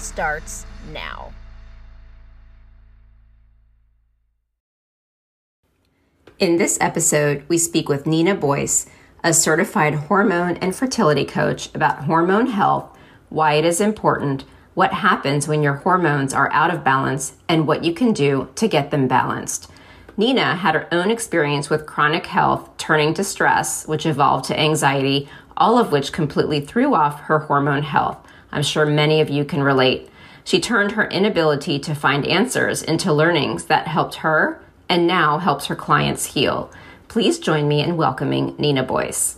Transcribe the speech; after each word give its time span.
starts 0.00 0.66
now. 0.92 1.32
In 6.38 6.56
this 6.56 6.78
episode, 6.80 7.44
we 7.48 7.58
speak 7.58 7.88
with 7.88 8.06
Nina 8.06 8.34
Boyce, 8.34 8.86
a 9.22 9.34
certified 9.34 9.94
hormone 9.94 10.56
and 10.56 10.74
fertility 10.74 11.26
coach, 11.26 11.68
about 11.74 12.04
hormone 12.04 12.46
health, 12.46 12.96
why 13.28 13.54
it 13.54 13.64
is 13.66 13.78
important, 13.78 14.44
what 14.72 14.94
happens 14.94 15.46
when 15.46 15.62
your 15.62 15.74
hormones 15.74 16.32
are 16.32 16.50
out 16.52 16.72
of 16.72 16.82
balance, 16.82 17.34
and 17.46 17.66
what 17.66 17.84
you 17.84 17.92
can 17.92 18.14
do 18.14 18.48
to 18.54 18.66
get 18.66 18.90
them 18.90 19.06
balanced. 19.06 19.70
Nina 20.16 20.56
had 20.56 20.74
her 20.74 20.88
own 20.92 21.10
experience 21.10 21.68
with 21.68 21.86
chronic 21.86 22.26
health 22.26 22.74
turning 22.78 23.12
to 23.14 23.24
stress, 23.24 23.86
which 23.86 24.06
evolved 24.06 24.46
to 24.46 24.58
anxiety, 24.58 25.28
all 25.58 25.78
of 25.78 25.92
which 25.92 26.12
completely 26.12 26.60
threw 26.60 26.94
off 26.94 27.20
her 27.20 27.40
hormone 27.40 27.82
health. 27.82 28.16
I'm 28.52 28.62
sure 28.62 28.86
many 28.86 29.20
of 29.20 29.30
you 29.30 29.44
can 29.44 29.62
relate. 29.62 30.08
She 30.44 30.60
turned 30.60 30.92
her 30.92 31.08
inability 31.08 31.78
to 31.80 31.94
find 31.94 32.26
answers 32.26 32.82
into 32.82 33.12
learnings 33.12 33.66
that 33.66 33.86
helped 33.86 34.16
her 34.16 34.62
and 34.88 35.06
now 35.06 35.38
helps 35.38 35.66
her 35.66 35.76
clients 35.76 36.34
heal. 36.34 36.70
Please 37.08 37.38
join 37.38 37.68
me 37.68 37.80
in 37.80 37.96
welcoming 37.96 38.54
Nina 38.58 38.82
Boyce. 38.82 39.36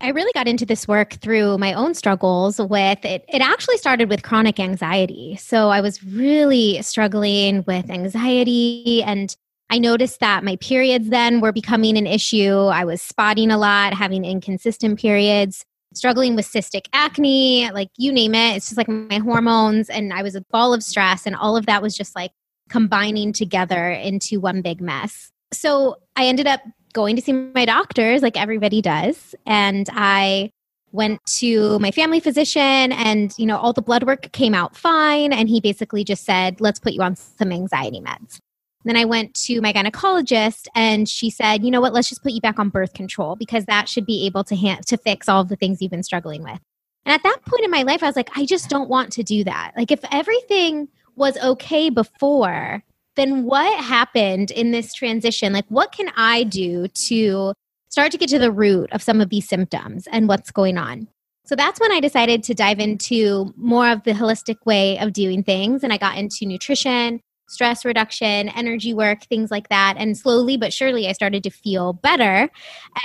I 0.00 0.08
really 0.08 0.32
got 0.32 0.48
into 0.48 0.66
this 0.66 0.88
work 0.88 1.12
through 1.14 1.58
my 1.58 1.74
own 1.74 1.94
struggles 1.94 2.58
with 2.58 3.04
it. 3.04 3.24
It 3.28 3.40
actually 3.40 3.76
started 3.76 4.08
with 4.08 4.24
chronic 4.24 4.58
anxiety. 4.58 5.36
So 5.36 5.68
I 5.68 5.80
was 5.80 6.02
really 6.02 6.82
struggling 6.82 7.62
with 7.68 7.88
anxiety 7.88 9.02
and 9.04 9.34
I 9.70 9.78
noticed 9.78 10.18
that 10.18 10.42
my 10.42 10.56
periods 10.56 11.08
then 11.08 11.40
were 11.40 11.52
becoming 11.52 11.96
an 11.96 12.06
issue. 12.06 12.52
I 12.52 12.84
was 12.84 13.00
spotting 13.00 13.52
a 13.52 13.58
lot, 13.58 13.94
having 13.94 14.24
inconsistent 14.24 14.98
periods, 14.98 15.64
struggling 15.94 16.36
with 16.36 16.46
cystic 16.46 16.86
acne, 16.92 17.70
like 17.72 17.88
you 17.96 18.12
name 18.12 18.34
it. 18.34 18.56
It's 18.56 18.68
just 18.68 18.76
like 18.76 18.88
my 18.88 19.18
hormones 19.18 19.88
and 19.88 20.12
I 20.12 20.22
was 20.22 20.34
a 20.34 20.42
ball 20.50 20.74
of 20.74 20.82
stress 20.82 21.26
and 21.26 21.36
all 21.36 21.56
of 21.56 21.66
that 21.66 21.82
was 21.82 21.96
just 21.96 22.14
like 22.14 22.32
combining 22.68 23.32
together 23.32 23.90
into 23.90 24.40
one 24.40 24.62
big 24.62 24.80
mess. 24.80 25.30
So 25.52 25.96
I 26.16 26.26
ended 26.26 26.46
up 26.46 26.60
going 26.92 27.16
to 27.16 27.22
see 27.22 27.32
my 27.32 27.64
doctors 27.64 28.22
like 28.22 28.38
everybody 28.38 28.80
does 28.82 29.34
and 29.46 29.88
i 29.92 30.50
went 30.92 31.24
to 31.24 31.78
my 31.78 31.90
family 31.90 32.20
physician 32.20 32.92
and 32.92 33.32
you 33.38 33.46
know 33.46 33.56
all 33.56 33.72
the 33.72 33.82
blood 33.82 34.04
work 34.04 34.30
came 34.32 34.54
out 34.54 34.76
fine 34.76 35.32
and 35.32 35.48
he 35.48 35.60
basically 35.60 36.04
just 36.04 36.24
said 36.24 36.60
let's 36.60 36.78
put 36.78 36.92
you 36.92 37.02
on 37.02 37.16
some 37.16 37.50
anxiety 37.50 38.00
meds 38.00 38.38
then 38.84 38.96
i 38.96 39.04
went 39.04 39.34
to 39.34 39.60
my 39.60 39.72
gynecologist 39.72 40.66
and 40.74 41.08
she 41.08 41.30
said 41.30 41.64
you 41.64 41.70
know 41.70 41.80
what 41.80 41.92
let's 41.92 42.08
just 42.08 42.22
put 42.22 42.32
you 42.32 42.40
back 42.40 42.58
on 42.58 42.68
birth 42.68 42.94
control 42.94 43.36
because 43.36 43.64
that 43.66 43.88
should 43.88 44.06
be 44.06 44.26
able 44.26 44.44
to 44.44 44.56
ha- 44.56 44.80
to 44.86 44.96
fix 44.96 45.28
all 45.28 45.40
of 45.40 45.48
the 45.48 45.56
things 45.56 45.80
you've 45.80 45.90
been 45.90 46.02
struggling 46.02 46.42
with 46.42 46.60
and 47.04 47.12
at 47.12 47.22
that 47.22 47.38
point 47.46 47.64
in 47.64 47.70
my 47.70 47.82
life 47.82 48.02
i 48.02 48.06
was 48.06 48.16
like 48.16 48.30
i 48.36 48.44
just 48.44 48.68
don't 48.68 48.88
want 48.88 49.12
to 49.12 49.22
do 49.22 49.44
that 49.44 49.72
like 49.76 49.90
if 49.90 50.00
everything 50.10 50.88
was 51.16 51.36
okay 51.38 51.90
before 51.90 52.82
then 53.16 53.44
what 53.44 53.82
happened 53.82 54.50
in 54.50 54.70
this 54.70 54.94
transition? 54.94 55.52
Like, 55.52 55.66
what 55.68 55.92
can 55.92 56.10
I 56.16 56.44
do 56.44 56.88
to 56.88 57.52
start 57.88 58.12
to 58.12 58.18
get 58.18 58.28
to 58.30 58.38
the 58.38 58.50
root 58.50 58.90
of 58.92 59.02
some 59.02 59.20
of 59.20 59.28
these 59.28 59.48
symptoms 59.48 60.08
and 60.10 60.28
what's 60.28 60.50
going 60.50 60.78
on? 60.78 61.08
So 61.44 61.56
that's 61.56 61.80
when 61.80 61.92
I 61.92 62.00
decided 62.00 62.42
to 62.44 62.54
dive 62.54 62.78
into 62.78 63.52
more 63.56 63.88
of 63.90 64.04
the 64.04 64.12
holistic 64.12 64.64
way 64.64 64.98
of 64.98 65.12
doing 65.12 65.42
things. 65.42 65.82
And 65.82 65.92
I 65.92 65.98
got 65.98 66.16
into 66.16 66.46
nutrition, 66.46 67.20
stress 67.52 67.84
reduction, 67.84 68.48
energy 68.50 68.94
work, 68.94 69.24
things 69.24 69.50
like 69.50 69.68
that. 69.68 69.94
And 69.98 70.16
slowly 70.16 70.56
but 70.56 70.72
surely, 70.72 71.08
I 71.08 71.12
started 71.12 71.42
to 71.44 71.50
feel 71.50 71.92
better. 71.92 72.50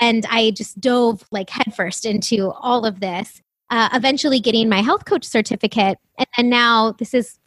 And 0.01 0.25
I 0.29 0.51
just 0.51 0.79
dove 0.79 1.23
like 1.31 1.49
headfirst 1.49 2.05
into 2.05 2.51
all 2.51 2.85
of 2.85 2.99
this, 2.99 3.41
uh, 3.69 3.89
eventually 3.93 4.39
getting 4.39 4.69
my 4.69 4.81
health 4.81 5.05
coach 5.05 5.25
certificate. 5.25 5.97
And, 6.17 6.27
and 6.37 6.49
now 6.49 6.93
this 6.93 7.13
is 7.13 7.39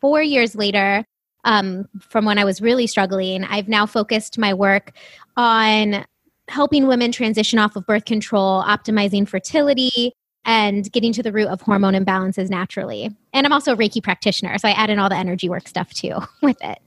four 0.00 0.22
years 0.22 0.54
later 0.54 1.04
um, 1.44 1.88
from 2.00 2.24
when 2.24 2.38
I 2.38 2.44
was 2.44 2.60
really 2.60 2.86
struggling. 2.86 3.44
I've 3.44 3.68
now 3.68 3.86
focused 3.86 4.38
my 4.38 4.54
work 4.54 4.92
on 5.36 6.04
helping 6.48 6.86
women 6.86 7.12
transition 7.12 7.58
off 7.58 7.76
of 7.76 7.86
birth 7.86 8.04
control, 8.04 8.62
optimizing 8.62 9.26
fertility, 9.26 10.12
and 10.44 10.90
getting 10.92 11.12
to 11.12 11.22
the 11.22 11.32
root 11.32 11.48
of 11.48 11.60
hormone 11.60 11.94
imbalances 11.94 12.50
naturally. 12.50 13.10
And 13.32 13.46
I'm 13.46 13.52
also 13.52 13.72
a 13.72 13.76
Reiki 13.76 14.02
practitioner, 14.02 14.56
so 14.58 14.68
I 14.68 14.72
add 14.72 14.90
in 14.90 14.98
all 14.98 15.08
the 15.08 15.16
energy 15.16 15.48
work 15.48 15.68
stuff 15.68 15.92
too 15.92 16.18
with 16.42 16.62
it. 16.62 16.78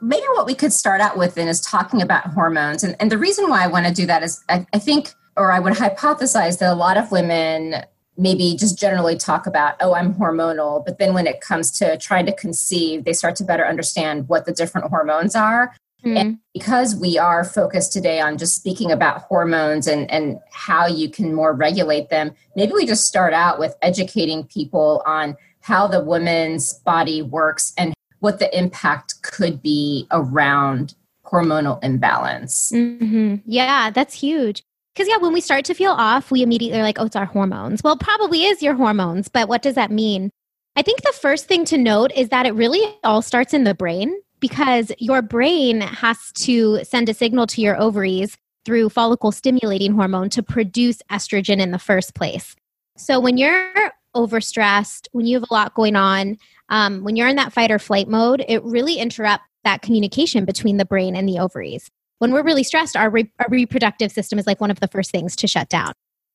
Maybe 0.00 0.24
what 0.34 0.46
we 0.46 0.54
could 0.54 0.72
start 0.72 1.00
out 1.00 1.16
with 1.18 1.34
then 1.34 1.48
is 1.48 1.60
talking 1.60 2.02
about 2.02 2.26
hormones. 2.26 2.84
And, 2.84 2.94
and 3.00 3.10
the 3.10 3.18
reason 3.18 3.48
why 3.50 3.64
I 3.64 3.66
want 3.66 3.86
to 3.86 3.92
do 3.92 4.06
that 4.06 4.22
is 4.22 4.42
I, 4.48 4.64
I 4.72 4.78
think, 4.78 5.12
or 5.36 5.50
I 5.50 5.58
would 5.58 5.72
hypothesize 5.72 6.58
that 6.60 6.72
a 6.72 6.76
lot 6.76 6.96
of 6.96 7.10
women 7.10 7.82
maybe 8.16 8.56
just 8.56 8.78
generally 8.78 9.16
talk 9.16 9.46
about, 9.46 9.76
oh, 9.80 9.94
I'm 9.94 10.14
hormonal. 10.14 10.84
But 10.84 10.98
then 10.98 11.14
when 11.14 11.26
it 11.26 11.40
comes 11.40 11.70
to 11.78 11.96
trying 11.98 12.26
to 12.26 12.32
conceive, 12.32 13.04
they 13.04 13.12
start 13.12 13.36
to 13.36 13.44
better 13.44 13.66
understand 13.66 14.28
what 14.28 14.44
the 14.44 14.52
different 14.52 14.88
hormones 14.88 15.34
are. 15.34 15.74
Mm. 16.04 16.16
And 16.16 16.38
because 16.54 16.94
we 16.94 17.18
are 17.18 17.44
focused 17.44 17.92
today 17.92 18.20
on 18.20 18.38
just 18.38 18.54
speaking 18.54 18.92
about 18.92 19.22
hormones 19.22 19.86
and, 19.86 20.10
and 20.10 20.38
how 20.52 20.86
you 20.86 21.10
can 21.10 21.34
more 21.34 21.52
regulate 21.52 22.08
them, 22.08 22.32
maybe 22.54 22.72
we 22.72 22.86
just 22.86 23.04
start 23.04 23.32
out 23.32 23.58
with 23.58 23.74
educating 23.82 24.44
people 24.44 25.02
on 25.06 25.36
how 25.60 25.86
the 25.86 26.02
woman's 26.02 26.74
body 26.74 27.22
works 27.22 27.72
and 27.76 27.94
what 28.20 28.38
the 28.38 28.56
impact 28.56 29.22
could 29.22 29.62
be 29.62 30.06
around 30.10 30.94
hormonal 31.24 31.82
imbalance. 31.82 32.70
hmm 32.70 33.36
Yeah, 33.44 33.90
that's 33.90 34.14
huge. 34.14 34.62
Because, 34.94 35.08
yeah, 35.08 35.18
when 35.18 35.32
we 35.32 35.40
start 35.40 35.64
to 35.66 35.74
feel 35.74 35.92
off, 35.92 36.32
we 36.32 36.42
immediately 36.42 36.80
are 36.80 36.82
like, 36.82 36.98
oh, 36.98 37.06
it's 37.06 37.14
our 37.14 37.26
hormones. 37.26 37.84
Well, 37.84 37.96
probably 37.96 38.44
is 38.44 38.62
your 38.62 38.74
hormones, 38.74 39.28
but 39.28 39.48
what 39.48 39.62
does 39.62 39.76
that 39.76 39.92
mean? 39.92 40.30
I 40.74 40.82
think 40.82 41.02
the 41.02 41.12
first 41.12 41.46
thing 41.46 41.64
to 41.66 41.78
note 41.78 42.10
is 42.16 42.30
that 42.30 42.46
it 42.46 42.54
really 42.54 42.80
all 43.04 43.22
starts 43.22 43.54
in 43.54 43.64
the 43.64 43.74
brain 43.74 44.20
because 44.40 44.92
your 44.98 45.22
brain 45.22 45.80
has 45.80 46.32
to 46.32 46.84
send 46.84 47.08
a 47.08 47.14
signal 47.14 47.46
to 47.48 47.60
your 47.60 47.80
ovaries 47.80 48.36
through 48.64 48.90
follicle 48.90 49.32
stimulating 49.32 49.94
hormone 49.94 50.28
to 50.30 50.42
produce 50.42 51.02
estrogen 51.10 51.60
in 51.60 51.70
the 51.70 51.78
first 51.78 52.14
place. 52.14 52.54
So 52.96 53.20
when 53.20 53.36
you're 53.38 53.92
overstressed, 54.14 55.08
when 55.12 55.26
you 55.26 55.38
have 55.38 55.48
a 55.50 55.54
lot 55.54 55.74
going 55.74 55.96
on, 55.96 56.36
um, 56.68 57.04
when 57.04 57.16
you're 57.16 57.28
in 57.28 57.36
that 57.36 57.52
fight 57.52 57.70
or 57.70 57.78
flight 57.78 58.08
mode, 58.08 58.44
it 58.48 58.62
really 58.64 58.96
interrupts 58.96 59.44
that 59.64 59.82
communication 59.82 60.44
between 60.44 60.76
the 60.76 60.84
brain 60.84 61.16
and 61.16 61.28
the 61.28 61.38
ovaries 61.38 61.90
when 62.18 62.32
we're 62.32 62.42
really 62.42 62.62
stressed, 62.62 62.96
our, 62.96 63.10
re- 63.10 63.30
our 63.38 63.46
reproductive 63.48 64.12
system 64.12 64.38
is 64.38 64.46
like 64.46 64.60
one 64.60 64.70
of 64.70 64.80
the 64.80 64.88
first 64.88 65.10
things 65.10 65.36
to 65.36 65.46
shut 65.46 65.68
down. 65.68 65.92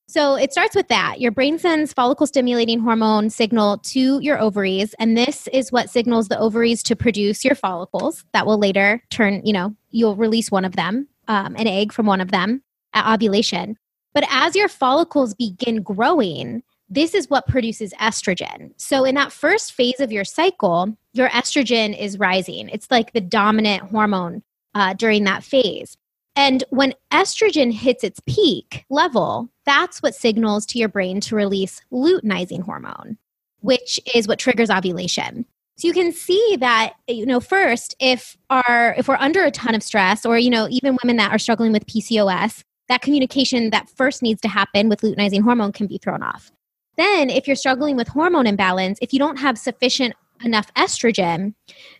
So 0.07 0.35
it 0.35 0.51
starts 0.51 0.75
with 0.75 0.89
that. 0.89 1.21
Your 1.21 1.31
brain 1.31 1.57
sends 1.57 1.93
follicle 1.93 2.27
stimulating 2.27 2.79
hormone 2.79 3.29
signal 3.29 3.77
to 3.79 4.19
your 4.21 4.39
ovaries, 4.39 4.93
and 4.99 5.17
this 5.17 5.47
is 5.47 5.71
what 5.71 5.89
signals 5.89 6.27
the 6.27 6.37
ovaries 6.37 6.83
to 6.83 6.95
produce 6.95 7.43
your 7.43 7.55
follicles 7.55 8.25
that 8.33 8.45
will 8.45 8.59
later 8.59 9.01
turn, 9.09 9.41
you 9.43 9.53
know, 9.53 9.75
you'll 9.91 10.15
release 10.15 10.51
one 10.51 10.65
of 10.65 10.75
them, 10.75 11.07
um, 11.27 11.55
an 11.57 11.67
egg 11.67 11.91
from 11.93 12.05
one 12.05 12.21
of 12.21 12.31
them 12.31 12.61
at 12.93 13.11
ovulation. 13.11 13.77
But 14.13 14.25
as 14.29 14.55
your 14.55 14.67
follicles 14.67 15.33
begin 15.33 15.81
growing, 15.81 16.63
this 16.89 17.15
is 17.15 17.29
what 17.29 17.47
produces 17.47 17.93
estrogen. 17.93 18.71
So 18.77 19.05
in 19.05 19.15
that 19.15 19.31
first 19.31 19.73
phase 19.73 19.99
of 19.99 20.11
your 20.11 20.25
cycle, 20.25 20.95
your 21.13 21.29
estrogen 21.29 21.97
is 21.97 22.19
rising. 22.19 22.69
It's 22.69 22.91
like 22.91 23.13
the 23.13 23.21
dominant 23.21 23.83
hormone 23.83 24.43
uh, 24.75 24.93
during 24.93 25.23
that 25.23 25.43
phase. 25.43 25.97
And 26.35 26.63
when 26.69 26.93
estrogen 27.11 27.71
hits 27.71 28.03
its 28.03 28.19
peak 28.25 28.85
level, 28.89 29.49
that's 29.65 30.01
what 30.01 30.15
signals 30.15 30.65
to 30.67 30.79
your 30.79 30.89
brain 30.89 31.21
to 31.21 31.35
release 31.35 31.81
luteinizing 31.91 32.63
hormone, 32.63 33.17
which 33.61 33.99
is 34.15 34.27
what 34.27 34.39
triggers 34.39 34.71
ovulation. 34.71 35.45
So 35.77 35.87
you 35.87 35.93
can 35.93 36.11
see 36.11 36.57
that 36.59 36.93
you 37.07 37.25
know 37.25 37.39
first 37.39 37.95
if 37.99 38.37
our 38.49 38.93
if 38.97 39.07
we're 39.07 39.15
under 39.15 39.43
a 39.43 39.51
ton 39.51 39.73
of 39.75 39.81
stress 39.81 40.25
or 40.25 40.37
you 40.37 40.49
know 40.49 40.67
even 40.69 40.97
women 41.03 41.17
that 41.17 41.31
are 41.31 41.39
struggling 41.39 41.71
with 41.71 41.87
PCOS, 41.87 42.63
that 42.89 43.01
communication 43.01 43.69
that 43.71 43.89
first 43.89 44.21
needs 44.21 44.41
to 44.41 44.47
happen 44.47 44.89
with 44.89 45.01
luteinizing 45.01 45.41
hormone 45.41 45.71
can 45.71 45.87
be 45.87 45.97
thrown 45.97 46.21
off. 46.21 46.51
Then 46.95 47.29
if 47.29 47.47
you're 47.47 47.55
struggling 47.55 47.95
with 47.95 48.07
hormone 48.07 48.45
imbalance, 48.45 48.99
if 49.01 49.13
you 49.13 49.19
don't 49.19 49.37
have 49.37 49.57
sufficient 49.57 50.13
enough 50.43 50.73
estrogen, 50.75 51.53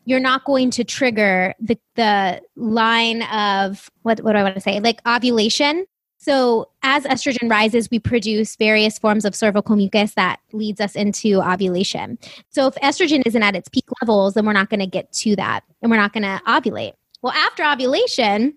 you're 0.06 0.20
not 0.20 0.46
going 0.46 0.72
to 0.72 0.84
trigger 0.84 1.54
the 1.60 1.78
the 1.96 2.42
line 2.56 3.24
of 3.24 3.90
what 4.04 4.22
what 4.22 4.34
do 4.34 4.40
I 4.40 4.44
want 4.44 4.56
to 4.56 4.62
say? 4.62 4.80
Like 4.80 5.00
ovulation 5.08 5.86
so, 6.24 6.70
as 6.84 7.04
estrogen 7.04 7.52
rises, 7.52 7.90
we 7.92 8.00
produce 8.00 8.56
various 8.56 8.98
forms 8.98 9.26
of 9.26 9.36
cervical 9.36 9.76
mucus 9.76 10.14
that 10.14 10.40
leads 10.54 10.80
us 10.80 10.96
into 10.96 11.42
ovulation. 11.42 12.18
So, 12.48 12.66
if 12.68 12.76
estrogen 12.76 13.24
isn't 13.26 13.44
at 13.44 13.58
its 13.58 13.68
peak 13.68 13.84
levels, 14.02 14.34
then 14.34 14.46
we're 14.46 14.54
not 14.54 14.70
going 14.70 14.80
to 14.80 14.88
get 14.88 15.12
to 15.12 15.36
that 15.36 15.66
and 15.82 15.92
we're 15.92 15.98
not 15.98 16.14
going 16.14 16.24
to 16.24 16.42
ovulate. 16.48 16.94
Well, 17.22 17.34
after 17.34 17.66
ovulation, 17.66 18.54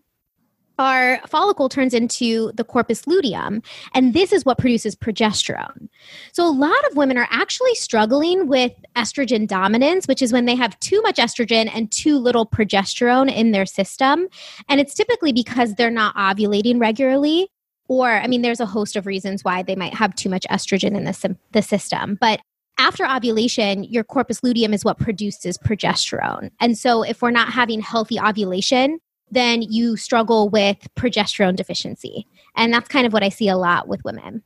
our 0.79 1.21
follicle 1.27 1.69
turns 1.69 1.95
into 1.95 2.53
the 2.55 2.65
corpus 2.65 3.07
luteum, 3.07 3.63
and 3.95 4.15
this 4.15 4.33
is 4.33 4.45
what 4.45 4.59
produces 4.59 4.95
progesterone. 4.95 5.89
So, 6.33 6.47
a 6.47 6.51
lot 6.51 6.85
of 6.91 6.97
women 6.97 7.17
are 7.17 7.29
actually 7.31 7.75
struggling 7.75 8.47
with 8.47 8.73
estrogen 8.95 9.47
dominance, 9.47 10.07
which 10.07 10.23
is 10.23 10.33
when 10.33 10.45
they 10.45 10.55
have 10.55 10.79
too 10.81 11.01
much 11.03 11.17
estrogen 11.17 11.71
and 11.75 11.91
too 11.91 12.19
little 12.19 12.47
progesterone 12.47 13.33
in 13.33 13.53
their 13.53 13.67
system. 13.67 14.29
And 14.69 14.81
it's 14.81 14.95
typically 14.95 15.33
because 15.33 15.75
they're 15.75 15.91
not 15.91 16.15
ovulating 16.17 16.81
regularly 16.81 17.49
or 17.89 18.11
i 18.11 18.27
mean 18.27 18.43
there's 18.43 18.61
a 18.61 18.67
host 18.67 18.97
of 18.97 19.07
reasons 19.07 19.45
why 19.45 19.63
they 19.63 19.77
might 19.77 19.95
have 19.95 20.15
too 20.15 20.29
much 20.29 20.45
estrogen 20.51 20.97
in 20.97 21.05
the, 21.05 21.37
the 21.53 21.63
system 21.63 22.17
but 22.21 22.41
after 22.79 23.07
ovulation 23.07 23.85
your 23.85 24.05
corpus 24.05 24.43
luteum 24.43 24.75
is 24.75 24.85
what 24.85 24.99
produces 24.99 25.59
progesterone 25.59 26.51
and 26.61 26.77
so 26.77 27.03
if 27.03 27.23
we're 27.23 27.31
not 27.31 27.49
having 27.49 27.81
healthy 27.81 28.19
ovulation 28.21 28.99
then 29.31 29.63
you 29.63 29.97
struggle 29.97 30.49
with 30.49 30.89
progesterone 30.97 31.57
deficiency. 31.57 32.27
And 32.55 32.73
that's 32.73 32.89
kind 32.89 33.07
of 33.07 33.13
what 33.13 33.23
i 33.23 33.29
see 33.29 33.49
a 33.49 33.57
lot 33.57 33.89
with 33.89 34.05
women. 34.05 34.43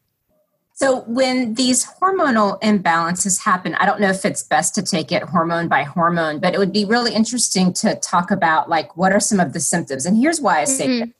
So 0.81 1.00
when 1.03 1.55
these 1.55 1.85
hormonal 1.85 2.59
imbalances 2.62 3.44
happen, 3.44 3.75
I 3.75 3.85
don't 3.85 4.00
know 4.00 4.09
if 4.09 4.25
it's 4.25 4.43
best 4.43 4.75
to 4.77 4.82
take 4.82 5.12
it 5.12 5.23
hormone 5.25 5.69
by 5.69 5.82
hormone, 5.82 6.38
but 6.41 6.55
it 6.55 6.59
would 6.59 6.73
be 6.73 6.87
really 6.87 7.12
interesting 7.12 7.75
to 7.75 7.97
talk 7.97 8.31
about 8.31 8.71
like 8.71 8.97
what 8.97 9.12
are 9.12 9.21
some 9.21 9.41
of 9.41 9.53
the 9.53 9.61
symptoms. 9.61 10.06
And 10.06 10.17
here's 10.17 10.41
why 10.41 10.61
I 10.61 10.65
say 10.65 10.88
mm-hmm. 10.88 11.11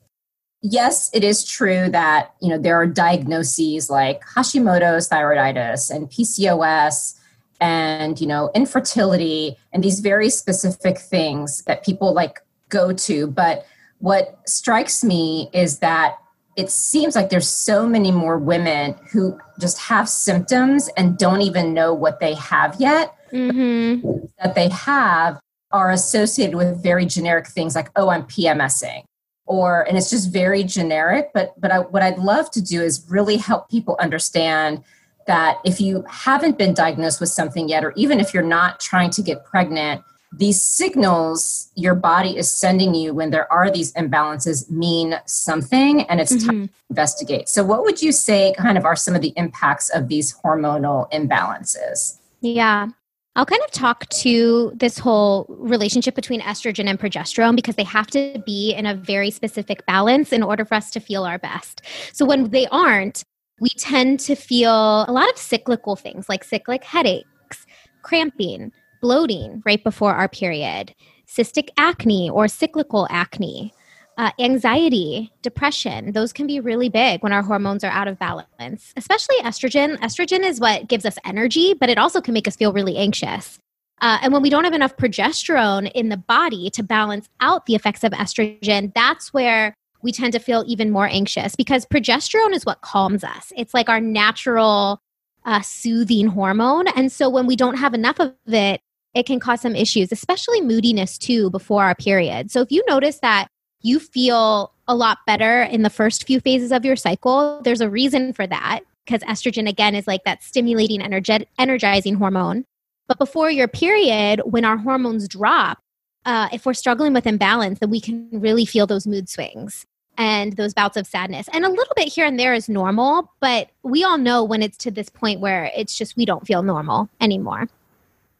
yes, 0.63 1.11
it 1.13 1.23
is 1.23 1.45
true 1.45 1.89
that 1.89 2.33
you 2.41 2.49
know 2.49 2.57
there 2.57 2.75
are 2.75 2.87
diagnoses 2.87 3.87
like 3.87 4.23
Hashimoto's 4.35 5.07
thyroiditis 5.09 5.91
and 5.91 6.09
PCOS 6.09 7.19
and 7.59 8.19
you 8.19 8.25
know 8.25 8.49
infertility 8.55 9.57
and 9.71 9.83
these 9.83 9.99
very 9.99 10.31
specific 10.31 10.97
things 10.97 11.61
that 11.65 11.85
people 11.85 12.15
like 12.15 12.41
go 12.71 12.91
to. 12.91 13.27
But 13.27 13.67
what 13.99 14.39
strikes 14.47 15.03
me 15.03 15.51
is 15.53 15.77
that 15.79 16.17
it 16.57 16.71
seems 16.71 17.15
like 17.15 17.29
there's 17.29 17.47
so 17.47 17.87
many 17.87 18.11
more 18.11 18.37
women 18.39 18.95
who 19.11 19.37
just 19.59 19.77
have 19.77 20.09
symptoms 20.09 20.89
and 20.97 21.17
don't 21.17 21.41
even 21.41 21.73
know 21.73 21.93
what 21.93 22.19
they 22.19 22.33
have 22.33 22.75
yet. 22.79 23.15
Mm-hmm. 23.31 24.25
that 24.39 24.55
they 24.55 24.67
have 24.67 25.39
are 25.71 25.91
associated 25.91 26.55
with 26.55 26.83
very 26.83 27.05
generic 27.05 27.47
things 27.47 27.75
like 27.75 27.89
oh 27.95 28.09
i'm 28.09 28.23
pmsing 28.23 29.03
or 29.45 29.83
and 29.87 29.97
it's 29.97 30.09
just 30.09 30.33
very 30.33 30.65
generic 30.65 31.29
but 31.33 31.53
but 31.59 31.71
I, 31.71 31.79
what 31.79 32.03
i'd 32.03 32.17
love 32.17 32.51
to 32.51 32.61
do 32.61 32.81
is 32.81 33.05
really 33.09 33.37
help 33.37 33.69
people 33.69 33.95
understand 34.01 34.83
that 35.27 35.59
if 35.63 35.79
you 35.79 36.03
haven't 36.09 36.57
been 36.57 36.73
diagnosed 36.73 37.21
with 37.21 37.29
something 37.29 37.69
yet 37.69 37.85
or 37.85 37.93
even 37.95 38.19
if 38.19 38.33
you're 38.33 38.43
not 38.43 38.81
trying 38.81 39.11
to 39.11 39.21
get 39.21 39.45
pregnant 39.45 40.03
these 40.31 40.61
signals 40.61 41.69
your 41.75 41.95
body 41.95 42.37
is 42.37 42.49
sending 42.49 42.95
you 42.95 43.13
when 43.13 43.31
there 43.31 43.51
are 43.51 43.69
these 43.69 43.91
imbalances 43.93 44.69
mean 44.69 45.15
something 45.25 46.03
and 46.03 46.21
it's 46.21 46.33
mm-hmm. 46.33 46.47
time 46.47 46.67
to 46.67 46.73
investigate 46.89 47.49
so 47.49 47.63
what 47.63 47.83
would 47.83 48.01
you 48.01 48.11
say 48.11 48.53
kind 48.57 48.77
of 48.77 48.85
are 48.85 48.95
some 48.95 49.15
of 49.15 49.21
the 49.21 49.33
impacts 49.35 49.89
of 49.89 50.07
these 50.07 50.35
hormonal 50.43 51.11
imbalances 51.11 52.19
yeah 52.41 52.87
I'll 53.35 53.45
kind 53.45 53.61
of 53.63 53.71
talk 53.71 54.09
to 54.09 54.73
this 54.75 54.97
whole 54.97 55.45
relationship 55.47 56.15
between 56.15 56.41
estrogen 56.41 56.89
and 56.89 56.99
progesterone 56.99 57.55
because 57.55 57.75
they 57.75 57.85
have 57.85 58.07
to 58.07 58.43
be 58.45 58.73
in 58.73 58.85
a 58.85 58.93
very 58.93 59.31
specific 59.31 59.85
balance 59.85 60.33
in 60.33 60.43
order 60.43 60.65
for 60.65 60.75
us 60.75 60.91
to 60.91 60.99
feel 60.99 61.23
our 61.23 61.39
best. 61.39 61.81
So 62.11 62.25
when 62.25 62.49
they 62.49 62.67
aren't, 62.67 63.23
we 63.61 63.69
tend 63.69 64.19
to 64.21 64.35
feel 64.35 65.05
a 65.07 65.13
lot 65.13 65.29
of 65.29 65.37
cyclical 65.37 65.95
things 65.95 66.27
like 66.27 66.43
cyclic 66.43 66.83
headaches, 66.83 67.65
cramping, 68.01 68.73
bloating 69.01 69.61
right 69.65 69.83
before 69.83 70.13
our 70.13 70.29
period, 70.29 70.93
cystic 71.27 71.69
acne 71.77 72.29
or 72.29 72.47
cyclical 72.47 73.07
acne, 73.09 73.73
uh, 74.17 74.31
anxiety, 74.39 75.31
depression, 75.41 76.11
those 76.11 76.31
can 76.31 76.45
be 76.45 76.59
really 76.59 76.89
big 76.89 77.23
when 77.23 77.33
our 77.33 77.41
hormones 77.41 77.83
are 77.83 77.91
out 77.91 78.07
of 78.07 78.19
balance, 78.19 78.93
especially 78.95 79.35
estrogen. 79.37 79.97
Estrogen 79.99 80.45
is 80.45 80.59
what 80.59 80.87
gives 80.87 81.05
us 81.05 81.17
energy, 81.25 81.73
but 81.73 81.89
it 81.89 81.97
also 81.97 82.21
can 82.21 82.33
make 82.33 82.47
us 82.47 82.55
feel 82.55 82.73
really 82.73 82.97
anxious. 82.97 83.57
Uh, 84.01 84.17
and 84.21 84.33
when 84.33 84.41
we 84.41 84.49
don't 84.49 84.63
have 84.63 84.73
enough 84.73 84.97
progesterone 84.97 85.91
in 85.93 86.09
the 86.09 86.17
body 86.17 86.69
to 86.71 86.83
balance 86.83 87.29
out 87.39 87.65
the 87.65 87.75
effects 87.75 88.03
of 88.03 88.11
estrogen, 88.13 88.91
that's 88.93 89.33
where 89.33 89.75
we 90.01 90.11
tend 90.11 90.33
to 90.33 90.39
feel 90.39 90.63
even 90.67 90.89
more 90.89 91.07
anxious 91.07 91.55
because 91.55 91.85
progesterone 91.85 92.53
is 92.53 92.65
what 92.65 92.81
calms 92.81 93.23
us. 93.23 93.53
It's 93.55 93.73
like 93.73 93.89
our 93.89 94.01
natural 94.01 94.99
uh, 95.45 95.61
soothing 95.61 96.27
hormone. 96.27 96.87
And 96.89 97.11
so 97.11 97.29
when 97.29 97.45
we 97.47 97.55
don't 97.55 97.77
have 97.77 97.93
enough 97.93 98.19
of 98.19 98.33
it, 98.47 98.81
it 99.13 99.25
can 99.25 99.39
cause 99.39 99.61
some 99.61 99.75
issues, 99.75 100.11
especially 100.11 100.61
moodiness 100.61 101.17
too 101.17 101.49
before 101.49 101.83
our 101.83 101.95
period. 101.95 102.51
So 102.51 102.61
if 102.61 102.71
you 102.71 102.83
notice 102.87 103.19
that 103.19 103.47
you 103.81 103.99
feel 103.99 104.73
a 104.87 104.95
lot 104.95 105.19
better 105.25 105.63
in 105.63 105.81
the 105.83 105.89
first 105.89 106.25
few 106.27 106.39
phases 106.39 106.71
of 106.71 106.85
your 106.85 106.95
cycle. 106.95 107.61
There's 107.63 107.81
a 107.81 107.89
reason 107.89 108.33
for 108.33 108.45
that 108.47 108.81
because 109.05 109.21
estrogen, 109.21 109.67
again, 109.67 109.95
is 109.95 110.07
like 110.07 110.23
that 110.25 110.43
stimulating, 110.43 111.01
energet- 111.01 111.47
energizing 111.57 112.15
hormone. 112.15 112.65
But 113.07 113.17
before 113.17 113.49
your 113.49 113.67
period, 113.67 114.41
when 114.45 114.65
our 114.65 114.77
hormones 114.77 115.27
drop, 115.27 115.79
uh, 116.25 116.49
if 116.53 116.65
we're 116.65 116.73
struggling 116.73 117.13
with 117.13 117.25
imbalance, 117.25 117.79
then 117.79 117.89
we 117.89 117.99
can 117.99 118.29
really 118.31 118.65
feel 118.65 118.85
those 118.85 119.07
mood 119.07 119.27
swings 119.27 119.85
and 120.17 120.55
those 120.55 120.73
bouts 120.73 120.97
of 120.97 121.07
sadness. 121.07 121.49
And 121.51 121.65
a 121.65 121.69
little 121.69 121.93
bit 121.95 122.09
here 122.09 122.25
and 122.25 122.39
there 122.39 122.53
is 122.53 122.69
normal, 122.69 123.33
but 123.39 123.69
we 123.81 124.03
all 124.03 124.17
know 124.17 124.43
when 124.43 124.61
it's 124.61 124.77
to 124.79 124.91
this 124.91 125.09
point 125.09 125.39
where 125.39 125.71
it's 125.75 125.97
just 125.97 126.15
we 126.15 126.25
don't 126.25 126.45
feel 126.45 126.61
normal 126.61 127.09
anymore. 127.19 127.67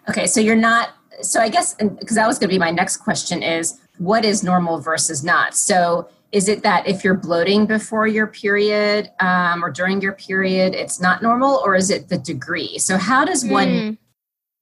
Okay, 0.10 0.28
so 0.28 0.40
you're 0.40 0.56
not, 0.56 0.90
so 1.22 1.40
I 1.40 1.50
guess, 1.50 1.76
because 1.76 2.16
that 2.16 2.28
was 2.28 2.40
going 2.40 2.50
to 2.50 2.54
be 2.54 2.60
my 2.60 2.72
next 2.72 2.98
question 2.98 3.44
is 3.44 3.80
what 3.98 4.26
is 4.26 4.44
normal 4.44 4.80
versus 4.80 5.24
not. 5.24 5.56
So, 5.56 6.10
is 6.32 6.48
it 6.48 6.64
that 6.64 6.88
if 6.88 7.04
you're 7.04 7.14
bloating 7.14 7.66
before 7.66 8.08
your 8.08 8.26
period 8.26 9.12
um, 9.20 9.66
or 9.66 9.70
during 9.70 10.02
your 10.02 10.14
period, 10.14 10.74
it's 10.74 11.02
not 11.02 11.22
normal, 11.22 11.62
or 11.66 11.76
is 11.76 11.90
it 11.90 12.08
the 12.08 12.18
degree? 12.18 12.78
So, 12.78 12.98
how 12.98 13.26
does 13.26 13.46
one, 13.46 13.68
mm. 13.68 13.98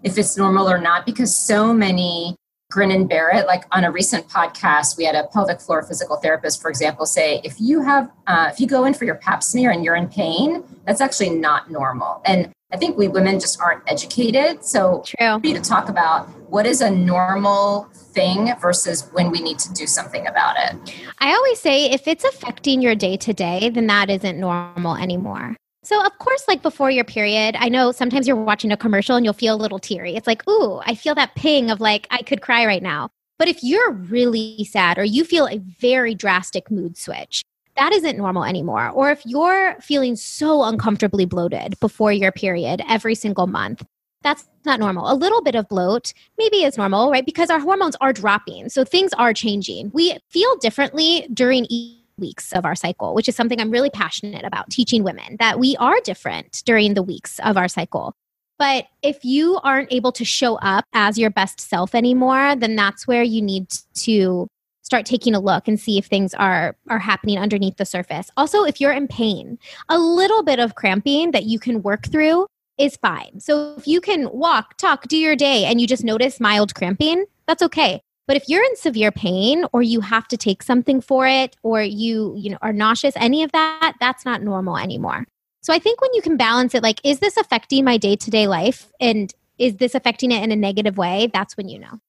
if 0.03 0.17
it's 0.17 0.35
normal 0.35 0.67
or 0.67 0.79
not? 0.79 1.05
Because 1.05 1.35
so 1.35 1.71
many 1.71 2.35
grin 2.71 2.91
and 2.91 3.07
bear 3.07 3.29
it. 3.35 3.45
Like 3.47 3.63
on 3.71 3.83
a 3.83 3.91
recent 3.91 4.27
podcast, 4.27 4.97
we 4.97 5.05
had 5.05 5.15
a 5.15 5.27
pelvic 5.27 5.59
floor 5.61 5.83
physical 5.83 6.17
therapist, 6.17 6.61
for 6.61 6.69
example, 6.69 7.05
say 7.05 7.41
if 7.43 7.59
you 7.59 7.81
have, 7.81 8.11
uh, 8.27 8.49
if 8.51 8.59
you 8.59 8.67
go 8.67 8.85
in 8.85 8.93
for 8.93 9.05
your 9.05 9.15
pap 9.15 9.43
smear 9.43 9.71
and 9.71 9.83
you're 9.83 9.95
in 9.95 10.07
pain, 10.07 10.63
that's 10.85 11.01
actually 11.01 11.31
not 11.31 11.71
normal. 11.71 12.21
And 12.25 12.51
I 12.71 12.77
think 12.77 12.97
we 12.97 13.07
women 13.07 13.39
just 13.39 13.59
aren't 13.59 13.81
educated. 13.87 14.63
So, 14.63 15.03
True. 15.05 15.41
to 15.41 15.61
talk 15.61 15.89
about 15.89 16.29
what 16.51 16.67
is 16.67 16.81
a 16.81 16.89
normal 16.89 17.89
thing 17.93 18.53
versus 18.61 19.09
when 19.11 19.31
we 19.31 19.41
need 19.41 19.57
to 19.59 19.73
do 19.73 19.87
something 19.87 20.27
about 20.27 20.55
it. 20.57 20.95
I 21.17 21.33
always 21.33 21.59
say 21.59 21.85
if 21.85 22.07
it's 22.07 22.23
affecting 22.23 22.81
your 22.81 22.93
day 22.93 23.17
to 23.17 23.33
day, 23.33 23.69
then 23.69 23.87
that 23.87 24.09
isn't 24.11 24.39
normal 24.39 24.95
anymore. 24.95 25.55
So, 25.83 26.05
of 26.05 26.15
course, 26.19 26.43
like 26.47 26.61
before 26.61 26.91
your 26.91 27.05
period, 27.05 27.55
I 27.57 27.69
know 27.69 27.91
sometimes 27.91 28.27
you're 28.27 28.35
watching 28.35 28.71
a 28.71 28.77
commercial 28.77 29.15
and 29.15 29.25
you'll 29.25 29.33
feel 29.33 29.55
a 29.55 29.57
little 29.57 29.79
teary. 29.79 30.15
It's 30.15 30.27
like, 30.27 30.47
ooh, 30.47 30.79
I 30.85 30.93
feel 30.93 31.15
that 31.15 31.33
ping 31.35 31.71
of 31.71 31.79
like, 31.81 32.05
I 32.11 32.21
could 32.21 32.41
cry 32.41 32.65
right 32.65 32.83
now. 32.83 33.09
But 33.39 33.47
if 33.47 33.63
you're 33.63 33.93
really 33.93 34.65
sad 34.65 34.99
or 34.99 35.05
you 35.05 35.23
feel 35.23 35.47
a 35.47 35.57
very 35.57 36.13
drastic 36.13 36.69
mood 36.69 36.97
switch, 36.97 37.41
that 37.79 37.93
isn't 37.93 38.17
normal 38.17 38.43
anymore. 38.43 38.89
Or 38.89 39.09
if 39.09 39.25
you're 39.25 39.79
feeling 39.79 40.17
so 40.17 40.63
uncomfortably 40.63 41.25
bloated 41.25 41.79
before 41.79 42.11
your 42.11 42.31
period 42.31 42.81
every 42.89 43.15
single 43.15 43.47
month, 43.47 43.85
that's 44.21 44.49
not 44.65 44.81
normal. 44.81 45.09
A 45.09 45.15
little 45.15 45.41
bit 45.41 45.55
of 45.55 45.67
bloat 45.69 46.13
maybe 46.37 46.57
is 46.57 46.77
normal, 46.77 47.09
right? 47.09 47.25
Because 47.25 47.49
our 47.49 47.59
hormones 47.59 47.95
are 48.01 48.11
dropping. 48.11 48.67
So 48.67 48.83
things 48.83 49.13
are 49.13 49.33
changing. 49.33 49.91
We 49.93 50.17
feel 50.29 50.57
differently 50.57 51.25
during 51.33 51.65
each 51.69 51.95
weeks 52.17 52.51
of 52.51 52.65
our 52.65 52.75
cycle, 52.75 53.15
which 53.15 53.29
is 53.29 53.35
something 53.37 53.61
I'm 53.61 53.71
really 53.71 53.89
passionate 53.89 54.43
about 54.43 54.69
teaching 54.69 55.03
women 55.03 55.37
that 55.39 55.57
we 55.57 55.77
are 55.77 56.01
different 56.03 56.63
during 56.65 56.95
the 56.95 57.01
weeks 57.01 57.39
of 57.39 57.55
our 57.55 57.69
cycle. 57.69 58.13
But 58.57 58.87
if 59.01 59.23
you 59.23 59.57
aren't 59.63 59.93
able 59.93 60.11
to 60.11 60.25
show 60.25 60.57
up 60.57 60.83
as 60.93 61.17
your 61.17 61.29
best 61.29 61.61
self 61.61 61.95
anymore, 61.95 62.57
then 62.57 62.75
that's 62.75 63.07
where 63.07 63.23
you 63.23 63.41
need 63.41 63.69
to 63.99 64.49
start 64.89 65.05
taking 65.05 65.35
a 65.35 65.39
look 65.39 65.67
and 65.67 65.79
see 65.79 65.99
if 65.99 66.05
things 66.05 66.33
are 66.33 66.75
are 66.89 66.97
happening 66.97 67.37
underneath 67.37 67.77
the 67.77 67.85
surface. 67.85 68.31
Also, 68.35 68.63
if 68.63 68.81
you're 68.81 68.91
in 68.91 69.07
pain, 69.07 69.59
a 69.87 69.99
little 69.99 70.41
bit 70.41 70.57
of 70.57 70.73
cramping 70.73 71.29
that 71.29 71.43
you 71.43 71.59
can 71.59 71.83
work 71.83 72.07
through 72.07 72.47
is 72.79 72.97
fine. 72.97 73.39
So 73.39 73.75
if 73.77 73.87
you 73.87 74.01
can 74.01 74.31
walk, 74.31 74.77
talk, 74.77 75.07
do 75.07 75.15
your 75.15 75.35
day 75.35 75.65
and 75.65 75.79
you 75.79 75.85
just 75.85 76.03
notice 76.03 76.39
mild 76.39 76.73
cramping, 76.73 77.25
that's 77.45 77.61
okay. 77.61 78.01
But 78.25 78.35
if 78.35 78.49
you're 78.49 78.63
in 78.63 78.75
severe 78.75 79.11
pain 79.11 79.65
or 79.73 79.83
you 79.83 80.01
have 80.01 80.27
to 80.29 80.37
take 80.37 80.63
something 80.63 81.01
for 81.01 81.27
it 81.27 81.55
or 81.61 81.83
you, 81.83 82.33
you 82.35 82.49
know, 82.49 82.57
are 82.63 82.73
nauseous, 82.73 83.13
any 83.17 83.43
of 83.43 83.51
that, 83.51 83.93
that's 83.99 84.25
not 84.25 84.41
normal 84.41 84.77
anymore. 84.77 85.27
So 85.61 85.71
I 85.71 85.77
think 85.77 86.01
when 86.01 86.13
you 86.15 86.23
can 86.23 86.35
balance 86.35 86.73
it 86.73 86.81
like 86.81 86.99
is 87.03 87.19
this 87.19 87.37
affecting 87.37 87.85
my 87.85 87.97
day-to-day 87.97 88.47
life 88.47 88.91
and 88.99 89.31
is 89.59 89.75
this 89.75 89.93
affecting 89.93 90.31
it 90.31 90.43
in 90.43 90.51
a 90.51 90.55
negative 90.55 90.97
way? 90.97 91.29
That's 91.31 91.55
when 91.57 91.69
you 91.69 91.77
know. 91.77 91.99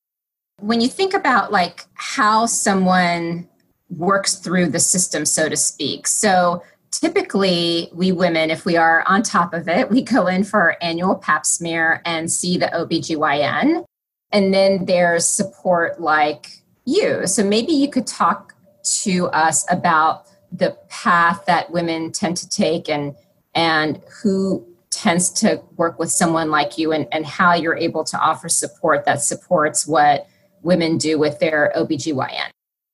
When 0.60 0.80
you 0.80 0.88
think 0.88 1.14
about 1.14 1.52
like 1.52 1.86
how 1.94 2.46
someone 2.46 3.48
works 3.90 4.36
through 4.36 4.68
the 4.68 4.78
system 4.78 5.26
so 5.26 5.48
to 5.48 5.56
speak. 5.56 6.06
So 6.06 6.62
typically 6.90 7.88
we 7.92 8.12
women 8.12 8.50
if 8.50 8.64
we 8.64 8.76
are 8.76 9.04
on 9.06 9.22
top 9.22 9.54
of 9.54 9.68
it 9.68 9.88
we 9.90 10.02
go 10.16 10.26
in 10.26 10.44
for 10.44 10.60
our 10.60 10.76
annual 10.82 11.14
pap 11.14 11.46
smear 11.46 12.02
and 12.04 12.30
see 12.30 12.58
the 12.58 12.66
obgyn 12.66 13.84
and 14.32 14.54
then 14.54 14.84
there's 14.86 15.26
support 15.26 16.00
like 16.00 16.62
you 16.84 17.26
so 17.26 17.44
maybe 17.44 17.72
you 17.72 17.88
could 17.88 18.06
talk 18.06 18.54
to 18.82 19.26
us 19.28 19.64
about 19.70 20.26
the 20.52 20.76
path 20.88 21.44
that 21.46 21.70
women 21.70 22.10
tend 22.10 22.36
to 22.36 22.48
take 22.48 22.88
and 22.88 23.14
and 23.54 24.00
who 24.22 24.66
tends 24.90 25.30
to 25.30 25.62
work 25.76 25.98
with 26.00 26.10
someone 26.10 26.50
like 26.50 26.76
you 26.76 26.90
and, 26.90 27.06
and 27.12 27.24
how 27.24 27.54
you're 27.54 27.76
able 27.76 28.02
to 28.02 28.18
offer 28.18 28.48
support 28.48 29.04
that 29.04 29.22
supports 29.22 29.86
what 29.86 30.26
women 30.62 30.98
do 30.98 31.18
with 31.18 31.38
their 31.38 31.72
obgyn 31.76 32.50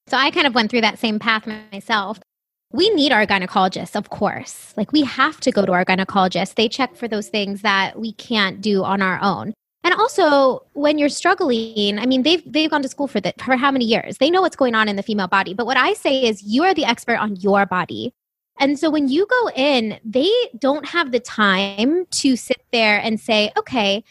so 0.08 0.16
i 0.16 0.30
kind 0.30 0.46
of 0.46 0.54
went 0.54 0.70
through 0.70 0.80
that 0.80 0.98
same 0.98 1.18
path 1.18 1.46
myself 1.72 2.20
we 2.72 2.90
need 2.90 3.12
our 3.12 3.26
gynecologists, 3.26 3.96
of 3.96 4.10
course. 4.10 4.74
Like 4.76 4.92
we 4.92 5.02
have 5.02 5.40
to 5.40 5.52
go 5.52 5.64
to 5.64 5.72
our 5.72 5.84
gynecologist. 5.84 6.56
They 6.56 6.68
check 6.68 6.96
for 6.96 7.08
those 7.08 7.28
things 7.28 7.62
that 7.62 7.98
we 7.98 8.12
can't 8.12 8.60
do 8.60 8.84
on 8.84 9.00
our 9.00 9.18
own. 9.22 9.54
And 9.84 9.94
also, 9.94 10.66
when 10.72 10.98
you're 10.98 11.08
struggling, 11.08 11.98
I 11.98 12.06
mean, 12.06 12.22
they've 12.22 12.42
they've 12.44 12.68
gone 12.68 12.82
to 12.82 12.88
school 12.88 13.06
for 13.06 13.20
that 13.20 13.40
for 13.40 13.56
how 13.56 13.70
many 13.70 13.84
years? 13.84 14.18
They 14.18 14.30
know 14.30 14.42
what's 14.42 14.56
going 14.56 14.74
on 14.74 14.88
in 14.88 14.96
the 14.96 15.02
female 15.02 15.28
body. 15.28 15.54
But 15.54 15.64
what 15.64 15.76
I 15.76 15.92
say 15.92 16.24
is, 16.24 16.42
you 16.42 16.64
are 16.64 16.74
the 16.74 16.84
expert 16.84 17.18
on 17.18 17.36
your 17.36 17.66
body. 17.66 18.12
And 18.58 18.78
so 18.78 18.90
when 18.90 19.08
you 19.08 19.26
go 19.26 19.50
in, 19.54 20.00
they 20.04 20.30
don't 20.58 20.86
have 20.86 21.12
the 21.12 21.20
time 21.20 22.06
to 22.06 22.36
sit 22.36 22.64
there 22.72 22.98
and 22.98 23.20
say, 23.20 23.52
okay, 23.56 24.02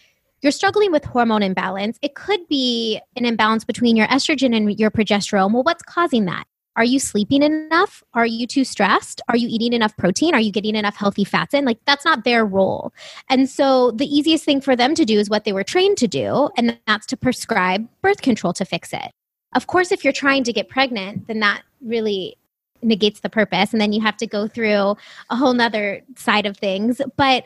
you're 0.46 0.52
struggling 0.52 0.92
with 0.92 1.04
hormone 1.04 1.42
imbalance. 1.42 1.98
It 2.04 2.14
could 2.14 2.48
be 2.48 3.02
an 3.16 3.26
imbalance 3.26 3.66
between 3.66 3.96
your 3.96 4.06
estrogen 4.10 4.56
and 4.56 4.78
your 4.80 4.92
progesterone. 4.92 5.52
Well, 5.52 5.64
what's 5.64 5.82
causing 5.82 6.26
that? 6.26 6.44
Are 6.76 6.84
you 6.84 7.00
sleeping 7.00 7.42
enough? 7.42 8.04
Are 8.14 8.28
you 8.28 8.46
too 8.46 8.64
stressed? 8.64 9.24
Are 9.28 9.38
you 9.38 9.48
eating 9.50 9.74
enough 9.74 9.98
protein? 9.98 10.36
Are 10.36 10.40
you 10.40 10.52
getting 10.52 10.76
enough 10.76 10.98
healthy 10.98 11.24
fats 11.24 11.56
in? 11.56 11.66
Like, 11.66 11.80
that's 11.88 12.06
not 12.06 12.26
their 12.26 12.46
role. 12.46 12.94
And 13.28 13.50
so, 13.50 13.90
the 13.90 14.06
easiest 14.06 14.46
thing 14.46 14.62
for 14.62 14.76
them 14.76 14.94
to 14.94 15.04
do 15.04 15.18
is 15.18 15.32
what 15.32 15.46
they 15.46 15.54
were 15.54 15.64
trained 15.64 15.98
to 15.98 16.08
do, 16.08 16.50
and 16.58 16.78
that's 16.86 17.08
to 17.08 17.18
prescribe 17.18 17.88
birth 18.04 18.22
control 18.22 18.54
to 18.54 18.66
fix 18.66 18.94
it. 18.94 19.12
Of 19.56 19.66
course, 19.66 19.92
if 19.92 20.04
you're 20.04 20.14
trying 20.14 20.44
to 20.44 20.54
get 20.54 20.70
pregnant, 20.70 21.26
then 21.26 21.40
that 21.40 21.64
really 21.82 22.38
negates 22.84 23.22
the 23.22 23.30
purpose. 23.30 23.72
And 23.72 23.82
then 23.82 23.94
you 23.94 24.02
have 24.02 24.18
to 24.18 24.28
go 24.28 24.48
through 24.48 24.96
a 25.32 25.36
whole 25.36 25.54
nother 25.54 26.04
side 26.18 26.46
of 26.46 26.56
things. 26.56 27.02
But 27.18 27.46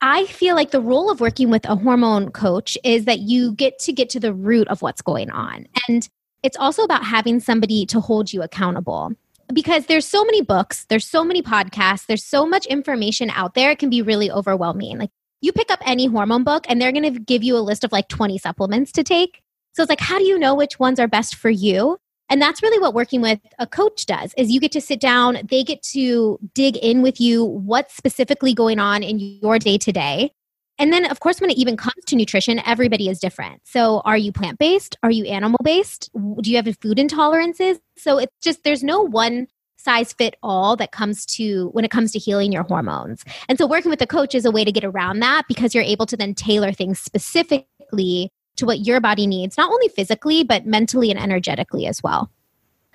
I 0.00 0.26
feel 0.26 0.54
like 0.54 0.70
the 0.70 0.80
role 0.80 1.10
of 1.10 1.20
working 1.20 1.50
with 1.50 1.68
a 1.68 1.74
hormone 1.74 2.30
coach 2.30 2.78
is 2.84 3.04
that 3.06 3.20
you 3.20 3.52
get 3.52 3.78
to 3.80 3.92
get 3.92 4.08
to 4.10 4.20
the 4.20 4.32
root 4.32 4.68
of 4.68 4.80
what's 4.80 5.02
going 5.02 5.30
on. 5.30 5.66
And 5.88 6.08
it's 6.42 6.56
also 6.56 6.82
about 6.84 7.04
having 7.04 7.40
somebody 7.40 7.84
to 7.86 8.00
hold 8.00 8.32
you 8.32 8.42
accountable 8.42 9.12
because 9.52 9.86
there's 9.86 10.06
so 10.06 10.24
many 10.24 10.42
books, 10.42 10.84
there's 10.88 11.06
so 11.06 11.24
many 11.24 11.42
podcasts, 11.42 12.06
there's 12.06 12.24
so 12.24 12.46
much 12.46 12.66
information 12.66 13.30
out 13.30 13.54
there, 13.54 13.70
it 13.70 13.78
can 13.78 13.90
be 13.90 14.02
really 14.02 14.30
overwhelming. 14.30 14.98
Like 14.98 15.10
you 15.40 15.52
pick 15.52 15.70
up 15.70 15.80
any 15.84 16.06
hormone 16.06 16.44
book 16.44 16.64
and 16.68 16.80
they're 16.80 16.92
going 16.92 17.14
to 17.14 17.18
give 17.18 17.42
you 17.42 17.56
a 17.56 17.58
list 17.58 17.82
of 17.82 17.90
like 17.90 18.08
20 18.08 18.38
supplements 18.38 18.92
to 18.92 19.02
take. 19.02 19.42
So 19.72 19.82
it's 19.82 19.90
like 19.90 20.00
how 20.00 20.18
do 20.18 20.24
you 20.24 20.38
know 20.38 20.54
which 20.54 20.78
ones 20.78 21.00
are 21.00 21.08
best 21.08 21.34
for 21.34 21.50
you? 21.50 21.98
And 22.30 22.40
that's 22.42 22.62
really 22.62 22.78
what 22.78 22.94
working 22.94 23.20
with 23.20 23.40
a 23.58 23.66
coach 23.66 24.06
does 24.06 24.34
is 24.36 24.50
you 24.50 24.60
get 24.60 24.72
to 24.72 24.80
sit 24.80 25.00
down, 25.00 25.38
they 25.48 25.64
get 25.64 25.82
to 25.94 26.38
dig 26.54 26.76
in 26.76 27.02
with 27.02 27.20
you 27.20 27.44
what's 27.44 27.96
specifically 27.96 28.54
going 28.54 28.78
on 28.78 29.02
in 29.02 29.18
your 29.18 29.58
day 29.58 29.78
to 29.78 29.92
day 29.92 30.32
and 30.78 30.92
then, 30.92 31.04
of 31.06 31.20
course, 31.20 31.40
when 31.40 31.50
it 31.50 31.58
even 31.58 31.76
comes 31.76 32.04
to 32.06 32.16
nutrition, 32.16 32.60
everybody 32.64 33.08
is 33.08 33.18
different. 33.18 33.62
So, 33.64 34.00
are 34.04 34.16
you 34.16 34.30
plant 34.30 34.58
based? 34.58 34.96
Are 35.02 35.10
you 35.10 35.24
animal 35.24 35.58
based? 35.64 36.10
Do 36.14 36.50
you 36.50 36.56
have 36.56 36.66
food 36.80 36.98
intolerances? 36.98 37.80
So, 37.96 38.18
it's 38.18 38.32
just 38.40 38.62
there's 38.62 38.84
no 38.84 39.02
one 39.02 39.48
size 39.76 40.12
fit 40.12 40.36
all 40.42 40.76
that 40.76 40.92
comes 40.92 41.26
to 41.26 41.68
when 41.72 41.84
it 41.84 41.90
comes 41.90 42.12
to 42.12 42.18
healing 42.18 42.52
your 42.52 42.62
hormones. 42.62 43.24
And 43.48 43.58
so, 43.58 43.66
working 43.66 43.90
with 43.90 44.00
a 44.02 44.06
coach 44.06 44.34
is 44.36 44.44
a 44.44 44.52
way 44.52 44.64
to 44.64 44.70
get 44.70 44.84
around 44.84 45.18
that 45.20 45.42
because 45.48 45.74
you're 45.74 45.84
able 45.84 46.06
to 46.06 46.16
then 46.16 46.34
tailor 46.34 46.72
things 46.72 47.00
specifically 47.00 48.30
to 48.58 48.66
what 48.66 48.86
your 48.86 49.00
body 49.00 49.26
needs, 49.26 49.56
not 49.56 49.70
only 49.70 49.88
physically, 49.88 50.44
but 50.44 50.66
mentally 50.66 51.10
and 51.10 51.18
energetically 51.18 51.86
as 51.86 52.02
well. 52.02 52.30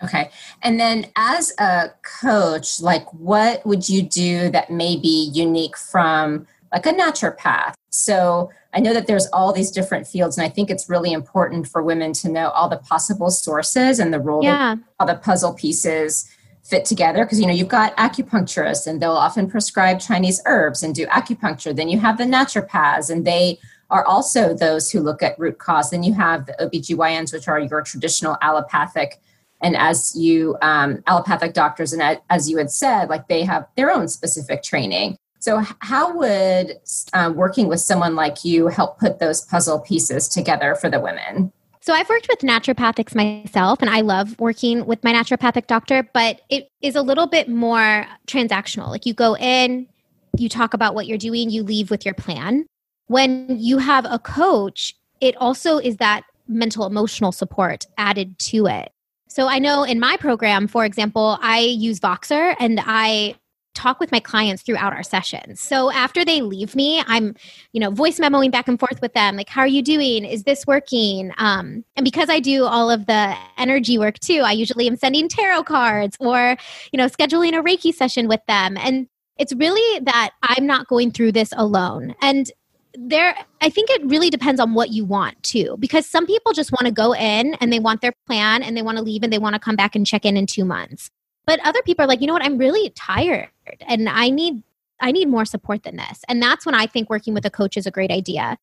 Okay. 0.03 0.29
And 0.61 0.79
then 0.79 1.07
as 1.15 1.53
a 1.59 1.91
coach, 2.21 2.81
like 2.81 3.05
what 3.13 3.65
would 3.65 3.87
you 3.87 4.01
do 4.01 4.49
that 4.49 4.69
may 4.69 4.97
be 4.97 5.31
unique 5.33 5.77
from 5.77 6.45
like 6.73 6.85
a 6.87 6.91
naturopath. 6.91 7.75
So 7.91 8.49
I 8.73 8.79
know 8.79 8.93
that 8.93 9.05
there's 9.05 9.27
all 9.27 9.53
these 9.53 9.69
different 9.69 10.07
fields, 10.07 10.37
and 10.37 10.45
I 10.45 10.49
think 10.49 10.71
it's 10.71 10.89
really 10.89 11.13
important 11.13 11.67
for 11.67 11.83
women 11.83 12.11
to 12.13 12.29
know 12.29 12.49
all 12.49 12.67
the 12.67 12.77
possible 12.77 13.29
sources 13.29 13.99
and 13.99 14.11
the 14.11 14.19
role 14.19 14.43
yeah. 14.43 14.75
that 14.75 14.83
all 14.99 15.07
the 15.07 15.15
puzzle 15.15 15.53
pieces 15.53 16.27
fit 16.63 16.83
together. 16.85 17.23
Because 17.23 17.39
you 17.39 17.45
know 17.45 17.53
you've 17.53 17.67
got 17.67 17.95
acupuncturists, 17.97 18.87
and 18.87 18.99
they'll 18.99 19.11
often 19.11 19.49
prescribe 19.49 19.99
Chinese 19.99 20.41
herbs 20.47 20.81
and 20.81 20.95
do 20.95 21.05
acupuncture. 21.07 21.75
Then 21.75 21.87
you 21.87 21.99
have 21.99 22.17
the 22.17 22.23
naturopaths, 22.23 23.11
and 23.11 23.25
they 23.25 23.59
are 23.93 24.03
also 24.05 24.53
those 24.53 24.91
who 24.91 24.99
look 24.99 25.23
at 25.23 25.39
root 25.39 25.59
cause. 25.59 25.91
Then 25.91 26.03
you 26.03 26.13
have 26.15 26.47
the 26.47 26.53
OBGYNs, 26.59 27.31
which 27.31 27.47
are 27.47 27.59
your 27.59 27.81
traditional 27.81 28.37
allopathic 28.41 29.21
and 29.61 29.77
as 29.77 30.13
you 30.13 30.57
um, 30.61 31.01
allopathic 31.07 31.53
doctors 31.53 31.93
and 31.93 32.19
as 32.29 32.49
you 32.49 32.57
had 32.57 32.69
said 32.69 33.05
like 33.07 33.29
they 33.29 33.43
have 33.43 33.65
their 33.77 33.89
own 33.89 34.09
specific 34.09 34.61
training 34.61 35.15
so, 35.43 35.61
how 35.79 36.15
would 36.15 36.79
um, 37.11 37.35
working 37.35 37.67
with 37.67 37.81
someone 37.81 38.15
like 38.15 38.45
you 38.45 38.67
help 38.67 38.97
put 38.97 39.19
those 39.19 39.41
puzzle 39.41 39.81
pieces 39.81 40.29
together 40.29 40.73
for 40.73 40.89
the 40.89 41.01
women? 41.01 41.51
So, 41.81 41.93
I've 41.93 42.07
worked 42.07 42.29
with 42.29 42.39
naturopathics 42.39 43.13
myself, 43.13 43.81
and 43.81 43.89
I 43.89 43.99
love 43.99 44.39
working 44.39 44.85
with 44.85 45.03
my 45.03 45.11
naturopathic 45.11 45.67
doctor, 45.67 46.07
but 46.13 46.39
it 46.47 46.69
is 46.81 46.95
a 46.95 47.01
little 47.01 47.27
bit 47.27 47.49
more 47.49 48.07
transactional. 48.25 48.87
Like, 48.87 49.05
you 49.05 49.13
go 49.13 49.35
in, 49.35 49.89
you 50.37 50.47
talk 50.47 50.73
about 50.73 50.95
what 50.95 51.07
you're 51.07 51.17
doing, 51.17 51.49
you 51.49 51.63
leave 51.63 51.91
with 51.91 52.05
your 52.05 52.13
plan. 52.13 52.65
When 53.07 53.57
you 53.59 53.77
have 53.77 54.05
a 54.05 54.19
coach, 54.19 54.95
it 55.21 55.35
also 55.37 55.77
is 55.77 55.97
that 55.97 56.23
mental 56.47 56.85
emotional 56.85 57.31
support 57.31 57.85
added 57.97 58.37
to 58.39 58.67
it. 58.67 58.91
So 59.27 59.47
I 59.47 59.59
know 59.59 59.83
in 59.83 59.99
my 59.99 60.17
program, 60.17 60.67
for 60.67 60.85
example, 60.85 61.37
I 61.41 61.59
use 61.59 61.99
Voxer 61.99 62.55
and 62.59 62.79
I 62.85 63.35
talk 63.73 63.99
with 63.99 64.11
my 64.11 64.19
clients 64.19 64.61
throughout 64.61 64.93
our 64.93 65.01
sessions. 65.01 65.59
So 65.59 65.91
after 65.91 66.23
they 66.23 66.41
leave 66.41 66.75
me, 66.75 67.01
I'm, 67.07 67.35
you 67.71 67.79
know, 67.79 67.89
voice 67.89 68.19
memoing 68.19 68.51
back 68.51 68.67
and 68.67 68.79
forth 68.79 69.01
with 69.01 69.13
them, 69.13 69.35
like, 69.35 69.49
how 69.49 69.61
are 69.61 69.67
you 69.67 69.81
doing? 69.81 70.25
Is 70.25 70.43
this 70.43 70.67
working? 70.67 71.31
Um, 71.37 71.83
and 71.95 72.03
because 72.03 72.29
I 72.29 72.39
do 72.39 72.65
all 72.65 72.91
of 72.91 73.07
the 73.07 73.35
energy 73.57 73.97
work 73.97 74.19
too, 74.19 74.41
I 74.45 74.51
usually 74.51 74.87
am 74.87 74.95
sending 74.95 75.27
tarot 75.27 75.63
cards 75.63 76.15
or, 76.19 76.55
you 76.91 76.97
know, 76.97 77.07
scheduling 77.07 77.57
a 77.57 77.63
Reiki 77.63 77.91
session 77.93 78.27
with 78.27 78.41
them. 78.47 78.77
And 78.77 79.07
it's 79.37 79.53
really 79.53 79.99
that 80.01 80.31
I'm 80.43 80.67
not 80.67 80.87
going 80.87 81.09
through 81.09 81.31
this 81.31 81.51
alone. 81.57 82.13
And 82.21 82.51
there 82.95 83.35
i 83.61 83.69
think 83.69 83.89
it 83.89 84.05
really 84.05 84.29
depends 84.29 84.59
on 84.59 84.73
what 84.75 84.91
you 84.91 85.03
want 85.03 85.41
too 85.41 85.75
because 85.79 86.05
some 86.05 86.27
people 86.27 86.53
just 86.53 86.71
want 86.71 86.85
to 86.85 86.91
go 86.91 87.13
in 87.15 87.55
and 87.55 87.73
they 87.73 87.79
want 87.79 88.01
their 88.01 88.13
plan 88.27 88.61
and 88.61 88.77
they 88.77 88.83
want 88.83 88.97
to 88.97 89.03
leave 89.03 89.23
and 89.23 89.33
they 89.33 89.39
want 89.39 89.55
to 89.55 89.59
come 89.59 89.75
back 89.75 89.95
and 89.95 90.05
check 90.05 90.25
in 90.25 90.37
in 90.37 90.45
two 90.45 90.63
months 90.63 91.09
but 91.45 91.59
other 91.65 91.81
people 91.83 92.05
are 92.05 92.07
like, 92.07 92.21
you 92.21 92.27
know 92.27 92.33
what, 92.33 92.43
I'm 92.43 92.57
really 92.57 92.89
tired 92.91 93.49
and 93.87 94.07
I 94.07 94.29
need 94.29 94.63
I 94.99 95.11
need 95.11 95.27
more 95.27 95.43
support 95.43 95.83
than 95.83 95.97
this. 95.97 96.21
And 96.29 96.41
that's 96.41 96.65
when 96.65 96.75
I 96.75 96.85
think 96.85 97.09
working 97.09 97.33
with 97.33 97.45
a 97.45 97.49
coach 97.49 97.75
is 97.75 97.85
a 97.85 97.91
great 97.91 98.11
idea. 98.11 98.57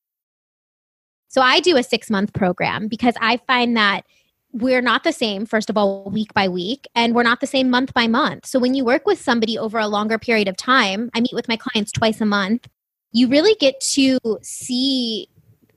So 1.29 1.43
I 1.43 1.61
do 1.61 1.77
a 1.77 1.83
6 1.83 2.11
month 2.11 2.33
program 2.33 2.89
because 2.89 3.15
I 3.21 3.39
find 3.47 3.77
that 3.77 4.05
we're 4.53 4.81
not 4.81 5.05
the 5.05 5.13
same, 5.13 5.45
first 5.47 5.71
of 5.71 5.77
all, 5.77 6.11
week 6.11 6.33
by 6.35 6.49
week, 6.49 6.89
and 6.95 7.15
we're 7.15 7.23
not 7.23 7.41
the 7.41 7.47
same 7.47 7.71
month 7.71 7.95
by 7.95 8.09
month. 8.09 8.47
So 8.47 8.59
when 8.59 8.75
you 8.75 8.85
work 8.85 9.07
with 9.07 9.21
somebody 9.21 9.57
over 9.57 9.79
a 9.79 9.87
longer 9.87 10.19
period 10.19 10.49
of 10.49 10.57
time, 10.57 11.11
I 11.15 11.21
meet 11.21 11.35
with 11.35 11.47
my 11.47 11.57
clients 11.57 11.93
twice 11.93 12.21
a 12.21 12.27
month, 12.27 12.67
you 13.13 13.29
really 13.29 13.55
get 13.59 13.81
to 13.81 14.19
see 14.43 15.29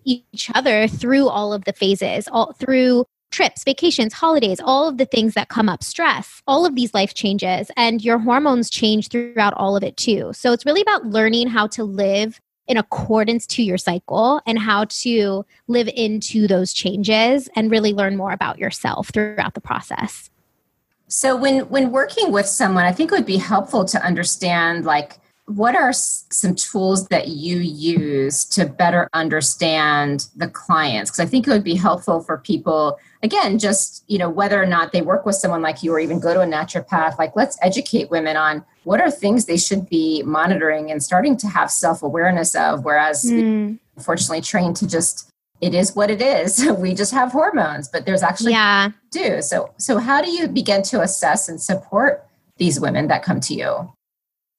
each 0.06 0.52
other 0.54 0.88
through 0.88 1.28
all 1.28 1.54
of 1.54 1.66
the 1.66 1.74
phases, 1.74 2.28
all 2.32 2.54
through 2.54 3.06
trips, 3.32 3.63
vacations, 3.63 4.13
holidays, 4.13 4.60
all 4.63 4.88
of 4.88 4.98
the 4.98 5.06
things 5.06 5.34
that 5.34 5.50
come 5.50 5.68
up, 5.68 5.84
stress, 5.84 6.42
all 6.48 6.66
of 6.66 6.75
these 6.75 6.94
life 6.94 7.13
changes, 7.13 7.72
and 7.75 8.04
your 8.04 8.20
hormones 8.20 8.70
change 8.70 9.10
throughout 9.10 9.54
all 9.56 9.75
of 9.75 9.84
it 9.84 9.98
too. 9.98 10.32
So 10.34 10.54
it's 10.54 10.66
really 10.66 10.82
about 10.82 11.08
learning 11.08 11.48
how 11.48 11.68
to 11.68 11.84
live 11.84 12.40
in 12.68 12.78
accordance 12.78 13.46
to 13.46 13.63
your 13.63 13.78
cycle 13.78 14.40
and 14.46 14.58
how 14.58 14.86
to 14.86 15.46
live 15.68 15.90
into 15.96 16.48
those 16.48 16.74
changes 16.74 17.50
and 17.56 17.72
really 17.72 17.94
learn 17.94 18.16
more 18.16 18.32
about 18.32 18.60
yourself 18.60 19.10
throughout 19.10 19.54
the 19.54 19.62
process. 19.62 20.30
So 21.08 21.36
when 21.36 21.62
when 21.70 21.92
working 21.92 22.32
with 22.32 22.48
someone, 22.48 22.86
I 22.86 22.92
think 22.92 23.12
it 23.12 23.16
would 23.16 23.25
be 23.25 23.38
helpful 23.38 23.84
to 23.86 24.04
understand 24.04 24.86
like 24.86 25.18
what 25.46 25.76
are 25.76 25.92
some 25.92 26.56
tools 26.56 27.08
that 27.10 27.28
you 27.28 27.58
use 27.58 28.46
to 28.46 28.66
better 28.66 29.10
understand 29.14 30.28
the 30.36 30.48
clients? 30.48 31.12
Because 31.12 31.20
i 31.20 31.26
think 31.26 31.48
it 31.48 31.52
would 31.52 31.64
be 31.64 31.76
helpful 31.76 32.22
for 32.22 32.38
people 32.38 32.98
again 33.24 33.58
just 33.58 34.04
you 34.08 34.18
know 34.18 34.30
whether 34.30 34.62
or 34.62 34.66
not 34.66 34.92
they 34.92 35.02
work 35.02 35.26
with 35.26 35.36
someone 35.36 35.62
like 35.62 35.82
you 35.82 35.92
or 35.92 36.00
even 36.00 36.20
go 36.20 36.34
to 36.34 36.42
a 36.42 36.46
naturopath 36.46 37.18
like 37.18 37.36
let's 37.36 37.58
educate 37.62 38.12
women 38.12 38.38
on 38.38 38.64
what 38.84 39.02
are 39.02 39.10
things 39.10 39.46
they 39.46 39.58
should 39.58 39.90
be 39.90 40.22
monitoring 40.24 40.92
and 40.92 41.02
starting 41.02 41.36
to 41.38 41.48
have 41.48 41.72
self-awareness 41.72 42.54
of 42.56 42.84
whereas 42.84 43.24
mm. 43.24 43.78
unfortunately 43.96 44.42
trained 44.42 44.76
to 44.76 44.88
just 44.88 45.30
it 45.62 45.74
is 45.74 45.96
what 45.96 46.12
it 46.12 46.22
is. 46.22 46.70
We 46.78 46.94
just 46.94 47.14
have 47.14 47.32
hormones 47.32 47.88
but 47.88 48.06
there's 48.06 48.24
actually 48.24 48.52
yeah. 48.52 48.90
do. 49.12 49.42
So 49.42 49.74
so 49.78 49.98
how 49.98 50.22
do 50.22 50.30
you 50.30 50.48
begin 50.48 50.84
to 50.84 51.02
assess 51.02 51.50
and 51.50 51.62
support 51.62 52.28
these 52.58 52.80
women 52.80 53.08
that 53.08 53.24
come 53.24 53.40
to 53.40 53.54
you 53.54 53.92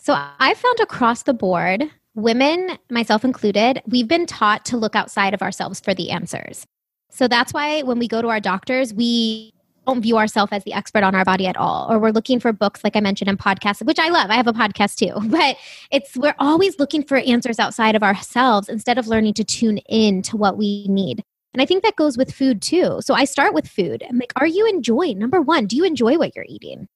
so 0.05 0.15
I 0.39 0.53
found 0.53 0.81
across 0.81 1.23
the 1.23 1.33
board, 1.33 1.91
women, 2.15 2.77
myself 2.91 3.25
included, 3.25 3.81
we've 3.87 4.07
been 4.07 4.27
taught 4.27 4.67
to 4.67 4.77
look 4.77 4.95
outside 4.95 5.33
of 5.33 5.41
ourselves 5.41 5.81
for 5.81 5.95
the 5.95 6.11
answers. 6.11 6.67
So 7.11 7.27
that's 7.27 7.55
why 7.55 7.81
when 7.81 7.99
we 7.99 8.07
go 8.07 8.21
to 8.21 8.29
our 8.29 8.39
doctors, 8.39 8.93
we 8.93 9.55
don't 9.87 10.03
view 10.03 10.19
ourselves 10.19 10.53
as 10.53 10.63
the 10.65 10.75
expert 10.75 11.05
on 11.05 11.15
our 11.15 11.25
body 11.25 11.47
at 11.47 11.57
all 11.57 11.91
or 11.91 11.99
we're 11.99 12.11
looking 12.11 12.41
for 12.41 12.55
books 12.55 12.83
like 12.83 12.97
i 12.97 13.01
mentioned 13.01 13.29
and 13.29 13.39
podcasts 13.39 13.85
which 13.85 13.99
i 13.99 14.09
love. 14.09 14.31
I 14.31 14.35
have 14.35 14.47
a 14.47 14.53
podcast 14.55 14.95
too 14.97 15.29
but 15.29 15.59
it's 15.91 16.17
we're 16.17 16.35
always 16.39 16.79
looking 16.79 17.03
for 17.03 17.19
answers 17.19 17.59
outside 17.59 17.95
of 17.95 18.03
ourselves 18.03 18.71
instead 18.71 18.97
of 18.97 19.09
learning 19.09 19.35
to 19.35 19.45
tune 19.45 19.77
in 19.77 20.23
to 20.23 20.39
what 20.39 20.57
we 20.57 20.87
need. 20.89 21.23
And 21.53 21.61
i 21.61 21.67
think 21.67 21.83
that 21.83 21.97
goes 21.97 22.17
with 22.17 22.33
food 22.33 22.63
too. 22.63 23.01
So 23.01 23.13
i 23.13 23.27
start 23.27 23.53
with 23.53 23.69
food. 23.69 24.03
I'm 24.09 24.19
like 24.19 24.33
are 24.37 24.47
you 24.47 24.67
enjoying 24.67 25.19
number 25.19 25.43
one 25.43 25.67
do 25.67 25.77
you 25.77 25.85
enjoy 25.85 26.17
what 26.17 26.35
you're 26.35 26.47
eating? 26.49 26.89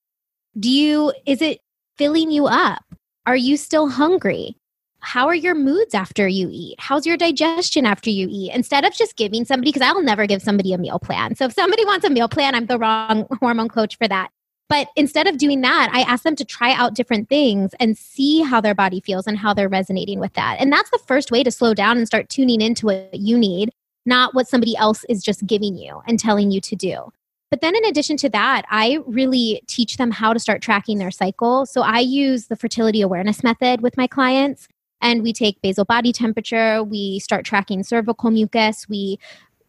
Do 0.59 0.71
you 0.71 1.13
is 1.27 1.43
it 1.43 1.61
filling 1.99 2.31
you 2.31 2.47
up 2.47 2.88
are 3.29 3.37
you 3.37 3.59
still 3.59 3.91
hungry? 3.91 4.57
How 5.01 5.27
are 5.27 5.35
your 5.35 5.55
moods 5.55 5.95
after 5.95 6.27
you 6.27 6.49
eat? 6.51 6.77
How's 6.79 7.05
your 7.05 7.19
digestion 7.19 7.85
after 7.85 8.09
you 8.09 8.27
eat? 8.31 8.53
Instead 8.55 8.87
of 8.87 8.95
just 8.95 9.17
giving 9.17 9.45
somebody, 9.45 9.71
because 9.71 9.87
I'll 9.87 10.03
never 10.03 10.27
give 10.27 10.41
somebody 10.41 10.73
a 10.73 10.79
meal 10.79 10.99
plan. 10.99 11.35
So 11.35 11.45
if 11.45 11.53
somebody 11.53 11.85
wants 11.85 12.07
a 12.07 12.11
meal 12.11 12.31
plan, 12.31 12.55
I'm 12.55 12.65
the 12.65 12.79
wrong 12.79 13.27
hormone 13.41 13.69
coach 13.69 13.99
for 13.99 14.09
that. 14.09 14.31
But 14.71 14.89
instead 14.97 15.27
of 15.27 15.37
doing 15.37 15.61
that, 15.61 15.91
I 15.93 16.01
ask 16.11 16.25
them 16.25 16.37
to 16.37 16.45
try 16.45 16.73
out 16.73 16.95
different 16.95 17.29
things 17.29 17.73
and 17.79 17.99
see 17.99 18.41
how 18.41 18.63
their 18.63 18.75
body 18.75 19.03
feels 19.03 19.27
and 19.27 19.37
how 19.37 19.53
they're 19.53 19.69
resonating 19.69 20.21
with 20.21 20.33
that. 20.33 20.57
And 20.59 20.73
that's 20.73 20.89
the 20.89 21.01
first 21.07 21.31
way 21.31 21.45
to 21.45 21.51
slow 21.51 21.75
down 21.75 21.99
and 21.99 22.07
start 22.07 22.31
tuning 22.31 22.63
into 22.63 22.87
what 22.87 23.13
you 23.13 23.37
need, 23.37 23.71
not 24.07 24.35
what 24.35 24.49
somebody 24.49 24.75
else 24.75 25.05
is 25.11 25.23
just 25.23 25.47
giving 25.47 25.77
you 25.77 26.01
and 26.07 26.19
telling 26.19 26.51
you 26.51 26.63
to 26.63 26.75
do. 26.75 27.13
But 27.51 27.63
then, 27.63 27.75
in 27.75 27.85
addition 27.87 28.17
to 28.19 28.29
that, 28.31 28.65
I 28.71 28.99
really 29.07 29.63
teach 29.67 29.97
them 29.97 30.11
how 30.11 30.33
to 30.33 30.39
start 30.39 30.61
tracking 30.61 30.99
their 30.99 31.11
cycle. 31.11 31.65
So 31.65 31.81
I 31.81 32.01
use 32.01 32.47
the 32.47 32.57
fertility 32.57 33.01
awareness 33.01 33.43
method 33.43 33.81
with 33.81 33.97
my 33.97 34.07
clients, 34.07 34.69
and 35.01 35.23
we 35.23 35.33
take 35.33 35.63
basal 35.63 35.85
body 35.85 36.13
temperature, 36.13 36.83
we 36.83 37.19
start 37.21 37.45
tracking 37.45 37.83
cervical 37.83 38.31
mucus, 38.31 38.87
we 38.89 39.19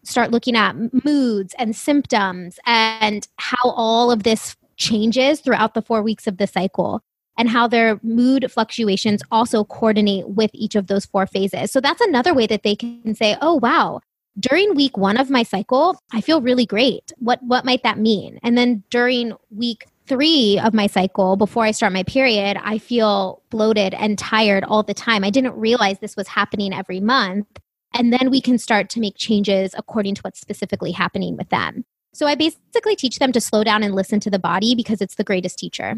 start 0.04 0.32
looking 0.32 0.56
at 0.56 0.76
moods 1.06 1.54
and 1.58 1.76
symptoms 1.76 2.60
and 2.66 3.28
how 3.38 3.70
all 3.70 4.12
of 4.12 4.24
this 4.24 4.56
changes 4.78 5.42
throughout 5.42 5.74
the 5.74 5.82
four 5.82 6.02
weeks 6.02 6.26
of 6.26 6.38
the 6.38 6.48
cycle 6.48 7.02
and 7.38 7.50
how 7.50 7.68
their 7.68 8.00
mood 8.04 8.52
fluctuations 8.52 9.22
also 9.32 9.64
coordinate 9.64 10.28
with 10.30 10.52
each 10.54 10.76
of 10.76 10.88
those 10.88 11.06
four 11.06 11.26
phases. 11.26 11.72
So 11.72 11.80
that's 11.80 12.02
another 12.02 12.34
way 12.34 12.48
that 12.48 12.64
they 12.64 12.76
can 12.76 13.16
say, 13.16 13.38
oh, 13.42 13.56
wow, 13.56 14.02
during 14.40 14.76
week 14.76 14.98
one 14.98 15.18
of 15.18 15.30
my 15.30 15.44
cycle, 15.44 16.00
I 16.14 16.22
feel 16.22 16.42
really 16.42 16.66
great. 16.66 17.12
What 17.18 17.42
what 17.44 17.66
might 17.66 17.84
that 17.84 17.98
mean? 17.98 18.40
And 18.44 18.58
then 18.58 18.84
during 18.90 19.34
week 19.52 19.86
three 20.08 20.60
of 20.64 20.74
my 20.74 20.88
cycle, 20.88 21.36
before 21.36 21.64
I 21.64 21.72
start 21.72 21.94
my 21.94 22.04
period, 22.04 22.58
I 22.64 22.78
feel 22.78 23.44
bloated 23.50 23.94
and 23.94 24.18
tired 24.18 24.64
all 24.64 24.82
the 24.84 24.94
time. 24.94 25.24
I 25.24 25.30
didn't 25.30 25.56
realize 25.56 26.00
this 26.00 26.16
was 26.16 26.28
happening 26.28 26.74
every 26.74 27.00
month. 27.00 27.48
And 27.94 28.14
then 28.14 28.30
we 28.30 28.42
can 28.42 28.58
start 28.58 28.90
to 28.92 29.00
make 29.00 29.16
changes 29.18 29.74
according 29.78 30.16
to 30.16 30.22
what's 30.22 30.40
specifically 30.40 30.92
happening 30.92 31.38
with 31.38 31.50
them. 31.50 31.86
So 32.14 32.28
I 32.28 32.36
basically 32.36 32.96
teach 32.96 33.20
them 33.20 33.32
to 33.32 33.42
slow 33.42 33.64
down 33.64 33.84
and 33.84 33.96
listen 33.96 34.20
to 34.22 34.30
the 34.30 34.40
body 34.40 34.76
because 34.76 35.02
it's 35.02 35.16
the 35.16 35.24
greatest 35.24 35.60
teacher. 35.60 35.96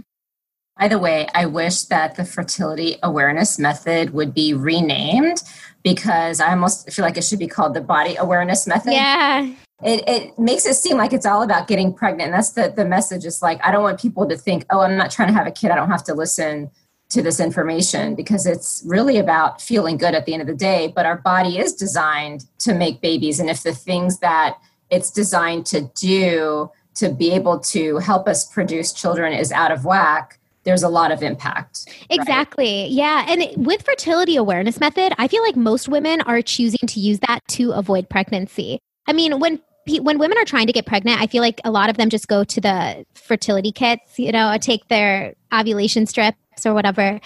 By 0.80 0.88
the 0.88 0.99
way, 0.99 1.27
I 1.36 1.45
wish 1.45 1.84
that 1.84 2.15
the 2.15 2.25
fertility 2.25 2.97
awareness 3.04 3.60
method 3.60 4.12
would 4.12 4.34
be 4.34 4.54
renamed 4.54 5.43
because 5.84 6.39
I 6.39 6.52
almost 6.52 6.91
feel 6.91 7.04
like 7.04 7.17
it 7.17 7.24
should 7.24 7.39
be 7.39 7.48
called 7.48 7.74
the 7.74 7.82
body 7.82 8.15
awareness 8.15 8.67
method. 8.67 8.94
Yeah. 8.94 9.54
It, 9.84 10.08
it 10.08 10.39
makes 10.39 10.65
it 10.65 10.76
seem 10.76 10.98
like 10.98 11.12
it's 11.12 11.26
all 11.26 11.41
about 11.41 11.67
getting 11.67 11.94
pregnant. 11.94 12.28
And 12.28 12.34
that's 12.34 12.52
the, 12.52 12.72
the 12.76 12.86
message 12.86 13.26
is 13.26 13.41
like, 13.41 13.60
I 13.65 13.72
don't 13.72 13.82
want 13.82 14.00
people 14.00 14.28
to 14.30 14.38
think, 14.38 14.65
oh, 14.70 14.82
I'm 14.82 14.96
not 14.96 15.10
trying 15.10 15.30
to 15.30 15.34
have 15.34 15.48
a 15.48 15.52
kid. 15.52 15.72
I 15.72 15.76
don't 15.76 15.89
have 15.89 16.04
to 16.04 16.13
listen 16.13 16.70
to 17.10 17.22
this 17.22 17.39
information 17.39 18.15
because 18.15 18.46
it's 18.46 18.84
really 18.86 19.17
about 19.17 19.62
feeling 19.62 19.98
good 19.98 20.13
at 20.13 20.26
the 20.26 20.34
end 20.34 20.41
of 20.41 20.48
the 20.48 20.56
day. 20.56 20.94
But 20.96 21.06
our 21.06 21.17
body 21.17 21.58
is 21.58 21.74
designed 21.74 22.46
to 22.60 22.74
make 22.74 23.02
babies. 23.02 23.39
And 23.39 23.50
if 23.50 23.63
the 23.63 23.74
things 23.74 24.20
that 24.20 24.58
it's 24.89 25.10
designed 25.10 25.65
to 25.67 25.89
do 25.96 26.70
to 26.96 27.10
be 27.10 27.32
able 27.32 27.60
to 27.60 27.98
help 27.98 28.28
us 28.28 28.46
produce 28.46 28.94
children 28.94 29.34
is 29.34 29.52
out 29.52 29.72
of 29.72 29.84
whack, 29.84 30.39
there's 30.63 30.84
a 30.84 30.89
lot 30.89 31.12
of 31.12 31.24
impact. 31.24 31.88
Exactly. 32.10 32.84
Right? 32.84 32.91
Yeah. 32.91 33.26
And 33.28 33.65
with 33.65 33.84
fertility 33.84 34.36
awareness 34.36 34.80
method, 34.80 35.13
I 35.17 35.28
feel 35.28 35.41
like 35.43 35.56
most 35.56 35.89
women 35.89 36.21
are 36.21 36.41
choosing 36.41 36.88
to 36.88 37.00
use 37.00 37.19
that 37.28 37.39
to 37.50 37.71
avoid 37.71 38.10
pregnancy. 38.10 38.80
I 39.08 39.13
mean, 39.13 39.39
when 39.39 39.60
when 40.00 40.19
women 40.19 40.38
are 40.38 40.45
trying 40.45 40.67
to 40.67 40.74
get 40.74 40.86
pregnant, 40.86 41.19
I 41.19 41.28
feel 41.28 41.41
like 41.41 41.60
a 41.63 41.71
lot 41.71 41.89
of 41.89 41.97
them 41.97 42.10
just 42.10 42.28
go 42.28 42.43
to 42.43 42.62
the 42.62 43.04
fertility 43.15 43.71
kits, 43.71 44.19
you 44.19 44.32
know, 44.32 44.56
take 44.60 44.88
their 44.89 45.34
ovulation 45.52 46.06
strips 46.06 46.38
or 46.65 46.74
whatever. 46.76 47.19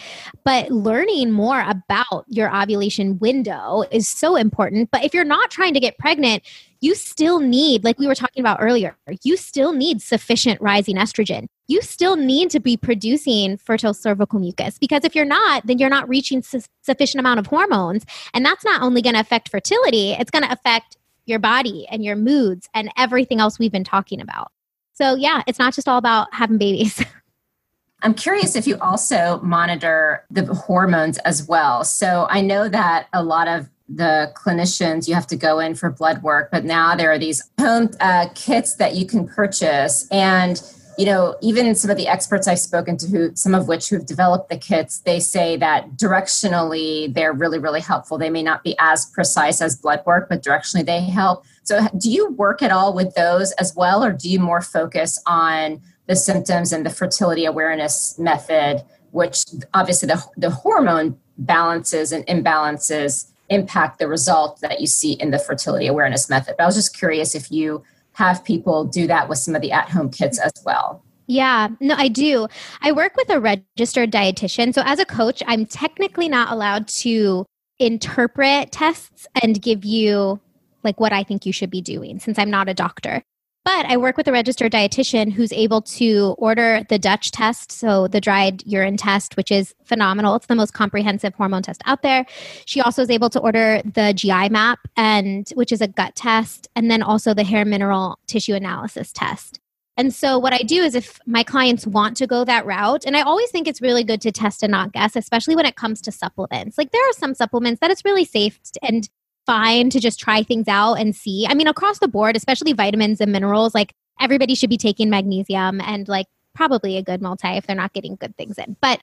But 0.45 0.71
learning 0.71 1.31
more 1.31 1.61
about 1.61 2.25
your 2.27 2.55
ovulation 2.55 3.19
window 3.19 3.83
is 3.91 4.07
so 4.07 4.37
important. 4.37 4.89
But 4.89 5.03
if 5.03 5.13
you're 5.13 5.25
not 5.25 5.51
trying 5.51 5.73
to 5.73 5.81
get 5.81 5.97
pregnant, 5.97 6.43
you 6.81 6.95
still 6.95 7.39
need, 7.39 7.83
like 7.83 7.99
we 7.99 8.07
were 8.07 8.15
talking 8.15 8.41
about 8.41 8.57
earlier, 8.61 8.95
you 9.23 9.37
still 9.37 9.73
need 9.73 10.01
sufficient 10.01 10.61
rising 10.61 10.95
estrogen. 10.95 11.47
You 11.67 11.81
still 11.81 12.15
need 12.15 12.49
to 12.51 12.59
be 12.59 12.77
producing 12.77 13.57
fertile 13.57 13.93
cervical 13.93 14.39
mucus 14.39 14.77
because 14.77 15.03
if 15.03 15.15
you're 15.15 15.25
not, 15.25 15.65
then 15.65 15.79
you're 15.79 15.89
not 15.89 16.07
reaching 16.07 16.41
su- 16.41 16.61
sufficient 16.81 17.19
amount 17.19 17.39
of 17.39 17.47
hormones. 17.47 18.05
And 18.33 18.45
that's 18.45 18.63
not 18.63 18.81
only 18.81 19.01
going 19.01 19.15
to 19.15 19.19
affect 19.19 19.49
fertility, 19.49 20.11
it's 20.11 20.29
going 20.29 20.43
to 20.43 20.51
affect 20.51 20.97
your 21.25 21.39
body 21.39 21.87
and 21.89 22.03
your 22.03 22.15
moods 22.15 22.69
and 22.73 22.91
everything 22.97 23.39
else 23.39 23.57
we've 23.57 23.71
been 23.71 23.83
talking 23.83 24.21
about. 24.21 24.51
So, 24.93 25.15
yeah, 25.15 25.41
it's 25.47 25.59
not 25.59 25.73
just 25.73 25.87
all 25.87 25.97
about 25.97 26.33
having 26.33 26.57
babies. 26.57 27.03
I'm 28.01 28.13
curious 28.13 28.55
if 28.55 28.67
you 28.67 28.77
also 28.79 29.39
monitor 29.41 30.25
the 30.29 30.45
hormones 30.53 31.17
as 31.19 31.47
well. 31.47 31.83
So, 31.83 32.27
I 32.29 32.41
know 32.41 32.69
that 32.69 33.07
a 33.11 33.23
lot 33.23 33.47
of 33.47 33.69
the 33.87 34.31
clinicians 34.35 35.07
you 35.07 35.13
have 35.13 35.27
to 35.27 35.35
go 35.35 35.59
in 35.59 35.75
for 35.75 35.91
blood 35.91 36.23
work, 36.23 36.49
but 36.51 36.65
now 36.65 36.95
there 36.95 37.11
are 37.11 37.19
these 37.19 37.43
home 37.59 37.89
uh, 37.99 38.27
kits 38.33 38.75
that 38.75 38.95
you 38.95 39.05
can 39.05 39.27
purchase. 39.27 40.07
And 40.09 40.61
you 40.97 41.05
know, 41.05 41.35
even 41.41 41.75
some 41.75 41.91
of 41.91 41.97
the 41.97 42.07
experts 42.07 42.47
I've 42.47 42.59
spoken 42.59 42.97
to, 42.97 43.07
who 43.07 43.35
some 43.35 43.53
of 43.53 43.67
which 43.67 43.89
who've 43.89 44.05
developed 44.05 44.49
the 44.49 44.57
kits, 44.57 44.99
they 44.99 45.19
say 45.19 45.57
that 45.57 45.97
directionally 45.97 47.13
they're 47.13 47.33
really, 47.33 47.59
really 47.59 47.81
helpful. 47.81 48.17
They 48.17 48.29
may 48.29 48.43
not 48.43 48.63
be 48.63 48.75
as 48.79 49.05
precise 49.07 49.61
as 49.61 49.75
blood 49.75 50.03
work, 50.05 50.29
but 50.29 50.41
directionally 50.41 50.85
they 50.85 51.01
help. 51.01 51.43
So, 51.63 51.85
do 51.97 52.09
you 52.09 52.31
work 52.31 52.61
at 52.61 52.71
all 52.71 52.93
with 52.93 53.13
those 53.15 53.51
as 53.53 53.75
well, 53.75 54.03
or 54.03 54.13
do 54.13 54.29
you 54.29 54.39
more 54.39 54.61
focus 54.61 55.21
on 55.25 55.81
the 56.07 56.15
symptoms 56.15 56.71
and 56.71 56.85
the 56.85 56.89
fertility 56.89 57.45
awareness 57.45 58.17
method, 58.17 58.83
which 59.11 59.43
obviously 59.73 60.07
the, 60.07 60.23
the 60.37 60.49
hormone 60.49 61.17
balances 61.37 62.11
and 62.11 62.25
imbalances 62.27 63.31
impact 63.49 63.99
the 63.99 64.07
result 64.07 64.59
that 64.61 64.81
you 64.81 64.87
see 64.87 65.13
in 65.13 65.31
the 65.31 65.39
fertility 65.39 65.87
awareness 65.87 66.29
method? 66.29 66.55
But 66.57 66.63
I 66.63 66.65
was 66.67 66.75
just 66.75 66.97
curious 66.97 67.35
if 67.35 67.51
you 67.51 67.83
have 68.13 68.43
people 68.43 68.85
do 68.85 69.07
that 69.07 69.27
with 69.27 69.37
some 69.37 69.55
of 69.55 69.61
the 69.61 69.71
at 69.71 69.89
home 69.89 70.09
kits 70.09 70.39
as 70.39 70.53
well. 70.65 71.03
Yeah, 71.27 71.69
no, 71.79 71.95
I 71.95 72.07
do. 72.07 72.47
I 72.81 72.91
work 72.91 73.15
with 73.15 73.29
a 73.29 73.39
registered 73.39 74.11
dietitian. 74.11 74.73
So, 74.73 74.83
as 74.85 74.99
a 74.99 75.05
coach, 75.05 75.41
I'm 75.47 75.65
technically 75.65 76.29
not 76.29 76.51
allowed 76.51 76.87
to 76.89 77.45
interpret 77.79 78.71
tests 78.71 79.27
and 79.41 79.61
give 79.61 79.83
you 79.83 80.39
like 80.83 80.99
what 80.99 81.11
I 81.11 81.23
think 81.23 81.45
you 81.45 81.51
should 81.51 81.71
be 81.71 81.81
doing 81.81 82.19
since 82.19 82.37
I'm 82.37 82.51
not 82.51 82.69
a 82.69 82.73
doctor. 82.73 83.23
But 83.65 83.87
I 83.87 83.97
work 83.97 84.15
with 84.15 84.27
a 84.27 84.31
registered 84.31 84.71
dietitian 84.71 85.31
who's 85.31 85.51
able 85.51 85.81
to 85.81 86.35
order 86.37 86.85
the 86.87 86.99
DUTCH 86.99 87.31
test, 87.31 87.71
so 87.71 88.07
the 88.07 88.21
dried 88.21 88.61
urine 88.67 88.95
test, 88.95 89.35
which 89.37 89.51
is 89.51 89.73
phenomenal. 89.83 90.35
It's 90.35 90.45
the 90.45 90.53
most 90.53 90.75
comprehensive 90.75 91.33
hormone 91.33 91.63
test 91.63 91.81
out 91.85 92.03
there. 92.03 92.27
She 92.65 92.79
also 92.79 93.01
is 93.01 93.09
able 93.09 93.31
to 93.31 93.39
order 93.39 93.81
the 93.83 94.13
GI 94.13 94.49
map 94.49 94.79
and 94.95 95.49
which 95.55 95.71
is 95.71 95.81
a 95.81 95.87
gut 95.87 96.15
test, 96.15 96.67
and 96.75 96.91
then 96.91 97.01
also 97.01 97.33
the 97.33 97.43
hair 97.43 97.65
mineral 97.65 98.19
tissue 98.27 98.53
analysis 98.53 99.11
test. 99.11 99.59
And 99.97 100.13
so, 100.13 100.37
what 100.37 100.53
I 100.53 100.59
do 100.59 100.83
is 100.83 100.93
if 100.93 101.19
my 101.25 101.41
clients 101.41 101.87
want 101.87 102.17
to 102.17 102.27
go 102.27 102.43
that 102.43 102.67
route, 102.67 103.03
and 103.05 103.17
I 103.17 103.21
always 103.21 103.49
think 103.49 103.67
it's 103.67 103.81
really 103.81 104.03
good 104.03 104.21
to 104.21 104.31
test 104.31 104.61
and 104.61 104.71
not 104.71 104.91
guess, 104.91 105.15
especially 105.15 105.55
when 105.55 105.65
it 105.65 105.75
comes 105.75 106.01
to 106.01 106.11
supplements. 106.11 106.77
Like, 106.77 106.91
there 106.91 107.01
are 107.09 107.13
some 107.13 107.33
supplements 107.33 107.79
that 107.79 107.89
it's 107.89 108.05
really 108.05 108.25
safe 108.25 108.59
to 108.73 108.85
and 108.85 109.09
fine 109.45 109.89
to 109.91 109.99
just 109.99 110.19
try 110.19 110.43
things 110.43 110.67
out 110.67 110.95
and 110.95 111.15
see. 111.15 111.45
I 111.47 111.53
mean, 111.53 111.67
across 111.67 111.99
the 111.99 112.07
board, 112.07 112.35
especially 112.35 112.73
vitamins 112.73 113.21
and 113.21 113.31
minerals, 113.31 113.75
like 113.75 113.93
everybody 114.19 114.55
should 114.55 114.69
be 114.69 114.77
taking 114.77 115.09
magnesium 115.09 115.81
and 115.81 116.07
like 116.07 116.27
probably 116.53 116.97
a 116.97 117.03
good 117.03 117.21
multi 117.21 117.49
if 117.49 117.67
they're 117.67 117.75
not 117.75 117.93
getting 117.93 118.15
good 118.15 118.35
things 118.37 118.57
in. 118.57 118.75
But 118.81 119.01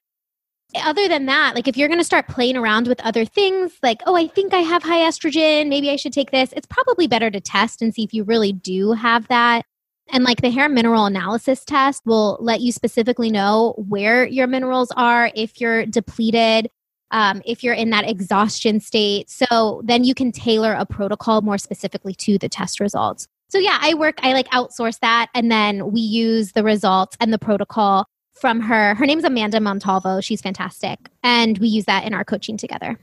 other 0.75 1.07
than 1.07 1.27
that, 1.27 1.55
like 1.55 1.69
if 1.69 1.77
you're 1.77 1.89
going 1.89 2.01
to 2.01 2.05
start 2.05 2.29
playing 2.29 2.57
around 2.57 2.89
with 2.89 3.01
other 3.01 3.25
things, 3.25 3.73
like, 3.83 4.01
oh, 4.07 4.17
I 4.17 4.27
think 4.27 4.55
I 4.55 4.61
have 4.61 4.83
high 4.83 5.01
estrogen, 5.01 5.69
maybe 5.69 5.91
I 5.91 5.97
should 5.97 6.15
take 6.15 6.31
this, 6.31 6.53
it's 6.57 6.67
probably 6.67 7.07
better 7.07 7.31
to 7.31 7.41
test 7.41 7.83
and 7.83 7.95
see 7.95 8.05
if 8.05 8.15
you 8.15 8.25
really 8.25 8.53
do 8.53 8.93
have 8.93 9.29
that 9.29 9.65
and 10.13 10.25
like 10.25 10.43
the 10.43 10.51
hair 10.51 10.69
mineral 10.69 11.07
analysis 11.07 11.65
test 11.65 12.03
will 12.05 12.37
let 12.41 12.61
you 12.61 12.71
specifically 12.71 13.31
know 13.31 13.75
where 13.89 14.27
your 14.27 14.47
minerals 14.47 14.93
are, 14.97 15.31
if 15.35 15.61
you're 15.61 15.87
depleted, 15.87 16.69
um, 17.13 17.43
if 17.45 17.63
you're 17.63 17.75
in 17.75 17.91
that 17.91 18.09
exhaustion 18.09 18.81
state. 18.81 19.31
So 19.31 19.83
then 19.85 20.05
you 20.05 20.15
can 20.15 20.33
tailor 20.33 20.73
a 20.73 20.85
protocol 20.85 21.43
more 21.43 21.59
specifically 21.59 22.15
to 22.15 22.39
the 22.39 22.49
test 22.49 22.81
results. 22.81 23.29
So 23.49 23.59
yeah, 23.59 23.79
I 23.81 23.95
work, 23.95 24.19
I 24.23 24.33
like 24.33 24.49
outsource 24.49 24.99
that. 25.01 25.29
And 25.35 25.51
then 25.53 25.93
we 25.93 26.01
use 26.01 26.53
the 26.53 26.65
results 26.65 27.17
and 27.21 27.33
the 27.33 27.39
protocol 27.39 28.07
from 28.33 28.61
her. 28.61 28.95
Her 28.95 29.07
name's 29.07 29.25
Amanda 29.25 29.61
Montalvo. 29.61 30.21
She's 30.23 30.41
fantastic. 30.41 30.99
And 31.23 31.59
we 31.59 31.69
use 31.69 31.85
that 31.85 32.05
in 32.05 32.15
our 32.15 32.25
coaching 32.25 32.57
together. 32.57 32.99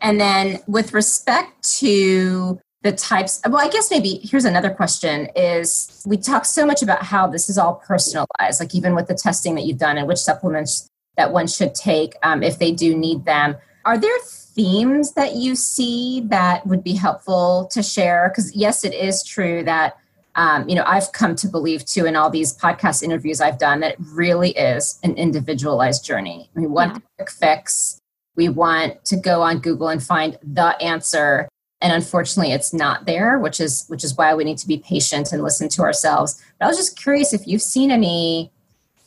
And 0.00 0.20
then 0.20 0.60
with 0.66 0.94
respect 0.94 1.62
to 1.78 2.58
the 2.82 2.92
types 2.92 3.40
well 3.44 3.58
i 3.58 3.68
guess 3.68 3.90
maybe 3.90 4.20
here's 4.22 4.44
another 4.44 4.70
question 4.70 5.28
is 5.34 6.02
we 6.06 6.16
talk 6.16 6.44
so 6.44 6.64
much 6.64 6.82
about 6.82 7.02
how 7.02 7.26
this 7.26 7.48
is 7.48 7.58
all 7.58 7.82
personalized 7.86 8.60
like 8.60 8.74
even 8.74 8.94
with 8.94 9.08
the 9.08 9.14
testing 9.14 9.56
that 9.56 9.64
you've 9.64 9.78
done 9.78 9.98
and 9.98 10.06
which 10.06 10.18
supplements 10.18 10.88
that 11.16 11.32
one 11.32 11.46
should 11.46 11.74
take 11.74 12.14
um, 12.22 12.42
if 12.42 12.58
they 12.58 12.72
do 12.72 12.96
need 12.96 13.24
them. 13.24 13.56
Are 13.84 13.98
there 13.98 14.18
themes 14.24 15.12
that 15.12 15.36
you 15.36 15.54
see 15.54 16.22
that 16.26 16.66
would 16.66 16.82
be 16.82 16.94
helpful 16.94 17.68
to 17.72 17.82
share? 17.82 18.28
Because 18.28 18.54
yes 18.54 18.84
it 18.84 18.94
is 18.94 19.22
true 19.22 19.62
that 19.64 19.96
um, 20.36 20.68
you 20.68 20.74
know 20.74 20.84
i've 20.86 21.10
come 21.12 21.34
to 21.34 21.48
believe 21.48 21.84
too 21.84 22.04
in 22.04 22.14
all 22.14 22.30
these 22.30 22.56
podcast 22.56 23.02
interviews 23.02 23.40
i've 23.40 23.58
done 23.58 23.80
that 23.80 23.92
it 23.92 23.98
really 24.12 24.50
is 24.50 24.98
an 25.02 25.14
individualized 25.14 26.04
journey. 26.04 26.50
We 26.54 26.66
want 26.66 26.94
yeah. 26.94 27.00
quick 27.16 27.30
fix. 27.30 27.98
We 28.34 28.50
want 28.50 29.04
to 29.06 29.16
go 29.16 29.42
on 29.42 29.60
google 29.60 29.88
and 29.88 30.02
find 30.02 30.38
the 30.42 30.80
answer. 30.82 31.48
And 31.80 31.92
unfortunately 31.92 32.52
it's 32.52 32.72
not 32.72 33.06
there 33.06 33.38
which 33.38 33.60
is 33.60 33.86
which 33.88 34.04
is 34.04 34.16
why 34.16 34.34
we 34.34 34.44
need 34.44 34.58
to 34.58 34.68
be 34.68 34.78
patient 34.78 35.32
and 35.32 35.42
listen 35.42 35.68
to 35.70 35.82
ourselves. 35.82 36.42
But 36.58 36.66
i 36.66 36.68
was 36.68 36.76
just 36.76 36.98
curious 36.98 37.32
if 37.32 37.46
you've 37.46 37.62
seen 37.62 37.90
any 37.90 38.52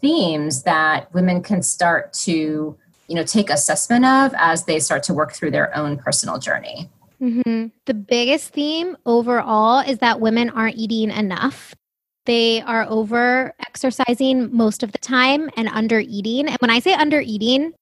themes 0.02 0.64
that 0.64 1.14
women 1.14 1.42
can 1.42 1.62
start 1.62 2.14
to 2.14 2.78
you 3.08 3.16
know 3.16 3.24
take 3.24 3.50
assessment 3.50 4.06
of 4.06 4.34
as 4.38 4.66
they 4.66 4.80
start 4.80 5.04
to 5.04 5.14
work 5.14 5.34
through 5.34 5.52
their 5.52 5.76
own 5.76 5.98
personal 5.98 6.38
journey. 6.38 6.90
Mm-hmm. 7.22 7.68
the 7.86 7.94
biggest 7.94 8.54
theme 8.54 8.96
overall 9.06 9.82
is 9.82 9.98
that 9.98 10.22
women 10.22 10.50
aren't 10.52 10.78
eating 10.78 11.12
enough. 11.12 11.76
They 12.26 12.62
are 12.62 12.86
over 12.88 13.54
exercising 13.60 14.56
most 14.56 14.84
of 14.84 14.94
the 14.94 15.00
time 15.00 15.50
and 15.58 15.68
under 15.68 16.00
eating 16.00 16.48
and 16.48 16.58
when 16.60 16.70
i 16.70 16.80
say 16.80 16.94
under 16.94 17.20
eating 17.20 17.74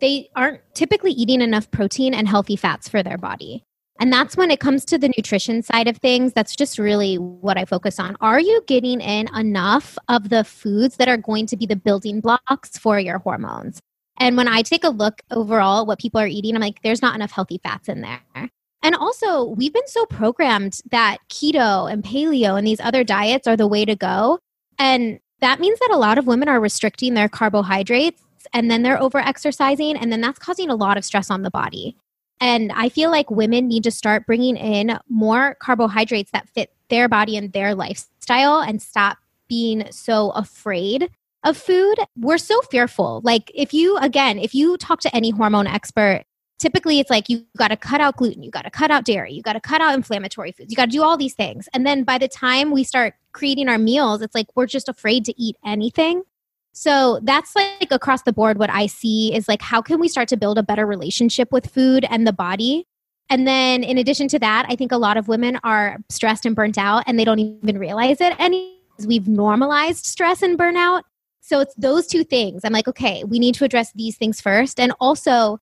they 0.00 0.28
aren't 0.34 0.60
typically 0.74 1.12
eating 1.12 1.40
enough 1.40 1.70
protein 1.70 2.12
and 2.12 2.26
healthy 2.26 2.56
fats 2.56 2.88
for 2.88 3.02
their 3.02 3.18
body 3.18 3.62
and 4.00 4.12
that's 4.12 4.36
when 4.36 4.50
it 4.50 4.60
comes 4.60 4.84
to 4.86 4.98
the 4.98 5.12
nutrition 5.16 5.62
side 5.62 5.86
of 5.86 5.96
things, 5.98 6.32
that's 6.32 6.56
just 6.56 6.78
really 6.78 7.16
what 7.16 7.58
I 7.58 7.64
focus 7.64 8.00
on. 8.00 8.16
Are 8.20 8.40
you 8.40 8.62
getting 8.66 9.00
in 9.00 9.28
enough 9.36 9.96
of 10.08 10.28
the 10.28 10.44
foods 10.44 10.96
that 10.96 11.08
are 11.08 11.16
going 11.16 11.46
to 11.46 11.56
be 11.56 11.66
the 11.66 11.76
building 11.76 12.20
blocks 12.20 12.78
for 12.78 12.98
your 12.98 13.18
hormones? 13.18 13.80
And 14.18 14.36
when 14.36 14.48
I 14.48 14.62
take 14.62 14.84
a 14.84 14.88
look 14.88 15.22
overall 15.30 15.86
what 15.86 15.98
people 15.98 16.20
are 16.20 16.26
eating, 16.26 16.54
I'm 16.54 16.60
like, 16.60 16.82
there's 16.82 17.02
not 17.02 17.14
enough 17.14 17.32
healthy 17.32 17.60
fats 17.62 17.88
in 17.88 18.00
there. 18.02 18.50
And 18.82 18.96
also, 18.96 19.44
we've 19.44 19.72
been 19.72 19.86
so 19.86 20.04
programmed 20.06 20.80
that 20.90 21.18
keto 21.28 21.90
and 21.90 22.02
paleo 22.02 22.58
and 22.58 22.66
these 22.66 22.80
other 22.80 23.04
diets 23.04 23.46
are 23.46 23.56
the 23.56 23.68
way 23.68 23.84
to 23.84 23.94
go. 23.94 24.40
And 24.78 25.20
that 25.40 25.60
means 25.60 25.78
that 25.78 25.90
a 25.92 25.98
lot 25.98 26.18
of 26.18 26.26
women 26.26 26.48
are 26.48 26.60
restricting 26.60 27.14
their 27.14 27.28
carbohydrates 27.28 28.22
and 28.52 28.70
then 28.70 28.82
they're 28.82 29.00
over 29.00 29.18
exercising. 29.18 29.96
And 29.96 30.10
then 30.10 30.20
that's 30.20 30.38
causing 30.38 30.70
a 30.70 30.74
lot 30.74 30.98
of 30.98 31.04
stress 31.04 31.30
on 31.30 31.42
the 31.42 31.50
body. 31.50 31.96
And 32.42 32.72
I 32.74 32.88
feel 32.88 33.12
like 33.12 33.30
women 33.30 33.68
need 33.68 33.84
to 33.84 33.92
start 33.92 34.26
bringing 34.26 34.56
in 34.56 34.98
more 35.08 35.56
carbohydrates 35.60 36.32
that 36.32 36.48
fit 36.48 36.74
their 36.88 37.08
body 37.08 37.36
and 37.36 37.52
their 37.52 37.72
lifestyle 37.72 38.58
and 38.58 38.82
stop 38.82 39.18
being 39.46 39.86
so 39.92 40.30
afraid 40.30 41.08
of 41.44 41.56
food. 41.56 41.94
We're 42.18 42.38
so 42.38 42.60
fearful. 42.62 43.20
Like, 43.22 43.52
if 43.54 43.72
you, 43.72 43.96
again, 43.98 44.40
if 44.40 44.56
you 44.56 44.76
talk 44.76 45.00
to 45.02 45.14
any 45.14 45.30
hormone 45.30 45.68
expert, 45.68 46.24
typically 46.58 46.98
it's 46.98 47.10
like 47.10 47.28
you 47.28 47.46
got 47.56 47.68
to 47.68 47.76
cut 47.76 48.00
out 48.00 48.16
gluten, 48.16 48.42
you 48.42 48.50
got 48.50 48.62
to 48.62 48.70
cut 48.70 48.90
out 48.90 49.04
dairy, 49.04 49.32
you 49.32 49.42
got 49.42 49.52
to 49.52 49.60
cut 49.60 49.80
out 49.80 49.94
inflammatory 49.94 50.50
foods, 50.50 50.72
you 50.72 50.76
got 50.76 50.86
to 50.86 50.90
do 50.90 51.02
all 51.04 51.16
these 51.16 51.34
things. 51.34 51.68
And 51.72 51.86
then 51.86 52.02
by 52.02 52.18
the 52.18 52.28
time 52.28 52.72
we 52.72 52.82
start 52.82 53.14
creating 53.30 53.68
our 53.68 53.78
meals, 53.78 54.20
it's 54.20 54.34
like 54.34 54.48
we're 54.56 54.66
just 54.66 54.88
afraid 54.88 55.24
to 55.26 55.40
eat 55.40 55.54
anything. 55.64 56.24
So 56.72 57.20
that's 57.22 57.54
like 57.54 57.88
across 57.90 58.22
the 58.22 58.32
board 58.32 58.58
what 58.58 58.70
I 58.70 58.86
see 58.86 59.34
is 59.34 59.46
like 59.46 59.62
how 59.62 59.82
can 59.82 60.00
we 60.00 60.08
start 60.08 60.28
to 60.28 60.36
build 60.36 60.58
a 60.58 60.62
better 60.62 60.86
relationship 60.86 61.52
with 61.52 61.70
food 61.70 62.06
and 62.08 62.26
the 62.26 62.32
body? 62.32 62.86
And 63.28 63.46
then 63.46 63.82
in 63.82 63.98
addition 63.98 64.28
to 64.28 64.38
that, 64.40 64.66
I 64.68 64.76
think 64.76 64.92
a 64.92 64.98
lot 64.98 65.16
of 65.16 65.28
women 65.28 65.58
are 65.64 65.98
stressed 66.08 66.44
and 66.44 66.56
burnt 66.56 66.78
out 66.78 67.04
and 67.06 67.18
they 67.18 67.24
don't 67.24 67.38
even 67.38 67.78
realize 67.78 68.20
it 68.20 68.34
any 68.38 68.78
we've 69.06 69.28
normalized 69.28 70.04
stress 70.04 70.42
and 70.42 70.58
burnout. 70.58 71.02
So 71.40 71.60
it's 71.60 71.74
those 71.74 72.06
two 72.06 72.24
things. 72.24 72.62
I'm 72.64 72.72
like, 72.72 72.88
okay, 72.88 73.24
we 73.24 73.38
need 73.38 73.54
to 73.56 73.64
address 73.64 73.92
these 73.94 74.16
things 74.16 74.40
first. 74.40 74.78
And 74.78 74.92
also, 75.00 75.58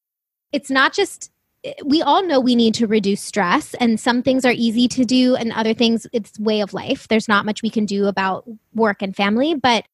it's 0.53 0.71
not 0.71 0.93
just 0.93 1.31
eh, 1.65 1.73
we 1.85 2.03
all 2.03 2.25
know 2.25 2.41
we 2.41 2.55
need 2.55 2.75
to 2.75 2.87
reduce 2.87 3.23
stress 3.23 3.75
and 3.75 3.99
some 3.99 4.23
things 4.23 4.45
are 4.45 4.53
easy 4.53 4.89
to 4.89 5.05
do 5.05 5.37
and 5.37 5.53
other 5.53 5.75
things 5.75 6.07
it's 6.13 6.39
way 6.39 6.61
of 6.61 6.75
life 6.75 7.09
there's 7.09 7.29
not 7.29 7.47
much 7.47 7.63
we 7.63 7.71
can 7.71 7.87
do 7.87 8.07
about 8.07 8.45
work 8.75 9.03
and 9.03 9.15
family 9.15 9.55
but 9.55 9.85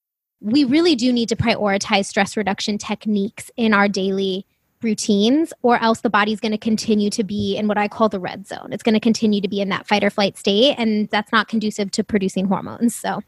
we 0.40 0.64
really 0.64 0.94
do 0.94 1.12
need 1.12 1.29
to 1.31 1.37
prioritize 1.37 2.07
stress 2.07 2.37
reduction 2.37 2.79
techniques 2.79 3.51
in 3.57 3.72
our 3.72 3.88
daily 3.88 4.46
routines, 4.83 5.53
or 5.62 5.83
else 5.83 6.01
the 6.03 6.11
body's 6.11 6.40
going 6.40 6.53
to 6.53 6.59
continue 6.59 7.11
to 7.11 7.25
be 7.25 7.57
in 7.57 7.66
what 7.66 7.79
I 7.79 7.88
call 7.88 8.09
the 8.09 8.20
red 8.20 8.46
zone. 8.46 8.68
It's 8.72 8.83
going 8.83 8.94
to 8.94 9.01
continue 9.01 9.40
to 9.40 9.49
be 9.49 9.61
in 9.61 9.70
that 9.70 9.87
fight 9.87 10.05
or 10.05 10.11
flight 10.11 10.37
state, 10.37 10.75
and 10.79 11.09
that's 11.09 11.33
not 11.33 11.49
conducive 11.49 11.90
to 11.92 12.05
producing 12.05 12.46
hormones. 12.46 12.94
So, 12.94 13.22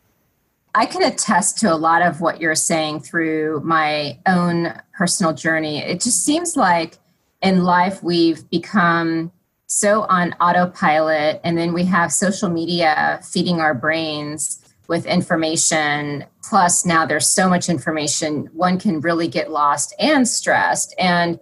I 0.75 0.87
can 0.87 1.03
attest 1.03 1.59
to 1.59 1.73
a 1.73 1.77
lot 1.77 2.03
of 2.03 2.21
what 2.21 2.41
you're 2.41 2.55
saying 2.55 3.01
through 3.01 3.63
my 3.65 4.19
own 4.27 4.73
personal 4.97 5.33
journey. 5.33 5.79
It 5.79 6.01
just 6.01 6.25
seems 6.25 6.57
like 6.57 6.99
in 7.43 7.65
life 7.65 8.03
we've 8.03 8.49
become 8.51 9.33
so 9.67 10.03
on 10.05 10.35
autopilot, 10.41 11.41
and 11.43 11.57
then 11.57 11.73
we 11.73 11.85
have 11.85 12.13
social 12.13 12.49
media 12.49 13.21
feeding 13.23 13.61
our 13.61 13.75
brains 13.75 14.63
with 14.89 15.05
information. 15.07 16.25
Plus, 16.49 16.87
now 16.87 17.05
there's 17.05 17.29
so 17.29 17.47
much 17.47 17.69
information, 17.69 18.49
one 18.55 18.79
can 18.79 19.03
really 19.03 19.29
get 19.29 19.51
lost 19.51 19.95
and 19.99 20.27
stressed. 20.27 20.95
And 20.99 21.39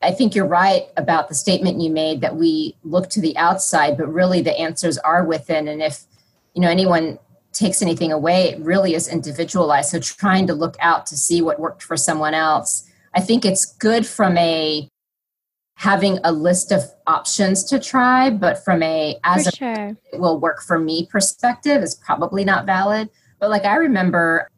I 0.00 0.12
think 0.12 0.34
you're 0.34 0.46
right 0.46 0.84
about 0.96 1.28
the 1.28 1.34
statement 1.34 1.82
you 1.82 1.90
made 1.90 2.22
that 2.22 2.36
we 2.36 2.74
look 2.82 3.10
to 3.10 3.20
the 3.20 3.36
outside, 3.36 3.98
but 3.98 4.10
really 4.10 4.40
the 4.40 4.58
answers 4.58 4.96
are 4.98 5.26
within. 5.26 5.68
And 5.68 5.82
if 5.82 6.04
you 6.54 6.62
know 6.62 6.70
anyone 6.70 7.18
takes 7.52 7.82
anything 7.82 8.12
away, 8.12 8.48
it 8.48 8.60
really 8.60 8.94
is 8.94 9.08
individualized. 9.08 9.90
So 9.90 10.00
trying 10.00 10.46
to 10.46 10.54
look 10.54 10.76
out 10.80 11.04
to 11.06 11.16
see 11.16 11.42
what 11.42 11.60
worked 11.60 11.82
for 11.82 11.98
someone 11.98 12.32
else. 12.32 12.88
I 13.14 13.20
think 13.20 13.44
it's 13.44 13.66
good 13.66 14.06
from 14.06 14.38
a 14.38 14.88
having 15.74 16.18
a 16.24 16.32
list 16.32 16.72
of 16.72 16.82
options 17.06 17.62
to 17.64 17.78
try, 17.78 18.30
but 18.30 18.64
from 18.64 18.82
a 18.82 19.18
as 19.22 19.44
for 19.44 19.48
a 19.50 19.52
sure. 19.52 19.96
it 20.14 20.18
will 20.18 20.40
work 20.40 20.62
for 20.62 20.78
me 20.78 21.06
perspective 21.12 21.82
is 21.82 21.94
probably 21.94 22.42
not 22.42 22.64
valid. 22.64 23.10
But 23.38 23.50
like 23.50 23.64
I 23.64 23.76
remember, 23.76 24.50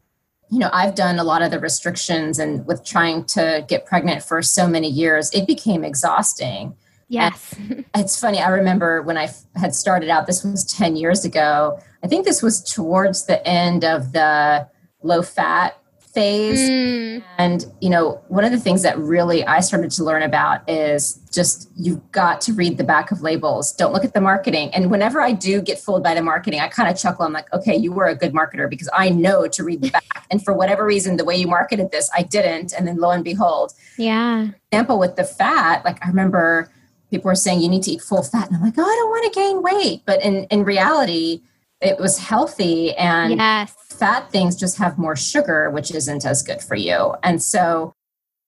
you 0.51 0.59
know, 0.59 0.71
I've 0.73 0.95
done 0.95 1.19
a 1.19 1.25
lot 1.25 1.43
of 1.43 1.51
the 1.51 1.59
restrictions 1.59 2.39
and 2.39 2.67
with 2.67 2.85
trying 2.85 3.25
to 3.27 3.65
get 3.69 3.87
pregnant 3.87 4.23
for 4.23 4.41
so 4.43 4.67
many 4.67 4.89
years, 4.89 5.31
it 5.33 5.47
became 5.47 5.85
exhausting. 5.85 6.77
Yes. 7.09 7.55
And 7.59 7.85
it's 7.95 8.19
funny. 8.19 8.41
I 8.41 8.49
remember 8.49 9.03
when 9.03 9.17
I 9.17 9.29
had 9.57 9.75
started 9.75 10.09
out, 10.09 10.27
this 10.27 10.45
was 10.45 10.65
10 10.65 10.97
years 10.97 11.25
ago. 11.25 11.81
I 12.03 12.07
think 12.07 12.25
this 12.25 12.43
was 12.43 12.63
towards 12.63 13.27
the 13.27 13.47
end 13.47 13.85
of 13.85 14.13
the 14.13 14.69
low 15.03 15.23
fat 15.23 15.79
phase. 16.13 16.59
Mm. 16.59 17.25
And, 17.39 17.67
you 17.81 17.91
know, 17.91 18.21
one 18.29 18.45
of 18.45 18.51
the 18.51 18.59
things 18.59 18.83
that 18.83 18.99
really 18.99 19.45
I 19.45 19.61
started 19.61 19.91
to 19.93 20.05
learn 20.05 20.23
about 20.23 20.69
is 20.69 21.21
just 21.33 21.71
you've 21.77 22.11
got 22.13 22.41
to 22.43 22.53
read 22.53 22.79
the 22.79 22.85
back 22.85 23.11
of 23.11 23.23
labels. 23.23 23.73
Don't 23.73 23.93
look 23.93 24.05
at 24.05 24.15
the 24.15 24.21
marketing. 24.21 24.71
And 24.75 24.91
whenever 24.91 25.21
I 25.21 25.33
do 25.33 25.61
get 25.61 25.79
fooled 25.79 26.03
by 26.03 26.15
the 26.15 26.23
marketing, 26.23 26.61
I 26.61 26.69
kind 26.69 26.91
of 26.91 26.99
chuckle. 26.99 27.25
I'm 27.25 27.33
like, 27.33 27.53
okay, 27.53 27.77
you 27.77 27.93
were 27.93 28.07
a 28.07 28.15
good 28.15 28.33
marketer 28.33 28.69
because 28.69 28.89
I 28.93 29.11
know 29.11 29.47
to 29.49 29.65
read 29.65 29.83
the 29.83 29.91
back. 29.91 30.27
and 30.31 30.43
for 30.43 30.53
whatever 30.53 30.85
reason, 30.85 31.17
the 31.17 31.25
way 31.25 31.37
you 31.37 31.47
marketed 31.47 31.91
this, 31.91 32.11
I 32.17 32.23
didn't. 32.23 32.73
And 32.73 32.87
then 32.87 32.99
lo 32.99 33.11
and 33.11 33.25
behold. 33.25 33.73
Yeah. 33.97 34.49
Example 34.73 34.99
with 34.99 35.17
the 35.17 35.25
fat, 35.25 35.85
like 35.85 36.05
I 36.05 36.09
remember 36.09 36.71
people 37.11 37.29
were 37.29 37.35
saying 37.35 37.61
you 37.61 37.69
need 37.69 37.83
to 37.85 37.91
eat 37.91 38.03
full 38.03 38.23
fat. 38.23 38.49
And 38.49 38.57
I'm 38.57 38.63
like, 38.63 38.75
oh, 38.77 38.83
I 38.83 38.85
don't 38.85 39.11
want 39.11 39.33
to 39.33 39.41
gain 39.41 39.63
weight. 39.63 40.03
But 40.05 40.23
in, 40.23 40.45
in 40.45 40.65
reality, 40.65 41.43
it 41.81 41.99
was 41.99 42.19
healthy 42.19 42.95
and 42.97 43.37
yes. 43.37 43.73
fat 43.79 44.31
things 44.31 44.57
just 44.57 44.79
have 44.79 44.99
more 44.99 45.17
sugar 45.17 45.71
which 45.71 45.91
isn't 45.95 46.25
as 46.25 46.43
good 46.43 46.61
for 46.61 46.75
you. 46.75 47.15
And 47.23 47.43
so 47.43 47.95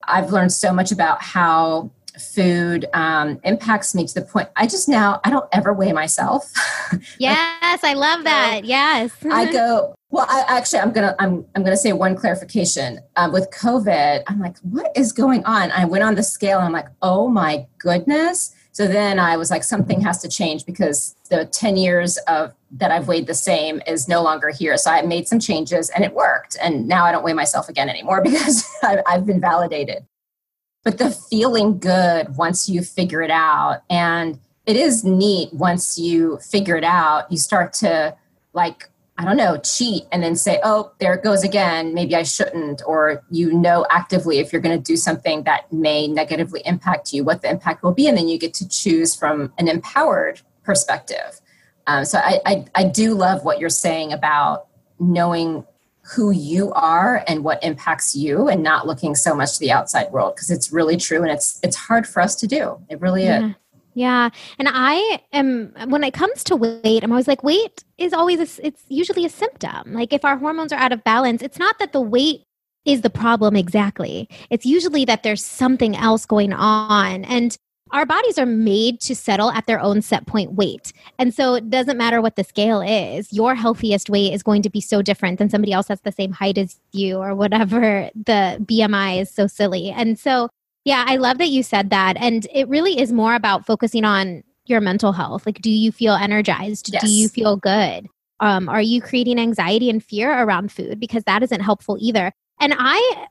i've 0.09 0.33
learned 0.33 0.53
so 0.53 0.73
much 0.73 0.91
about 0.91 1.23
how 1.23 1.91
food 2.19 2.87
um, 2.95 3.39
impacts 3.45 3.95
me 3.95 4.07
to 4.07 4.15
the 4.15 4.23
point 4.23 4.49
i 4.57 4.67
just 4.67 4.89
now 4.89 5.21
i 5.25 5.31
don't 5.31 5.49
ever 5.53 5.73
weigh 5.73 5.93
myself. 5.93 6.53
Yes 7.19 7.85
i 7.85 7.95
love 7.95 8.25
that. 8.25 8.65
Yes. 8.65 9.13
I 9.31 9.53
go 9.53 9.95
well 10.11 10.27
I, 10.29 10.45
actually 10.49 10.81
i'm 10.81 10.93
gonna 10.93 11.15
i'm, 11.21 11.45
I'm 11.55 11.63
gonna 11.63 11.77
say 11.77 11.93
one 11.93 12.17
clarification. 12.17 13.01
Um, 13.17 13.33
with 13.33 13.51
covid 13.51 14.25
i'm 14.27 14.41
like 14.41 14.59
what 14.59 14.91
is 14.97 15.13
going 15.13 15.45
on? 15.45 15.71
I 15.71 15.85
went 15.85 16.03
on 16.03 16.15
the 16.15 16.23
scale 16.23 16.59
and 16.59 16.67
i'm 16.67 16.73
like 16.73 16.89
oh 17.03 17.29
my 17.29 17.67
goodness 17.79 18.55
so 18.73 18.87
then 18.87 19.19
I 19.19 19.37
was 19.37 19.51
like, 19.51 19.65
something 19.65 20.01
has 20.03 20.23
to 20.23 20.29
change 20.29 20.65
because 20.65 21.17
the 21.29 21.45
10 21.47 21.77
years 21.77 22.19
of 22.29 22.55
that 22.73 22.93
I've 22.93 23.09
weighed 23.09 23.27
the 23.27 23.35
same 23.35 23.83
is 23.87 24.07
no 24.07 24.23
longer 24.23 24.51
here. 24.51 24.77
So 24.77 24.91
I 24.91 25.03
made 25.03 25.27
some 25.27 25.41
changes 25.41 25.91
and 25.91 26.05
it 26.05 26.15
worked. 26.15 26.57
And 26.63 26.87
now 26.87 27.05
I 27.05 27.13
don't 27.13 27.25
weigh 27.25 27.33
myself 27.33 27.69
again 27.69 27.89
anymore 27.89 28.23
because 28.25 28.65
I've 28.83 29.27
been 29.27 29.41
validated. 29.41 30.07
But 30.85 30.99
the 30.99 31.11
feeling 31.11 31.79
good 31.79 32.37
once 32.37 32.69
you 32.69 32.83
figure 32.83 33.23
it 33.23 33.31
out, 33.31 33.83
and 33.91 34.39
it 34.67 34.77
is 34.77 35.05
neat 35.05 35.53
once 35.53 35.99
you 35.99 36.39
figure 36.39 36.77
it 36.77 36.85
out, 36.85 37.31
you 37.31 37.39
start 37.39 37.73
to 37.75 38.17
like 38.53 38.89
I 39.21 39.25
don't 39.25 39.37
know, 39.37 39.59
cheat 39.59 40.05
and 40.13 40.23
then 40.23 40.35
say, 40.35 40.61
oh, 40.65 40.93
there 40.99 41.13
it 41.13 41.23
goes 41.23 41.45
again. 41.45 41.93
Maybe 41.93 42.17
I 42.17 42.23
shouldn't. 42.23 42.81
Or 42.87 43.23
you 43.31 43.53
know 43.53 43.85
actively 43.91 44.39
if 44.39 44.51
you're 44.51 44.63
going 44.63 44.79
to 44.79 44.83
do 44.83 44.97
something 44.97 45.43
that 45.43 45.71
may 45.71 46.09
negatively 46.09 46.63
impact 46.65 47.13
you, 47.13 47.23
what 47.23 47.43
the 47.43 47.51
impact 47.51 47.83
will 47.83 47.93
be. 47.93 48.09
And 48.09 48.17
then 48.17 48.29
you 48.29 48.39
get 48.39 48.55
to 48.55 48.69
choose 48.69 49.15
from 49.15 49.53
an 49.59 49.69
empowered 49.69 50.41
perspective. 50.63 51.39
Um, 51.87 52.07
so 52.07 52.19
I, 52.19 52.41
I, 52.47 52.65
I 52.75 52.85
do 52.85 53.13
love 53.13 53.45
what 53.45 53.59
you're 53.59 53.69
saying 53.69 54.15
about 54.15 54.69
knowing 54.99 55.67
who 56.15 56.31
you 56.31 56.73
are 56.73 57.23
and 57.29 57.45
what 57.45 57.63
impacts 57.63 58.17
you 58.17 58.49
and 58.49 58.63
not 58.63 58.87
looking 58.87 59.15
so 59.15 59.35
much 59.35 59.53
to 59.53 59.61
the 59.61 59.71
outside 59.71 60.11
world 60.13 60.35
because 60.35 60.51
it's 60.51 60.73
really 60.73 60.97
true 60.97 61.21
and 61.21 61.31
it's 61.31 61.61
it's 61.63 61.77
hard 61.77 62.07
for 62.07 62.21
us 62.21 62.35
to 62.35 62.47
do 62.47 62.79
it 62.89 63.01
really 63.01 63.25
yeah. 63.25 63.49
is 63.49 63.55
yeah. 63.95 64.31
And 64.59 64.69
I 64.71 65.21
am, 65.33 65.73
when 65.89 66.05
it 66.05 66.15
comes 66.15 66.45
to 66.45 66.57
weight, 66.57 67.03
I'm 67.03 67.11
always 67.11 67.29
like, 67.29 67.43
weight 67.43 67.85
is 67.99 68.13
always, 68.13 68.59
a, 68.59 68.67
it's 68.67 68.85
usually 68.89 69.25
a 69.25 69.31
symptom. 69.31 69.93
Like 69.93 70.13
if 70.13 70.25
our 70.25 70.37
hormones 70.37 70.73
are 70.73 70.79
out 70.79 70.93
of 70.93 71.05
balance, 71.05 71.43
it's 71.43 71.59
not 71.59 71.79
that 71.79 71.93
the 71.93 72.01
weight 72.01 72.45
is 72.85 73.03
the 73.03 73.11
problem 73.11 73.57
exactly. 73.57 74.29
It's 74.49 74.65
usually 74.65 75.05
that 75.05 75.23
there's 75.23 75.45
something 75.45 75.97
else 75.97 76.25
going 76.25 76.53
on. 76.53 77.25
And 77.25 77.57
our 77.93 78.07
bodies 78.07 78.39
are 78.39 78.47
made 78.47 79.01
to 79.01 79.17
settle 79.17 79.51
at 79.51 79.67
their 79.67 79.81
own 79.81 80.01
set 80.01 80.27
point 80.27 80.53
weight. 80.53 80.93
And 81.19 81.35
so 81.35 81.55
it 81.55 81.71
doesn't 81.71 81.99
matter 81.99 82.21
what 82.21 82.37
the 82.37 82.45
scale 82.45 82.81
is, 82.81 83.33
your 83.33 83.55
healthiest 83.55 84.09
weight 84.09 84.33
is 84.33 84.43
going 84.43 84.63
to 84.63 84.71
be 84.71 84.81
so 84.81 85.03
different 85.03 85.39
than 85.39 85.51
somebody 85.51 85.73
else 85.73 85.89
that's 85.89 86.03
the 86.03 86.13
same 86.13 86.33
height 86.33 86.57
as 86.57 86.79
you 86.93 87.19
or 87.19 87.35
whatever 87.35 88.09
the 88.15 88.59
BMI 88.61 89.23
is 89.23 89.31
so 89.31 89.47
silly. 89.47 89.91
And 89.91 90.19
so 90.19 90.49
yeah, 90.85 91.05
I 91.07 91.17
love 91.17 91.39
that 91.39 91.49
you 91.49 91.63
said 91.63 91.91
that. 91.91 92.17
And 92.17 92.47
it 92.53 92.69
really 92.69 92.99
is 93.01 93.13
more 93.13 93.35
about 93.35 93.67
focusing 93.67 94.05
on 94.05 94.43
your 94.67 94.81
mental 94.81 95.13
health. 95.13 95.47
Like, 95.47 95.61
do 95.61 95.71
you 95.71 95.93
feel 95.93 96.15
energized? 96.15 96.91
Yes. 96.93 97.03
Do 97.03 97.11
you 97.11 97.29
feel 97.29 97.57
good? 97.57 98.09
Um, 98.41 98.69
are 98.69 98.81
you 98.81 99.03
creating 99.03 99.39
anxiety 99.39 99.91
and 99.91 100.03
fear 100.03 100.33
around 100.33 100.73
food? 100.73 100.99
Because 100.99 101.25
that 101.25 101.43
isn't 101.43 101.61
helpful 101.61 101.99
either. 102.01 102.33
And 102.59 102.75
I 102.79 103.27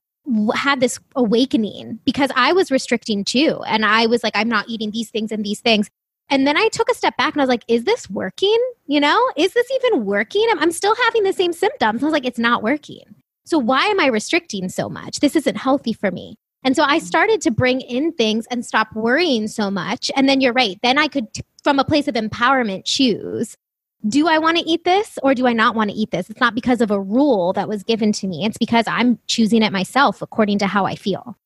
had 0.54 0.80
this 0.80 1.00
awakening 1.16 2.00
because 2.06 2.30
I 2.36 2.54
was 2.54 2.70
restricting 2.70 3.24
too. 3.24 3.62
And 3.66 3.84
I 3.86 4.06
was 4.06 4.24
like, 4.24 4.34
I'm 4.36 4.50
not 4.50 4.70
eating 4.70 4.92
these 4.92 5.10
things 5.10 5.32
and 5.32 5.44
these 5.44 5.60
things. 5.60 5.90
And 6.30 6.46
then 6.46 6.58
I 6.58 6.68
took 6.68 6.90
a 6.90 6.94
step 6.94 7.18
back 7.18 7.34
and 7.34 7.42
I 7.42 7.44
was 7.44 7.50
like, 7.50 7.64
is 7.68 7.86
this 7.86 8.08
working? 8.10 8.58
You 8.86 9.00
know, 9.00 9.20
is 9.36 9.54
this 9.54 9.68
even 9.72 10.06
working? 10.06 10.46
I'm, 10.52 10.60
I'm 10.60 10.72
still 10.72 10.96
having 11.06 11.24
the 11.24 11.34
same 11.34 11.54
symptoms. 11.54 12.04
I 12.04 12.06
was 12.06 12.14
like, 12.14 12.26
it's 12.26 12.38
not 12.38 12.62
working. 12.62 13.16
So 13.46 13.58
why 13.58 13.86
am 13.86 14.00
I 14.00 14.08
restricting 14.08 14.70
so 14.70 14.90
much? 14.90 15.22
This 15.22 15.36
isn't 15.36 15.58
healthy 15.58 15.94
for 15.94 16.12
me. 16.12 16.36
And 16.64 16.76
so 16.76 16.84
I 16.84 17.00
started 17.00 17.42
to 17.42 17.52
bring 17.52 17.82
in 17.82 18.12
things 18.14 18.46
and 18.52 18.66
stop 18.66 18.94
worrying 18.94 19.48
so 19.48 19.72
much. 19.72 20.12
And 20.16 20.28
then 20.28 20.42
you're 20.42 20.54
right. 20.54 20.78
Then 20.84 20.98
I 20.98 21.08
could, 21.08 21.28
from 21.64 21.80
a 21.80 21.86
place 21.86 22.08
of 22.08 22.16
empowerment, 22.16 22.84
choose 22.86 23.56
do 24.08 24.28
I 24.28 24.38
want 24.38 24.58
to 24.58 24.64
eat 24.64 24.86
this 24.86 25.20
or 25.24 25.36
do 25.36 25.46
I 25.46 25.54
not 25.54 25.76
want 25.76 25.90
to 25.90 25.96
eat 25.96 26.12
this? 26.12 26.30
It's 26.30 26.40
not 26.40 26.56
because 26.56 26.80
of 26.80 26.90
a 26.90 27.00
rule 27.00 27.52
that 27.54 27.68
was 27.68 27.84
given 27.84 28.12
to 28.14 28.28
me. 28.28 28.46
It's 28.46 28.58
because 28.58 28.86
I'm 28.88 29.20
choosing 29.28 29.62
it 29.62 29.74
myself 29.74 30.22
according 30.22 30.60
to 30.60 30.68
how 30.68 30.86
I 30.86 30.96
feel. 30.96 31.38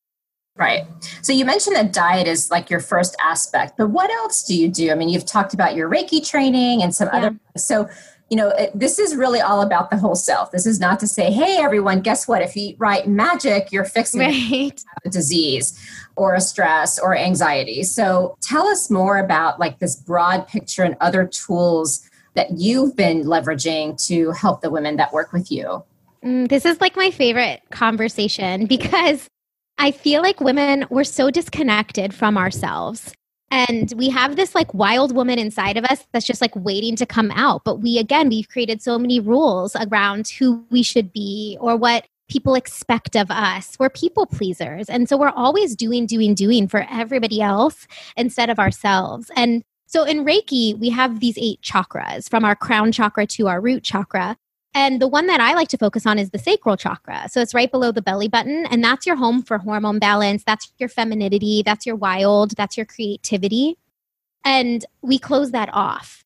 Right. 0.56 0.86
So 1.24 1.34
you 1.34 1.46
mentioned 1.46 1.76
that 1.76 1.94
diet 1.94 2.28
is 2.28 2.52
like 2.52 2.70
your 2.70 2.80
first 2.80 3.16
aspect, 3.20 3.76
but 3.76 3.90
what 3.90 4.12
else 4.12 4.44
do 4.44 4.56
you 4.56 4.70
do? 4.70 4.92
I 4.92 4.96
mean, 4.96 5.10
you've 5.10 5.26
talked 5.26 5.56
about 5.56 5.76
your 5.76 5.90
Reiki 5.90 6.26
training 6.28 6.84
and 6.84 6.94
some 6.94 7.10
yeah. 7.12 7.18
other. 7.18 7.40
So 7.58 7.90
you 8.34 8.38
know, 8.38 8.50
it, 8.50 8.72
this 8.74 8.98
is 8.98 9.16
really 9.16 9.40
all 9.40 9.62
about 9.62 9.92
the 9.92 9.98
whole 9.98 10.16
self. 10.16 10.50
This 10.50 10.66
is 10.66 10.80
not 10.80 11.00
to 11.02 11.08
say, 11.08 11.32
hey, 11.32 11.60
everyone, 11.62 12.02
guess 12.02 12.28
what? 12.28 12.42
If 12.42 12.56
you 12.56 12.70
eat 12.70 12.78
right 12.80 13.08
magic, 13.08 13.72
you're 13.72 13.86
fixing 13.86 14.22
right. 14.22 14.84
a 15.06 15.10
disease 15.12 15.80
or 16.16 16.34
a 16.34 16.42
stress 16.42 16.98
or 16.98 17.16
anxiety. 17.16 17.84
So 17.84 18.36
tell 18.42 18.66
us 18.66 18.90
more 18.90 19.20
about 19.20 19.60
like 19.60 19.78
this 19.78 19.96
broad 19.96 20.48
picture 20.48 20.82
and 20.82 20.98
other 21.00 21.28
tools 21.28 22.10
that 22.34 22.58
you've 22.58 22.96
been 22.96 23.22
leveraging 23.26 24.04
to 24.08 24.32
help 24.32 24.62
the 24.62 24.72
women 24.72 24.96
that 24.96 25.14
work 25.14 25.32
with 25.32 25.52
you. 25.52 25.84
Mm, 26.26 26.50
this 26.50 26.66
is 26.66 26.82
like 26.82 26.96
my 26.96 27.12
favorite 27.12 27.62
conversation 27.70 28.66
because 28.76 29.28
I 29.78 29.92
feel 29.92 30.24
like 30.24 30.40
women, 30.40 30.86
we're 30.90 31.04
so 31.04 31.30
disconnected 31.30 32.16
from 32.16 32.40
ourselves. 32.40 33.14
And 33.54 33.94
we 33.96 34.10
have 34.10 34.36
this 34.36 34.56
like 34.56 34.74
wild 34.74 35.16
woman 35.16 35.38
inside 35.38 35.78
of 35.78 35.86
us 35.86 36.08
that's 36.12 36.26
just 36.26 36.42
like 36.42 36.56
waiting 36.56 36.96
to 36.96 37.06
come 37.06 37.30
out. 37.36 37.64
But 37.64 37.82
we, 37.82 38.00
again, 38.00 38.30
we've 38.30 38.50
created 38.50 38.82
so 38.82 38.98
many 38.98 39.20
rules 39.20 39.76
around 39.76 40.28
who 40.28 40.66
we 40.72 40.82
should 40.82 41.14
be 41.14 41.56
or 41.62 41.78
what 41.78 42.08
people 42.28 42.56
expect 42.56 43.16
of 43.16 43.30
us. 43.30 43.78
We're 43.78 43.92
people 43.92 44.26
pleasers. 44.26 44.90
And 44.90 45.08
so 45.08 45.18
we're 45.18 45.30
always 45.30 45.76
doing, 45.76 46.08
doing, 46.08 46.34
doing 46.34 46.68
for 46.68 46.88
everybody 46.90 47.44
else 47.44 47.86
instead 48.18 48.50
of 48.50 48.58
ourselves. 48.58 49.30
And 49.36 49.62
so 49.86 50.04
in 50.04 50.26
Reiki, 50.26 50.76
we 50.80 50.90
have 50.90 51.20
these 51.20 51.38
eight 51.38 51.62
chakras 51.62 52.28
from 52.28 52.44
our 52.44 52.56
crown 52.56 52.92
chakra 52.92 53.28
to 53.28 53.50
our 53.50 53.62
root 53.62 53.84
chakra. 53.84 54.36
And 54.76 55.02
the 55.02 55.08
one 55.08 55.28
that 55.28 55.40
I 55.40 55.54
like 55.54 55.68
to 55.70 55.78
focus 55.78 56.06
on 56.06 56.18
is 56.18 56.32
the 56.32 56.40
sacral 56.40 56.78
chakra. 56.78 57.28
So 57.30 57.42
it's 57.42 57.54
right 57.54 57.70
below 57.72 57.92
the 57.92 58.02
belly 58.02 58.28
button, 58.28 58.66
and 58.66 58.84
that's 58.84 59.06
your 59.06 59.16
home 59.16 59.44
for 59.44 59.60
hormone 59.60 60.00
balance. 60.00 60.44
That's 60.44 60.72
your 60.80 60.90
femininity. 60.90 61.62
That's 61.64 61.86
your 61.86 61.96
wild. 61.96 62.52
That's 62.52 62.76
your 62.76 62.86
creativity. 62.86 63.78
And 64.44 64.86
we 65.02 65.20
close 65.20 65.52
that 65.52 65.70
off. 65.74 66.26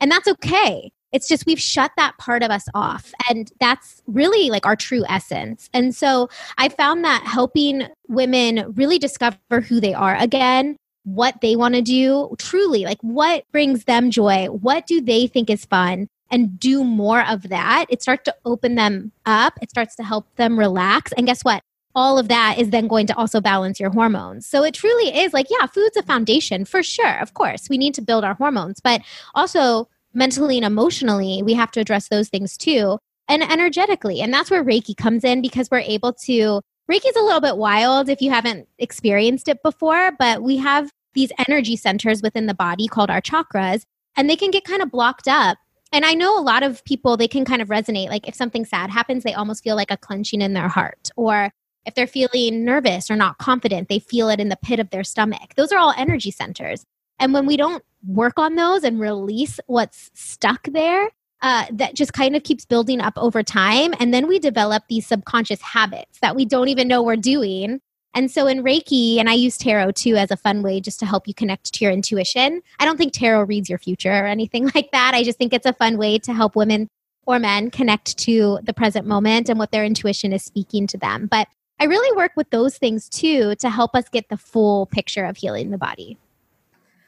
And 0.00 0.10
that's 0.10 0.28
okay. 0.28 0.92
It's 1.12 1.26
just 1.26 1.44
we've 1.44 1.60
shut 1.60 1.90
that 1.96 2.16
part 2.18 2.44
of 2.44 2.52
us 2.52 2.66
off. 2.72 3.12
And 3.28 3.50
that's 3.58 4.00
really 4.06 4.48
like 4.48 4.64
our 4.64 4.76
true 4.76 5.04
essence. 5.08 5.68
And 5.74 5.94
so 5.94 6.28
I 6.56 6.68
found 6.68 7.04
that 7.04 7.24
helping 7.24 7.88
women 8.08 8.72
really 8.76 8.98
discover 8.98 9.60
who 9.60 9.80
they 9.80 9.92
are 9.92 10.14
again, 10.16 10.76
what 11.02 11.40
they 11.42 11.56
want 11.56 11.74
to 11.74 11.82
do, 11.82 12.34
truly, 12.38 12.84
like 12.84 12.98
what 13.02 13.44
brings 13.50 13.84
them 13.84 14.12
joy, 14.12 14.46
what 14.46 14.86
do 14.86 15.00
they 15.00 15.26
think 15.26 15.50
is 15.50 15.64
fun, 15.64 16.06
and 16.30 16.60
do 16.60 16.84
more 16.84 17.26
of 17.26 17.48
that, 17.48 17.86
it 17.88 18.02
starts 18.02 18.22
to 18.24 18.34
open 18.44 18.76
them 18.76 19.10
up. 19.26 19.54
It 19.60 19.70
starts 19.70 19.96
to 19.96 20.04
help 20.04 20.26
them 20.36 20.56
relax. 20.56 21.10
And 21.12 21.26
guess 21.26 21.42
what? 21.42 21.60
All 21.94 22.18
of 22.18 22.28
that 22.28 22.58
is 22.58 22.70
then 22.70 22.88
going 22.88 23.06
to 23.08 23.16
also 23.16 23.40
balance 23.40 23.80
your 23.80 23.90
hormones. 23.90 24.46
So 24.46 24.62
it 24.62 24.74
truly 24.74 25.08
is 25.08 25.32
like, 25.32 25.46
yeah, 25.50 25.66
food's 25.66 25.96
a 25.96 26.02
foundation 26.02 26.64
for 26.64 26.82
sure. 26.82 27.18
Of 27.20 27.34
course, 27.34 27.68
we 27.68 27.78
need 27.78 27.94
to 27.94 28.02
build 28.02 28.24
our 28.24 28.34
hormones, 28.34 28.80
but 28.80 29.02
also 29.34 29.88
mentally 30.14 30.56
and 30.56 30.64
emotionally, 30.64 31.42
we 31.42 31.54
have 31.54 31.70
to 31.72 31.80
address 31.80 32.08
those 32.08 32.28
things 32.28 32.56
too. 32.56 32.98
And 33.28 33.44
energetically. 33.44 34.20
And 34.20 34.34
that's 34.34 34.50
where 34.50 34.64
Reiki 34.64 34.96
comes 34.96 35.22
in 35.22 35.40
because 35.40 35.70
we're 35.70 35.78
able 35.78 36.12
to. 36.24 36.60
Reiki's 36.90 37.16
a 37.16 37.22
little 37.22 37.40
bit 37.40 37.56
wild 37.56 38.08
if 38.08 38.20
you 38.20 38.30
haven't 38.30 38.66
experienced 38.78 39.46
it 39.46 39.62
before, 39.62 40.10
but 40.18 40.42
we 40.42 40.56
have 40.56 40.90
these 41.14 41.30
energy 41.38 41.76
centers 41.76 42.22
within 42.22 42.46
the 42.46 42.54
body 42.54 42.88
called 42.88 43.08
our 43.08 43.20
chakras, 43.20 43.84
and 44.16 44.28
they 44.28 44.34
can 44.34 44.50
get 44.50 44.64
kind 44.64 44.82
of 44.82 44.90
blocked 44.90 45.28
up 45.28 45.58
and 45.92 46.04
I 46.04 46.14
know 46.14 46.38
a 46.38 46.42
lot 46.42 46.62
of 46.62 46.84
people, 46.84 47.16
they 47.16 47.28
can 47.28 47.44
kind 47.44 47.60
of 47.60 47.68
resonate. 47.68 48.08
Like 48.08 48.28
if 48.28 48.34
something 48.34 48.64
sad 48.64 48.90
happens, 48.90 49.24
they 49.24 49.34
almost 49.34 49.64
feel 49.64 49.76
like 49.76 49.90
a 49.90 49.96
clenching 49.96 50.40
in 50.40 50.54
their 50.54 50.68
heart. 50.68 51.10
Or 51.16 51.50
if 51.86 51.94
they're 51.94 52.06
feeling 52.06 52.64
nervous 52.64 53.10
or 53.10 53.16
not 53.16 53.38
confident, 53.38 53.88
they 53.88 53.98
feel 53.98 54.28
it 54.28 54.40
in 54.40 54.48
the 54.48 54.58
pit 54.62 54.80
of 54.80 54.90
their 54.90 55.04
stomach. 55.04 55.54
Those 55.56 55.72
are 55.72 55.78
all 55.78 55.94
energy 55.96 56.30
centers. 56.30 56.84
And 57.18 57.32
when 57.32 57.46
we 57.46 57.56
don't 57.56 57.84
work 58.06 58.38
on 58.38 58.54
those 58.54 58.84
and 58.84 59.00
release 59.00 59.60
what's 59.66 60.10
stuck 60.14 60.64
there, 60.64 61.10
uh, 61.42 61.66
that 61.72 61.94
just 61.94 62.12
kind 62.12 62.36
of 62.36 62.42
keeps 62.42 62.66
building 62.66 63.00
up 63.00 63.14
over 63.16 63.42
time. 63.42 63.94
And 63.98 64.12
then 64.12 64.26
we 64.26 64.38
develop 64.38 64.84
these 64.88 65.06
subconscious 65.06 65.62
habits 65.62 66.18
that 66.20 66.36
we 66.36 66.44
don't 66.44 66.68
even 66.68 66.86
know 66.86 67.02
we're 67.02 67.16
doing 67.16 67.80
and 68.14 68.30
so 68.30 68.46
in 68.46 68.64
Reiki, 68.64 69.18
and 69.18 69.28
I 69.28 69.34
use 69.34 69.56
tarot 69.56 69.92
too 69.92 70.16
as 70.16 70.30
a 70.30 70.36
fun 70.36 70.62
way 70.62 70.80
just 70.80 70.98
to 71.00 71.06
help 71.06 71.28
you 71.28 71.34
connect 71.34 71.72
to 71.72 71.84
your 71.84 71.92
intuition. 71.92 72.60
I 72.78 72.84
don't 72.84 72.96
think 72.96 73.12
tarot 73.12 73.44
reads 73.44 73.68
your 73.68 73.78
future 73.78 74.12
or 74.12 74.26
anything 74.26 74.70
like 74.74 74.90
that. 74.92 75.14
I 75.14 75.22
just 75.22 75.38
think 75.38 75.52
it's 75.52 75.66
a 75.66 75.72
fun 75.72 75.96
way 75.96 76.18
to 76.20 76.32
help 76.32 76.56
women 76.56 76.88
or 77.26 77.38
men 77.38 77.70
connect 77.70 78.18
to 78.18 78.58
the 78.64 78.74
present 78.74 79.06
moment 79.06 79.48
and 79.48 79.58
what 79.58 79.70
their 79.70 79.84
intuition 79.84 80.32
is 80.32 80.42
speaking 80.42 80.86
to 80.88 80.98
them. 80.98 81.26
But 81.30 81.46
I 81.80 81.84
really 81.84 82.16
work 82.16 82.32
with 82.36 82.50
those 82.50 82.78
things 82.78 83.08
too 83.08 83.54
to 83.56 83.70
help 83.70 83.94
us 83.94 84.08
get 84.08 84.28
the 84.28 84.36
full 84.36 84.86
picture 84.86 85.24
of 85.24 85.36
healing 85.36 85.70
the 85.70 85.78
body. 85.78 86.18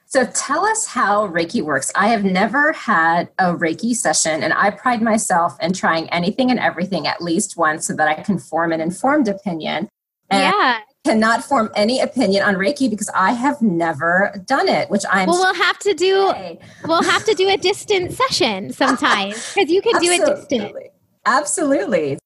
So 0.07 0.27
tell 0.27 0.67
us 0.67 0.87
how 0.87 1.29
Reiki 1.29 1.63
works. 1.63 1.93
I 1.95 2.09
have 2.09 2.25
never 2.25 2.73
had 2.73 3.31
a 3.39 3.55
Reiki 3.55 3.95
session, 3.95 4.43
and 4.43 4.53
I 4.53 4.71
pride 4.71 5.01
myself 5.01 5.57
in 5.63 5.73
trying 5.73 6.11
anything 6.11 6.51
and 6.51 6.59
everything 6.59 7.07
at 7.07 7.23
least 7.23 7.57
once 7.57 7.87
so 7.87 7.95
that 7.95 8.09
I 8.09 8.23
can 8.23 8.39
form 8.39 8.73
an 8.73 8.81
informed 8.81 9.29
opinion. 9.29 9.89
And 10.29 10.55
yeah 10.55 10.81
cannot 11.05 11.43
form 11.43 11.71
any 11.75 12.01
opinion 12.01 12.45
on 12.45 12.55
Reiki 12.55 12.89
because 12.89 13.11
I 13.15 13.33
have 13.33 13.61
never 13.61 14.33
done 14.47 14.69
it, 14.69 14.89
which 14.91 15.03
I'm. 15.11 15.29
Well, 15.29 15.39
we'll 15.39 15.55
have 15.55 15.79
to 15.81 15.95
do. 15.95 16.33
We'll 16.85 17.03
have 17.03 17.25
to 17.25 17.35
do 17.35 17.49
a 17.49 17.57
distant 17.57 18.13
session 18.13 18.73
sometime 18.73 19.31
because 19.31 19.71
you 19.71 19.83
can 19.83 20.01
do 20.01 20.11
it 20.11 20.25
distant. 20.25 20.77
Absolutely. 21.27 22.19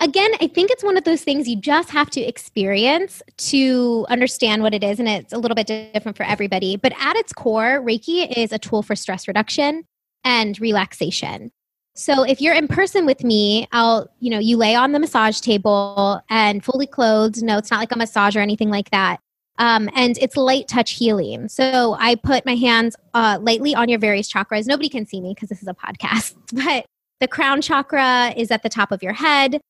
Again, 0.00 0.30
I 0.40 0.46
think 0.46 0.70
it's 0.70 0.82
one 0.82 0.96
of 0.96 1.04
those 1.04 1.22
things 1.22 1.46
you 1.46 1.56
just 1.56 1.90
have 1.90 2.08
to 2.10 2.20
experience 2.22 3.22
to 3.36 4.06
understand 4.08 4.62
what 4.62 4.72
it 4.72 4.82
is, 4.82 4.98
and 4.98 5.06
it's 5.06 5.32
a 5.32 5.38
little 5.38 5.54
bit 5.54 5.66
different 5.66 6.16
for 6.16 6.22
everybody. 6.22 6.76
But 6.76 6.94
at 6.98 7.16
its 7.16 7.34
core, 7.34 7.82
Reiki 7.82 8.32
is 8.34 8.50
a 8.50 8.58
tool 8.58 8.82
for 8.82 8.96
stress 8.96 9.28
reduction 9.28 9.84
and 10.24 10.58
relaxation. 10.58 11.52
So 11.94 12.22
if 12.22 12.40
you're 12.40 12.54
in 12.54 12.66
person 12.66 13.04
with 13.04 13.24
me, 13.24 13.68
I'll, 13.72 14.08
you 14.20 14.30
know, 14.30 14.38
you 14.38 14.56
lay 14.56 14.74
on 14.74 14.92
the 14.92 14.98
massage 14.98 15.40
table 15.40 16.22
and 16.30 16.64
fully 16.64 16.86
clothed. 16.86 17.42
No, 17.42 17.58
it's 17.58 17.70
not 17.70 17.80
like 17.80 17.92
a 17.92 17.98
massage 17.98 18.36
or 18.36 18.40
anything 18.40 18.70
like 18.70 18.90
that. 18.90 19.18
Um, 19.58 19.90
and 19.94 20.16
it's 20.18 20.36
light 20.36 20.66
touch 20.66 20.92
healing. 20.92 21.48
So 21.48 21.94
I 21.98 22.14
put 22.14 22.46
my 22.46 22.54
hands 22.54 22.96
uh, 23.12 23.38
lightly 23.42 23.74
on 23.74 23.90
your 23.90 23.98
various 23.98 24.32
chakras. 24.32 24.66
Nobody 24.66 24.88
can 24.88 25.04
see 25.04 25.20
me 25.20 25.34
because 25.34 25.50
this 25.50 25.60
is 25.60 25.68
a 25.68 25.74
podcast, 25.74 26.34
but 26.64 26.86
the 27.20 27.28
crown 27.28 27.60
chakra 27.60 28.32
is 28.34 28.50
at 28.50 28.62
the 28.62 28.70
top 28.70 28.92
of 28.92 29.02
your 29.02 29.12
head, 29.12 29.60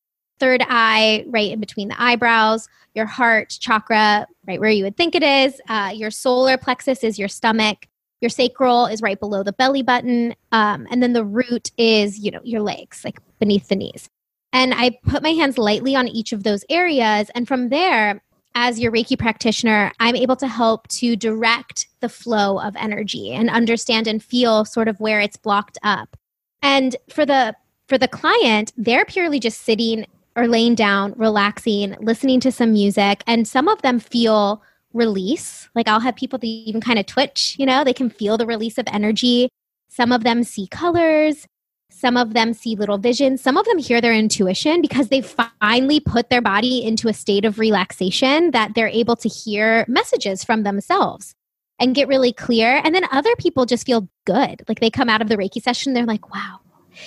third 0.40 0.64
eye 0.68 1.24
right 1.28 1.52
in 1.52 1.60
between 1.60 1.88
the 1.88 2.02
eyebrows, 2.02 2.68
your 2.94 3.06
heart 3.06 3.56
chakra 3.60 4.26
right 4.46 4.58
where 4.58 4.70
you 4.70 4.82
would 4.84 4.96
think 4.96 5.14
it 5.14 5.22
is, 5.22 5.60
uh, 5.68 5.92
your 5.94 6.10
solar 6.10 6.56
plexus 6.56 7.04
is 7.04 7.18
your 7.18 7.28
stomach, 7.28 7.86
your 8.20 8.30
sacral 8.30 8.86
is 8.86 9.02
right 9.02 9.20
below 9.20 9.42
the 9.42 9.52
belly 9.52 9.82
button. 9.82 10.34
Um, 10.52 10.86
and 10.90 11.02
then 11.02 11.12
the 11.12 11.24
root 11.24 11.70
is, 11.76 12.18
you 12.18 12.30
know, 12.30 12.40
your 12.42 12.60
legs, 12.60 13.04
like 13.04 13.18
beneath 13.38 13.68
the 13.68 13.76
knees. 13.76 14.08
And 14.52 14.74
I 14.74 14.98
put 15.04 15.22
my 15.22 15.30
hands 15.30 15.58
lightly 15.58 15.94
on 15.94 16.08
each 16.08 16.32
of 16.32 16.42
those 16.42 16.64
areas. 16.68 17.30
And 17.34 17.46
from 17.46 17.68
there, 17.68 18.20
as 18.54 18.80
your 18.80 18.90
Reiki 18.90 19.16
practitioner, 19.16 19.92
I'm 20.00 20.16
able 20.16 20.36
to 20.36 20.48
help 20.48 20.88
to 20.88 21.14
direct 21.14 21.86
the 22.00 22.08
flow 22.08 22.58
of 22.60 22.74
energy 22.76 23.32
and 23.32 23.48
understand 23.48 24.08
and 24.08 24.22
feel 24.22 24.64
sort 24.64 24.88
of 24.88 24.98
where 24.98 25.20
it's 25.20 25.36
blocked 25.36 25.78
up. 25.82 26.16
And 26.62 26.96
for 27.08 27.24
the 27.24 27.54
for 27.88 27.96
the 27.96 28.08
client, 28.08 28.72
they're 28.76 29.04
purely 29.04 29.40
just 29.40 29.62
sitting 29.62 30.06
or 30.36 30.46
laying 30.46 30.74
down, 30.74 31.14
relaxing, 31.16 31.96
listening 32.00 32.40
to 32.40 32.52
some 32.52 32.72
music, 32.72 33.22
and 33.26 33.46
some 33.46 33.68
of 33.68 33.82
them 33.82 33.98
feel 33.98 34.62
release. 34.92 35.68
Like 35.74 35.88
I'll 35.88 36.00
have 36.00 36.16
people 36.16 36.38
that 36.38 36.46
even 36.46 36.80
kind 36.80 36.98
of 36.98 37.06
twitch, 37.06 37.56
you 37.58 37.66
know, 37.66 37.84
they 37.84 37.92
can 37.92 38.10
feel 38.10 38.36
the 38.36 38.46
release 38.46 38.78
of 38.78 38.86
energy. 38.92 39.48
Some 39.88 40.12
of 40.12 40.24
them 40.24 40.44
see 40.44 40.66
colors. 40.66 41.46
Some 41.90 42.16
of 42.16 42.32
them 42.32 42.54
see 42.54 42.76
little 42.76 42.98
visions. 42.98 43.42
Some 43.42 43.56
of 43.56 43.66
them 43.66 43.78
hear 43.78 44.00
their 44.00 44.14
intuition 44.14 44.80
because 44.80 45.08
they 45.08 45.20
finally 45.20 46.00
put 46.00 46.30
their 46.30 46.40
body 46.40 46.82
into 46.82 47.08
a 47.08 47.12
state 47.12 47.44
of 47.44 47.58
relaxation 47.58 48.52
that 48.52 48.74
they're 48.74 48.88
able 48.88 49.16
to 49.16 49.28
hear 49.28 49.84
messages 49.86 50.42
from 50.42 50.62
themselves 50.62 51.34
and 51.78 51.94
get 51.94 52.08
really 52.08 52.32
clear. 52.32 52.80
And 52.84 52.94
then 52.94 53.04
other 53.10 53.34
people 53.36 53.66
just 53.66 53.86
feel 53.86 54.08
good. 54.24 54.62
Like 54.68 54.80
they 54.80 54.90
come 54.90 55.08
out 55.08 55.20
of 55.20 55.28
the 55.28 55.36
Reiki 55.36 55.60
session, 55.62 55.92
they're 55.92 56.06
like, 56.06 56.32
wow. 56.32 56.60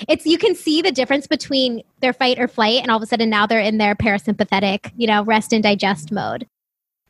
It's 0.08 0.26
you 0.26 0.38
can 0.38 0.56
see 0.56 0.82
the 0.82 0.92
difference 0.92 1.28
between 1.28 1.84
their 2.02 2.14
fight 2.14 2.40
or 2.40 2.48
flight, 2.48 2.82
and 2.82 2.92
all 2.92 2.98
of 2.98 3.04
a 3.04 3.06
sudden 3.06 3.30
now 3.30 3.46
they're 3.46 3.60
in 3.60 3.78
their 3.78 3.96
parasympathetic, 3.96 4.92
you 4.96 5.08
know, 5.08 5.24
rest 5.24 5.54
and 5.54 5.64
digest 5.64 6.12
mode. 6.12 6.48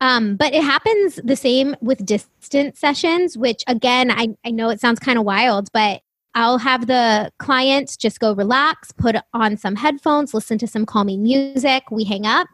Um, 0.01 0.35
but 0.35 0.53
it 0.53 0.63
happens 0.63 1.19
the 1.23 1.35
same 1.35 1.75
with 1.81 2.05
distance 2.05 2.79
sessions, 2.79 3.37
which 3.37 3.63
again, 3.67 4.11
I, 4.11 4.35
I 4.45 4.51
know 4.51 4.69
it 4.69 4.81
sounds 4.81 4.99
kind 4.99 5.17
of 5.17 5.23
wild, 5.23 5.69
but 5.71 6.01
I'll 6.35 6.57
have 6.57 6.87
the 6.87 7.31
client 7.39 7.95
just 7.99 8.19
go 8.19 8.33
relax, 8.33 8.91
put 8.91 9.15
on 9.33 9.55
some 9.55 9.75
headphones, 9.75 10.33
listen 10.33 10.57
to 10.57 10.67
some 10.67 10.85
calming 10.85 11.21
music. 11.23 11.83
We 11.91 12.03
hang 12.03 12.25
up. 12.25 12.47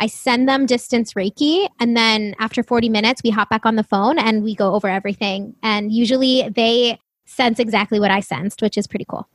I 0.00 0.06
send 0.06 0.48
them 0.48 0.66
distance 0.66 1.14
Reiki. 1.14 1.68
And 1.78 1.96
then 1.96 2.34
after 2.38 2.62
40 2.62 2.88
minutes, 2.88 3.20
we 3.22 3.30
hop 3.30 3.50
back 3.50 3.66
on 3.66 3.76
the 3.76 3.82
phone 3.82 4.18
and 4.18 4.42
we 4.42 4.54
go 4.54 4.74
over 4.74 4.88
everything. 4.88 5.54
And 5.62 5.92
usually 5.92 6.48
they 6.48 6.98
sense 7.26 7.58
exactly 7.58 8.00
what 8.00 8.10
I 8.10 8.20
sensed, 8.20 8.62
which 8.62 8.78
is 8.78 8.86
pretty 8.86 9.04
cool. 9.08 9.28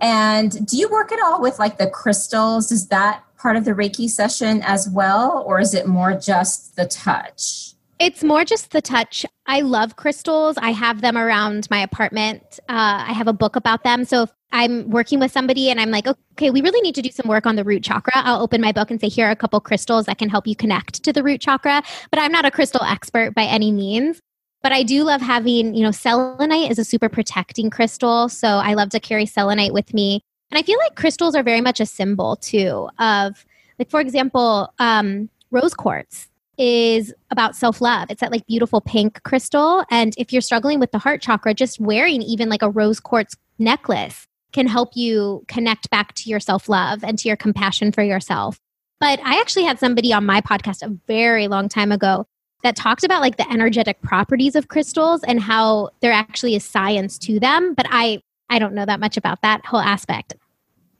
And 0.00 0.66
do 0.66 0.76
you 0.76 0.88
work 0.88 1.12
at 1.12 1.20
all 1.22 1.40
with 1.40 1.58
like 1.58 1.78
the 1.78 1.88
crystals? 1.88 2.70
Is 2.70 2.88
that 2.88 3.24
part 3.36 3.56
of 3.56 3.64
the 3.64 3.72
Reiki 3.72 4.08
session 4.08 4.62
as 4.62 4.88
well, 4.88 5.42
or 5.46 5.60
is 5.60 5.74
it 5.74 5.86
more 5.86 6.14
just 6.14 6.76
the 6.76 6.86
touch? 6.86 7.74
It's 7.98 8.22
more 8.22 8.44
just 8.44 8.70
the 8.70 8.80
touch. 8.80 9.26
I 9.46 9.60
love 9.62 9.96
crystals. 9.96 10.56
I 10.56 10.70
have 10.70 11.00
them 11.00 11.18
around 11.18 11.68
my 11.68 11.80
apartment. 11.80 12.60
Uh, 12.68 13.06
I 13.08 13.12
have 13.12 13.26
a 13.26 13.32
book 13.32 13.56
about 13.56 13.82
them. 13.82 14.04
So 14.04 14.22
if 14.22 14.30
I'm 14.52 14.88
working 14.88 15.18
with 15.18 15.32
somebody 15.32 15.68
and 15.68 15.80
I'm 15.80 15.90
like, 15.90 16.06
okay, 16.06 16.50
we 16.50 16.62
really 16.62 16.80
need 16.80 16.94
to 16.94 17.02
do 17.02 17.10
some 17.10 17.28
work 17.28 17.44
on 17.44 17.56
the 17.56 17.64
root 17.64 17.82
chakra, 17.82 18.12
I'll 18.14 18.40
open 18.40 18.60
my 18.60 18.70
book 18.70 18.92
and 18.92 19.00
say, 19.00 19.08
here 19.08 19.26
are 19.26 19.32
a 19.32 19.36
couple 19.36 19.60
crystals 19.60 20.06
that 20.06 20.18
can 20.18 20.28
help 20.28 20.46
you 20.46 20.54
connect 20.54 21.02
to 21.02 21.12
the 21.12 21.24
root 21.24 21.40
chakra. 21.40 21.82
But 22.10 22.20
I'm 22.20 22.30
not 22.30 22.44
a 22.44 22.52
crystal 22.52 22.82
expert 22.84 23.34
by 23.34 23.44
any 23.44 23.72
means. 23.72 24.20
But 24.62 24.72
I 24.72 24.82
do 24.82 25.04
love 25.04 25.20
having, 25.20 25.74
you 25.74 25.82
know, 25.82 25.90
selenite 25.90 26.70
is 26.70 26.78
a 26.78 26.84
super 26.84 27.08
protecting 27.08 27.70
crystal. 27.70 28.28
So 28.28 28.48
I 28.48 28.74
love 28.74 28.90
to 28.90 29.00
carry 29.00 29.26
selenite 29.26 29.72
with 29.72 29.94
me. 29.94 30.20
And 30.50 30.58
I 30.58 30.62
feel 30.62 30.78
like 30.78 30.96
crystals 30.96 31.34
are 31.34 31.42
very 31.42 31.60
much 31.60 31.80
a 31.80 31.86
symbol 31.86 32.36
too 32.36 32.88
of, 32.98 33.44
like, 33.78 33.90
for 33.90 34.00
example, 34.00 34.72
um, 34.78 35.28
rose 35.50 35.74
quartz 35.74 36.28
is 36.58 37.14
about 37.30 37.54
self 37.54 37.80
love. 37.80 38.10
It's 38.10 38.20
that 38.20 38.32
like 38.32 38.46
beautiful 38.46 38.80
pink 38.80 39.22
crystal. 39.22 39.84
And 39.90 40.14
if 40.18 40.32
you're 40.32 40.42
struggling 40.42 40.80
with 40.80 40.90
the 40.90 40.98
heart 40.98 41.22
chakra, 41.22 41.54
just 41.54 41.78
wearing 41.80 42.22
even 42.22 42.48
like 42.48 42.62
a 42.62 42.70
rose 42.70 43.00
quartz 43.00 43.36
necklace 43.58 44.26
can 44.52 44.66
help 44.66 44.90
you 44.96 45.44
connect 45.46 45.90
back 45.90 46.14
to 46.14 46.30
your 46.30 46.40
self 46.40 46.68
love 46.68 47.04
and 47.04 47.18
to 47.18 47.28
your 47.28 47.36
compassion 47.36 47.92
for 47.92 48.02
yourself. 48.02 48.58
But 49.00 49.20
I 49.24 49.38
actually 49.40 49.64
had 49.64 49.78
somebody 49.78 50.12
on 50.12 50.26
my 50.26 50.40
podcast 50.40 50.82
a 50.82 50.96
very 51.06 51.46
long 51.46 51.68
time 51.68 51.92
ago 51.92 52.26
that 52.62 52.76
talked 52.76 53.04
about 53.04 53.20
like 53.20 53.36
the 53.36 53.50
energetic 53.50 54.00
properties 54.02 54.56
of 54.56 54.68
crystals 54.68 55.22
and 55.22 55.40
how 55.40 55.90
there 56.00 56.12
actually 56.12 56.54
is 56.54 56.64
science 56.64 57.18
to 57.18 57.38
them. 57.38 57.74
But 57.74 57.86
I 57.90 58.20
I 58.50 58.58
don't 58.58 58.74
know 58.74 58.86
that 58.86 59.00
much 59.00 59.16
about 59.16 59.42
that 59.42 59.64
whole 59.66 59.80
aspect. 59.80 60.34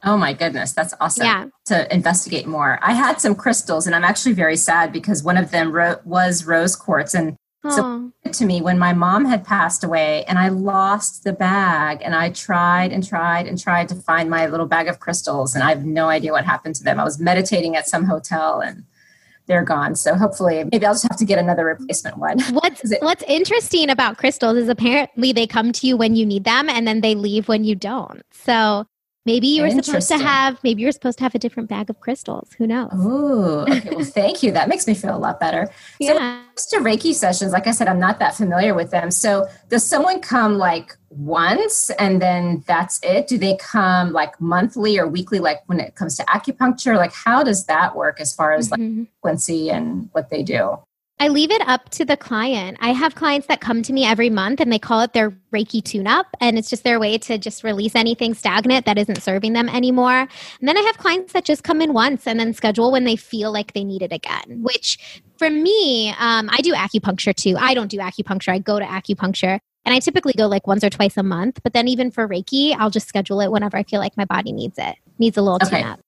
Oh 0.05 0.17
my 0.17 0.33
goodness, 0.33 0.73
that's 0.73 0.95
awesome 1.01 1.27
yeah. 1.27 1.47
to 1.67 1.93
investigate 1.93 2.47
more. 2.47 2.79
I 2.83 2.93
had 2.93 3.21
some 3.21 3.35
crystals 3.35 3.87
and 3.87 3.97
I'm 3.97 4.05
actually 4.05 4.35
very 4.35 4.57
sad 4.57 4.93
because 4.93 5.25
one 5.25 5.37
of 5.37 5.51
them 5.51 5.73
ro- 5.73 6.01
was 6.05 6.45
rose 6.45 6.77
quartz 6.77 7.15
and 7.15 7.37
So 7.69 8.13
to 8.33 8.45
me 8.45 8.63
when 8.63 8.79
my 8.79 8.93
mom 8.93 9.25
had 9.25 9.45
passed 9.45 9.83
away 9.83 10.25
and 10.25 10.39
I 10.39 10.49
lost 10.49 11.25
the 11.25 11.33
bag 11.33 12.01
and 12.03 12.15
I 12.15 12.31
tried 12.31 12.93
and 12.93 13.07
tried 13.07 13.49
and 13.49 13.61
tried 13.61 13.89
to 13.89 13.97
find 13.97 14.31
my 14.31 14.47
little 14.47 14.67
bag 14.67 14.87
of 14.87 15.01
crystals 15.01 15.55
and 15.55 15.65
I 15.65 15.71
have 15.71 15.85
no 15.85 16.09
idea 16.09 16.33
what 16.33 16.45
happened 16.45 16.77
to 16.77 16.85
them. 16.85 17.01
I 17.01 17.05
was 17.05 17.19
meditating 17.19 17.75
at 17.75 17.89
some 17.89 18.05
hotel 18.05 18.61
and 18.61 18.85
they're 19.49 19.65
gone. 19.65 19.97
So 19.97 20.15
hopefully 20.15 20.65
maybe 20.71 20.87
I'll 20.87 20.95
just 20.95 21.09
have 21.09 21.19
to 21.19 21.25
get 21.25 21.39
another 21.39 21.65
replacement 21.65 22.19
one. 22.19 22.41
What's 22.53 22.91
it, 22.91 23.03
what's 23.03 23.25
interesting 23.25 23.91
about 23.91 24.19
crystals 24.19 24.57
is 24.57 24.69
apparently 24.69 25.33
they 25.33 25.47
come 25.47 25.73
to 25.73 25.87
you 25.87 25.97
when 25.97 26.15
you 26.15 26.25
need 26.25 26.45
them 26.45 26.69
and 26.69 26.87
then 26.87 27.01
they 27.01 27.15
leave 27.15 27.49
when 27.49 27.65
you 27.65 27.75
don't. 27.75 28.23
So 28.31 28.87
Maybe 29.29 29.49
you 29.49 29.63
were 29.63 29.71
supposed 29.71 30.09
to 30.09 30.17
have 30.17 30.59
maybe 30.65 30.81
you 30.81 30.89
were 30.89 30.93
supposed 30.93 31.19
to 31.19 31.25
have 31.25 31.35
a 31.35 31.39
different 31.39 31.69
bag 31.69 31.91
of 31.91 32.01
crystals. 32.01 32.49
Who 32.57 32.67
knows? 32.67 32.89
Oh, 32.95 33.67
okay. 33.69 33.91
Well, 33.91 34.03
thank 34.21 34.43
you. 34.43 34.53
That 34.53 34.71
makes 34.71 34.87
me 34.87 34.95
feel 34.95 35.15
a 35.15 35.19
lot 35.19 35.39
better. 35.39 35.71
Yeah. 36.01 36.41
So 36.57 36.79
to 36.79 36.83
Reiki 36.85 37.13
sessions, 37.13 37.53
like 37.53 37.67
I 37.67 37.73
said, 37.73 37.89
I'm 37.89 38.01
not 38.01 38.21
that 38.21 38.35
familiar 38.35 38.73
with 38.73 38.91
them. 38.91 39.11
So 39.11 39.47
does 39.69 39.85
someone 39.85 40.23
come 40.23 40.57
like 40.57 40.97
once 41.11 41.91
and 41.91 42.21
then 42.21 42.65
that's 42.67 43.01
it? 43.03 43.29
Do 43.29 43.39
they 43.39 43.57
come 43.57 44.13
like 44.13 44.41
monthly 44.41 44.99
or 44.99 45.07
weekly, 45.07 45.39
like 45.39 45.61
when 45.67 45.81
it 45.81 45.95
comes 45.95 46.17
to 46.17 46.25
acupuncture? 46.25 46.97
Like 46.97 47.13
how 47.13 47.43
does 47.43 47.67
that 47.67 47.97
work 47.97 48.21
as 48.21 48.35
far 48.35 48.53
as 48.53 48.69
mm-hmm. 48.69 48.99
like 49.01 49.09
frequency 49.23 49.71
and 49.71 50.09
what 50.13 50.31
they 50.31 50.43
do? 50.43 50.79
I 51.21 51.29
leave 51.29 51.51
it 51.51 51.67
up 51.67 51.89
to 51.91 52.05
the 52.05 52.17
client. 52.17 52.79
I 52.81 52.93
have 52.93 53.17
clients 53.17 53.49
that 53.49 53.61
come 53.61 53.83
to 53.83 53.93
me 53.93 54.05
every 54.05 54.31
month 54.31 54.61
and 54.61 54.73
they 54.73 54.79
call 54.79 55.01
it 55.01 55.15
their 55.15 55.31
Reiki 55.53 55.83
tune 55.83 56.07
up. 56.07 56.29
And 56.41 56.57
it's 56.57 56.71
just 56.71 56.85
their 56.85 57.01
way 57.01 57.19
to 57.19 57.39
just 57.39 57.65
release 57.65 57.97
anything 57.97 58.35
stagnant 58.35 58.87
that 58.87 58.99
isn't 58.99 59.21
serving 59.21 59.53
them 59.53 59.69
anymore. 59.69 60.29
And 60.61 60.69
then 60.69 60.77
I 60.77 60.83
have 60.83 60.99
clients 60.99 61.33
that 61.33 61.45
just 61.45 61.65
come 61.65 61.81
in 61.81 61.93
once 61.93 62.27
and 62.27 62.39
then 62.39 62.53
schedule 62.55 62.93
when 62.93 63.03
they 63.03 63.17
feel 63.17 63.51
like 63.51 63.73
they 63.73 63.83
need 63.83 64.03
it 64.03 64.13
again, 64.13 64.63
which 64.63 65.23
for 65.39 65.51
me, 65.51 66.11
um, 66.21 66.49
I 66.53 66.61
do 66.63 66.73
acupuncture 66.73 67.35
too. 67.35 67.57
I 67.59 67.75
don't 67.75 67.91
do 67.91 67.99
acupuncture, 67.99 68.53
I 68.53 68.59
go 68.61 68.79
to 68.79 68.85
acupuncture. 68.85 69.59
And 69.85 69.95
I 69.95 70.01
typically 70.01 70.35
go 70.35 70.47
like 70.47 70.67
once 70.67 70.85
or 70.85 70.91
twice 70.91 71.17
a 71.17 71.23
month. 71.23 71.61
But 71.63 71.73
then 71.73 71.89
even 71.89 72.11
for 72.11 72.29
Reiki, 72.29 72.75
I'll 72.77 72.91
just 72.91 73.09
schedule 73.09 73.41
it 73.41 73.51
whenever 73.51 73.77
I 73.77 73.83
feel 73.83 74.01
like 74.01 74.17
my 74.17 74.25
body 74.25 74.53
needs 74.53 74.79
it, 74.79 74.97
needs 75.19 75.37
a 75.37 75.43
little 75.43 75.59
okay. 75.63 75.83
tune 75.83 75.91
up. 75.91 76.01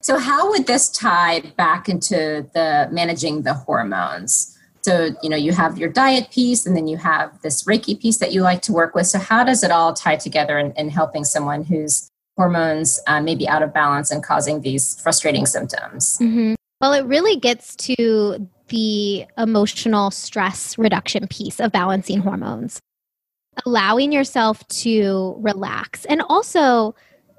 So, 0.00 0.18
how 0.18 0.50
would 0.50 0.66
this 0.66 0.88
tie 0.90 1.40
back 1.56 1.88
into 1.88 2.46
the 2.54 2.88
managing 2.92 3.42
the 3.42 3.54
hormones? 3.54 4.54
So, 4.82 5.10
you 5.22 5.28
know, 5.28 5.36
you 5.36 5.52
have 5.52 5.76
your 5.76 5.88
diet 5.88 6.30
piece 6.30 6.64
and 6.64 6.76
then 6.76 6.86
you 6.86 6.96
have 6.98 7.42
this 7.42 7.64
Reiki 7.64 8.00
piece 8.00 8.18
that 8.18 8.32
you 8.32 8.42
like 8.42 8.62
to 8.62 8.72
work 8.72 8.94
with. 8.94 9.06
So, 9.06 9.18
how 9.18 9.42
does 9.42 9.64
it 9.64 9.70
all 9.70 9.92
tie 9.92 10.16
together 10.16 10.58
in, 10.58 10.72
in 10.72 10.88
helping 10.88 11.24
someone 11.24 11.64
whose 11.64 12.08
hormones 12.36 13.00
uh, 13.08 13.20
may 13.20 13.34
be 13.34 13.48
out 13.48 13.62
of 13.62 13.74
balance 13.74 14.10
and 14.12 14.22
causing 14.22 14.60
these 14.60 15.00
frustrating 15.00 15.46
symptoms? 15.46 16.18
Mm-hmm. 16.18 16.54
Well, 16.80 16.92
it 16.92 17.04
really 17.04 17.36
gets 17.36 17.74
to 17.76 18.48
the 18.68 19.26
emotional 19.36 20.10
stress 20.10 20.78
reduction 20.78 21.26
piece 21.26 21.58
of 21.58 21.72
balancing 21.72 22.20
hormones, 22.20 22.80
allowing 23.66 24.12
yourself 24.12 24.66
to 24.68 25.34
relax 25.38 26.04
and 26.06 26.22
also 26.28 26.94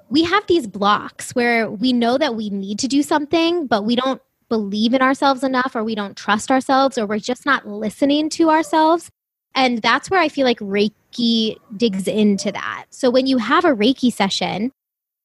we 0.10 0.24
have 0.24 0.46
these 0.48 0.68
blocks 0.68 1.36
where 1.36 1.70
we 1.70 1.94
know 1.94 2.18
that 2.18 2.36
we 2.36 2.50
need 2.50 2.80
to 2.80 2.88
do 2.88 3.04
something, 3.04 3.68
but 3.68 3.86
we 3.86 3.96
don't 3.96 4.22
believe 4.50 4.94
in 4.94 5.02
ourselves 5.02 5.44
enough, 5.44 5.76
or 5.76 5.84
we 5.84 5.96
don't 5.96 6.18
trust 6.18 6.50
ourselves, 6.52 6.98
or 6.98 7.06
we're 7.06 7.20
just 7.20 7.46
not 7.46 7.68
listening 7.68 8.30
to 8.32 8.50
ourselves. 8.50 9.12
And 9.56 9.82
that's 9.82 10.10
where 10.10 10.20
I 10.20 10.30
feel 10.30 10.46
like 10.46 10.60
Reiki 10.60 11.58
digs 11.78 12.08
into 12.08 12.52
that. 12.52 12.86
So 12.90 13.10
when 13.10 13.28
you 13.28 13.38
have 13.38 13.66
a 13.66 13.76
Reiki 13.76 14.12
session, 14.12 14.72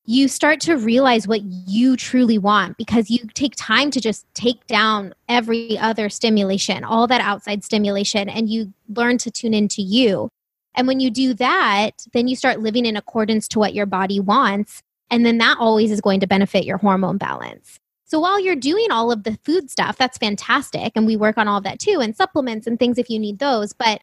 you 0.07 0.29
start 0.29 0.61
to 0.61 0.77
realize 0.77 1.27
what 1.27 1.43
you 1.43 1.97
truly 1.97 2.37
want 2.37 2.77
because 2.77 3.11
you 3.11 3.21
take 3.33 3.55
time 3.57 3.91
to 3.91 4.01
just 4.03 4.27
take 4.35 4.67
down 4.67 5.15
every 5.31 5.79
other 5.79 6.11
stimulation, 6.11 6.85
all 6.85 7.07
that 7.07 7.23
outside 7.23 7.65
stimulation, 7.65 8.29
and 8.29 8.51
you 8.51 8.73
learn 8.95 9.17
to 9.19 9.31
tune 9.31 9.55
into 9.55 9.81
you. 9.81 10.29
And 10.75 10.87
when 10.87 11.01
you 11.01 11.11
do 11.11 11.35
that, 11.35 12.07
then 12.13 12.29
you 12.29 12.37
start 12.37 12.61
living 12.61 12.87
in 12.87 12.97
accordance 12.97 13.49
to 13.49 13.59
what 13.59 13.75
your 13.75 13.87
body 13.87 14.21
wants. 14.21 14.83
And 15.11 15.25
then 15.25 15.39
that 15.39 15.59
always 15.59 15.91
is 15.91 16.01
going 16.01 16.21
to 16.21 16.27
benefit 16.27 16.65
your 16.65 16.79
hormone 16.79 17.19
balance. 17.19 17.79
So 18.07 18.21
while 18.21 18.39
you're 18.39 18.57
doing 18.57 18.91
all 18.91 19.11
of 19.11 19.25
the 19.25 19.39
food 19.45 19.71
stuff, 19.71 19.97
that's 19.97 20.19
fantastic. 20.19 20.93
And 20.95 21.07
we 21.07 21.17
work 21.17 21.39
on 21.39 21.49
all 21.49 21.59
of 21.59 21.65
that 21.65 21.79
too, 21.79 22.01
and 22.01 22.15
supplements 22.15 22.67
and 22.67 22.79
things 22.79 22.99
if 22.99 23.09
you 23.11 23.19
need 23.19 23.39
those. 23.39 23.73
But 23.73 24.03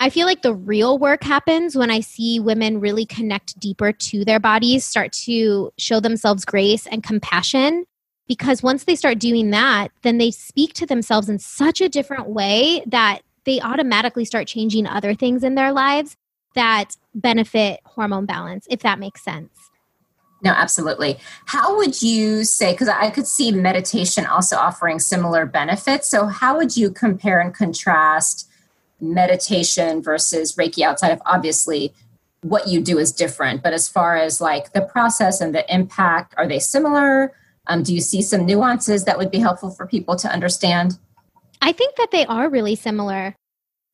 I 0.00 0.10
feel 0.10 0.26
like 0.26 0.42
the 0.42 0.54
real 0.54 0.98
work 0.98 1.24
happens 1.24 1.74
when 1.74 1.90
I 1.90 2.00
see 2.00 2.38
women 2.38 2.80
really 2.80 3.04
connect 3.04 3.58
deeper 3.58 3.92
to 3.92 4.24
their 4.24 4.38
bodies, 4.38 4.84
start 4.84 5.12
to 5.24 5.72
show 5.76 5.98
themselves 6.00 6.44
grace 6.44 6.86
and 6.86 7.02
compassion. 7.02 7.84
Because 8.28 8.62
once 8.62 8.84
they 8.84 8.94
start 8.94 9.18
doing 9.18 9.50
that, 9.50 9.88
then 10.02 10.18
they 10.18 10.30
speak 10.30 10.74
to 10.74 10.86
themselves 10.86 11.28
in 11.28 11.38
such 11.38 11.80
a 11.80 11.88
different 11.88 12.28
way 12.28 12.82
that 12.86 13.22
they 13.48 13.60
automatically 13.62 14.26
start 14.26 14.46
changing 14.46 14.86
other 14.86 15.14
things 15.14 15.42
in 15.42 15.54
their 15.54 15.72
lives 15.72 16.16
that 16.54 16.96
benefit 17.14 17.80
hormone 17.86 18.26
balance, 18.26 18.66
if 18.70 18.80
that 18.80 18.98
makes 18.98 19.22
sense. 19.22 19.50
No, 20.44 20.50
absolutely. 20.50 21.18
How 21.46 21.76
would 21.78 22.02
you 22.02 22.44
say, 22.44 22.72
because 22.72 22.88
I 22.88 23.10
could 23.10 23.26
see 23.26 23.50
meditation 23.50 24.26
also 24.26 24.56
offering 24.56 24.98
similar 24.98 25.46
benefits. 25.46 26.08
So, 26.08 26.26
how 26.26 26.56
would 26.58 26.76
you 26.76 26.90
compare 26.90 27.40
and 27.40 27.52
contrast 27.52 28.48
meditation 29.00 30.02
versus 30.02 30.54
Reiki 30.54 30.82
outside 30.82 31.10
of 31.10 31.22
obviously 31.24 31.92
what 32.42 32.68
you 32.68 32.80
do 32.80 32.98
is 32.98 33.12
different, 33.12 33.62
but 33.62 33.72
as 33.72 33.88
far 33.88 34.16
as 34.16 34.40
like 34.40 34.74
the 34.74 34.82
process 34.82 35.40
and 35.40 35.54
the 35.54 35.64
impact, 35.74 36.34
are 36.36 36.46
they 36.46 36.60
similar? 36.60 37.32
Um, 37.66 37.82
do 37.82 37.94
you 37.94 38.00
see 38.00 38.22
some 38.22 38.46
nuances 38.46 39.04
that 39.04 39.18
would 39.18 39.30
be 39.30 39.38
helpful 39.38 39.70
for 39.70 39.86
people 39.86 40.16
to 40.16 40.28
understand? 40.28 40.98
I 41.60 41.72
think 41.72 41.96
that 41.96 42.10
they 42.10 42.24
are 42.26 42.48
really 42.48 42.74
similar. 42.74 43.34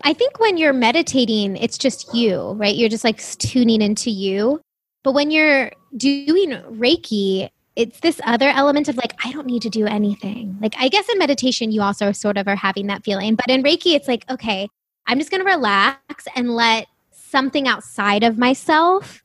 I 0.03 0.13
think 0.13 0.39
when 0.39 0.57
you're 0.57 0.73
meditating, 0.73 1.57
it's 1.57 1.79
just 1.79 2.15
you, 2.15 2.53
right? 2.53 2.75
You're 2.75 2.89
just 2.89 3.05
like 3.05 3.21
tuning 3.39 3.81
into 3.81 4.11
you. 4.11 4.61
But 5.03 5.13
when 5.13 5.31
you're 5.31 5.71
doing 5.97 6.51
Reiki, 6.51 7.51
it's 7.77 8.01
this 8.01 8.21
other 8.25 8.49
element 8.49 8.89
of 8.89 8.97
like, 8.97 9.15
I 9.25 9.33
don't 9.33 9.47
need 9.47 9.63
to 9.63 9.71
do 9.71 9.87
anything. 9.87 10.57
Like, 10.61 10.75
I 10.79 10.89
guess 10.89 11.09
in 11.09 11.19
meditation, 11.19 11.73
you 11.73 11.83
also 11.83 12.13
sort 12.13 12.37
of 12.37 12.49
are 12.49 12.57
having 12.57 12.87
that 12.89 13.05
feeling. 13.05 13.35
But 13.35 13.49
in 13.49 13.63
Reiki, 13.63 13.95
it's 13.95 14.09
like, 14.09 14.25
okay, 14.31 14.69
I'm 15.07 15.19
just 15.19 15.31
going 15.31 15.45
to 15.45 15.51
relax 15.51 16.27
and 16.35 16.55
let 16.55 16.87
something 17.11 17.67
outside 17.67 18.23
of 18.23 18.39
myself 18.39 19.23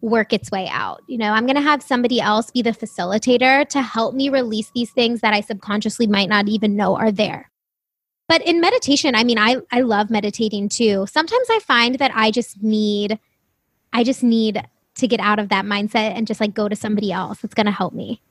work 0.00 0.32
its 0.32 0.50
way 0.50 0.66
out. 0.68 1.02
You 1.06 1.18
know, 1.18 1.32
I'm 1.32 1.44
going 1.44 1.56
to 1.56 1.62
have 1.62 1.82
somebody 1.82 2.20
else 2.20 2.50
be 2.50 2.62
the 2.62 2.70
facilitator 2.70 3.68
to 3.68 3.82
help 3.82 4.14
me 4.14 4.30
release 4.30 4.70
these 4.74 4.90
things 4.90 5.20
that 5.20 5.34
I 5.34 5.42
subconsciously 5.42 6.06
might 6.06 6.28
not 6.28 6.48
even 6.48 6.74
know 6.76 6.96
are 6.96 7.12
there. 7.12 7.49
But 8.30 8.46
in 8.46 8.60
meditation, 8.60 9.16
I 9.16 9.24
mean, 9.24 9.40
I, 9.40 9.56
I 9.72 9.80
love 9.80 10.08
meditating 10.08 10.68
too. 10.68 11.04
Sometimes 11.10 11.48
I 11.50 11.58
find 11.58 11.96
that 11.96 12.12
I 12.14 12.30
just 12.30 12.62
need, 12.62 13.18
I 13.92 14.04
just 14.04 14.22
need 14.22 14.62
to 14.94 15.08
get 15.08 15.18
out 15.18 15.40
of 15.40 15.48
that 15.48 15.64
mindset 15.64 16.14
and 16.14 16.28
just 16.28 16.40
like 16.40 16.54
go 16.54 16.68
to 16.68 16.76
somebody 16.76 17.10
else 17.10 17.40
that's 17.40 17.54
going 17.54 17.66
to 17.66 17.72
help 17.72 17.92
me. 17.92 18.22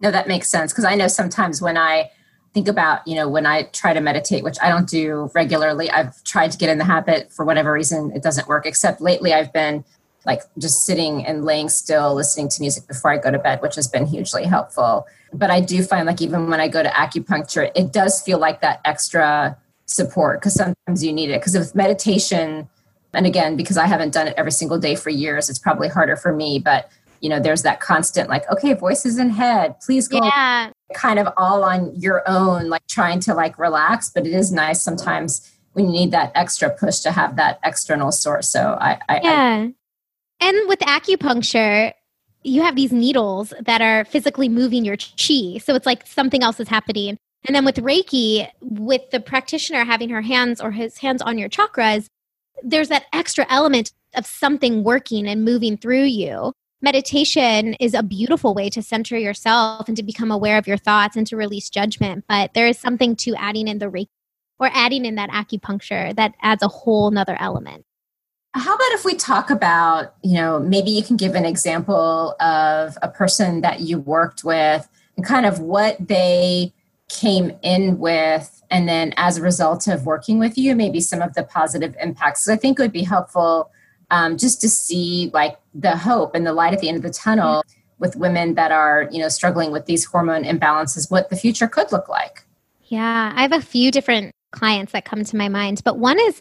No, 0.00 0.12
that 0.12 0.28
makes 0.28 0.48
sense. 0.48 0.72
Cause 0.72 0.84
I 0.84 0.94
know 0.94 1.08
sometimes 1.08 1.60
when 1.60 1.76
I 1.76 2.12
think 2.54 2.68
about, 2.68 3.04
you 3.04 3.16
know, 3.16 3.28
when 3.28 3.46
I 3.46 3.64
try 3.64 3.94
to 3.94 4.00
meditate, 4.00 4.44
which 4.44 4.58
I 4.62 4.68
don't 4.68 4.88
do 4.88 5.28
regularly, 5.34 5.90
I've 5.90 6.22
tried 6.22 6.52
to 6.52 6.58
get 6.58 6.70
in 6.70 6.78
the 6.78 6.84
habit 6.84 7.32
for 7.32 7.44
whatever 7.44 7.72
reason, 7.72 8.12
it 8.14 8.22
doesn't 8.22 8.46
work, 8.46 8.64
except 8.64 9.00
lately 9.00 9.34
I've 9.34 9.52
been 9.52 9.84
like 10.26 10.42
just 10.58 10.84
sitting 10.84 11.24
and 11.24 11.44
laying 11.44 11.68
still, 11.68 12.14
listening 12.14 12.48
to 12.48 12.60
music 12.60 12.86
before 12.86 13.10
I 13.10 13.18
go 13.18 13.30
to 13.30 13.38
bed, 13.38 13.62
which 13.62 13.74
has 13.76 13.88
been 13.88 14.06
hugely 14.06 14.44
helpful. 14.44 15.06
But 15.32 15.50
I 15.50 15.60
do 15.60 15.82
find 15.82 16.06
like 16.06 16.20
even 16.20 16.48
when 16.50 16.60
I 16.60 16.68
go 16.68 16.82
to 16.82 16.88
acupuncture, 16.90 17.70
it 17.74 17.92
does 17.92 18.20
feel 18.20 18.38
like 18.38 18.60
that 18.60 18.80
extra 18.84 19.56
support 19.86 20.40
because 20.40 20.54
sometimes 20.54 21.04
you 21.04 21.12
need 21.12 21.30
it. 21.30 21.40
Because 21.40 21.56
with 21.56 21.74
meditation, 21.74 22.68
and 23.14 23.26
again, 23.26 23.56
because 23.56 23.76
I 23.76 23.86
haven't 23.86 24.12
done 24.12 24.28
it 24.28 24.34
every 24.36 24.52
single 24.52 24.78
day 24.78 24.94
for 24.94 25.10
years, 25.10 25.48
it's 25.48 25.58
probably 25.58 25.88
harder 25.88 26.16
for 26.16 26.32
me. 26.32 26.58
But 26.58 26.90
you 27.20 27.28
know, 27.28 27.38
there's 27.38 27.62
that 27.62 27.80
constant 27.80 28.28
like, 28.28 28.50
okay, 28.50 28.72
voices 28.72 29.18
in 29.18 29.30
head, 29.30 29.78
please 29.80 30.08
go. 30.08 30.20
Yeah. 30.22 30.70
Kind 30.94 31.18
of 31.18 31.28
all 31.36 31.64
on 31.64 31.94
your 31.94 32.22
own, 32.26 32.68
like 32.68 32.86
trying 32.88 33.20
to 33.20 33.34
like 33.34 33.58
relax. 33.58 34.10
But 34.10 34.26
it 34.26 34.32
is 34.32 34.52
nice 34.52 34.82
sometimes 34.82 35.50
when 35.74 35.86
you 35.86 35.92
need 35.92 36.10
that 36.12 36.32
extra 36.34 36.70
push 36.70 37.00
to 37.00 37.12
have 37.12 37.36
that 37.36 37.60
external 37.64 38.10
source. 38.10 38.48
So 38.48 38.76
I, 38.80 38.98
I 39.08 39.20
yeah. 39.22 39.66
I, 39.68 39.74
and 40.40 40.68
with 40.68 40.80
acupuncture, 40.80 41.92
you 42.42 42.62
have 42.62 42.76
these 42.76 42.92
needles 42.92 43.52
that 43.60 43.82
are 43.82 44.04
physically 44.04 44.48
moving 44.48 44.84
your 44.84 44.96
chi. 44.96 45.58
So 45.58 45.74
it's 45.74 45.86
like 45.86 46.06
something 46.06 46.42
else 46.42 46.58
is 46.58 46.68
happening. 46.68 47.18
And 47.46 47.54
then 47.54 47.64
with 47.64 47.76
Reiki, 47.76 48.48
with 48.60 49.10
the 49.10 49.20
practitioner 49.20 49.84
having 49.84 50.10
her 50.10 50.22
hands 50.22 50.60
or 50.60 50.70
his 50.70 50.98
hands 50.98 51.22
on 51.22 51.38
your 51.38 51.48
chakras, 51.48 52.06
there's 52.62 52.88
that 52.88 53.06
extra 53.12 53.46
element 53.48 53.92
of 54.14 54.26
something 54.26 54.84
working 54.84 55.26
and 55.26 55.44
moving 55.44 55.76
through 55.76 56.04
you. 56.04 56.52
Meditation 56.82 57.74
is 57.74 57.92
a 57.92 58.02
beautiful 58.02 58.54
way 58.54 58.70
to 58.70 58.82
center 58.82 59.18
yourself 59.18 59.86
and 59.86 59.96
to 59.96 60.02
become 60.02 60.30
aware 60.30 60.56
of 60.56 60.66
your 60.66 60.78
thoughts 60.78 61.16
and 61.16 61.26
to 61.26 61.36
release 61.36 61.68
judgment. 61.68 62.24
But 62.26 62.54
there 62.54 62.66
is 62.66 62.78
something 62.78 63.16
to 63.16 63.34
adding 63.36 63.68
in 63.68 63.78
the 63.78 63.86
Reiki 63.86 64.08
or 64.58 64.70
adding 64.72 65.04
in 65.04 65.14
that 65.16 65.30
acupuncture 65.30 66.14
that 66.16 66.34
adds 66.40 66.62
a 66.62 66.68
whole 66.68 67.10
nother 67.10 67.36
element. 67.38 67.84
How 68.52 68.74
about 68.74 68.92
if 68.92 69.04
we 69.04 69.14
talk 69.14 69.50
about, 69.50 70.14
you 70.22 70.34
know, 70.34 70.58
maybe 70.58 70.90
you 70.90 71.04
can 71.04 71.16
give 71.16 71.34
an 71.34 71.44
example 71.44 72.34
of 72.40 72.98
a 73.00 73.08
person 73.08 73.60
that 73.60 73.80
you 73.80 73.98
worked 73.98 74.42
with 74.42 74.88
and 75.16 75.24
kind 75.24 75.46
of 75.46 75.60
what 75.60 75.96
they 76.00 76.72
came 77.08 77.52
in 77.62 77.98
with 77.98 78.62
and 78.70 78.88
then 78.88 79.12
as 79.16 79.36
a 79.36 79.42
result 79.42 79.88
of 79.88 80.06
working 80.06 80.38
with 80.38 80.56
you 80.56 80.76
maybe 80.76 81.00
some 81.00 81.20
of 81.20 81.34
the 81.34 81.42
positive 81.42 81.94
impacts. 82.00 82.44
So 82.44 82.52
i 82.52 82.56
think 82.56 82.78
it 82.78 82.82
would 82.82 82.92
be 82.92 83.02
helpful 83.02 83.70
um, 84.12 84.36
just 84.36 84.60
to 84.60 84.68
see 84.68 85.30
like 85.34 85.58
the 85.74 85.96
hope 85.96 86.34
and 86.34 86.46
the 86.46 86.52
light 86.52 86.72
at 86.72 86.80
the 86.80 86.88
end 86.88 86.96
of 86.96 87.02
the 87.02 87.10
tunnel 87.10 87.62
with 87.98 88.16
women 88.16 88.54
that 88.54 88.70
are 88.72 89.08
you 89.10 89.20
know 89.20 89.28
struggling 89.28 89.72
with 89.72 89.86
these 89.86 90.04
hormone 90.04 90.44
imbalances 90.44 91.10
what 91.10 91.30
the 91.30 91.36
future 91.36 91.66
could 91.66 91.90
look 91.90 92.08
like. 92.08 92.44
Yeah 92.84 93.32
i 93.34 93.42
have 93.42 93.52
a 93.52 93.60
few 93.60 93.90
different 93.90 94.32
clients 94.52 94.92
that 94.92 95.04
come 95.04 95.24
to 95.24 95.36
my 95.36 95.48
mind 95.48 95.82
but 95.84 95.98
one 95.98 96.18
is 96.20 96.40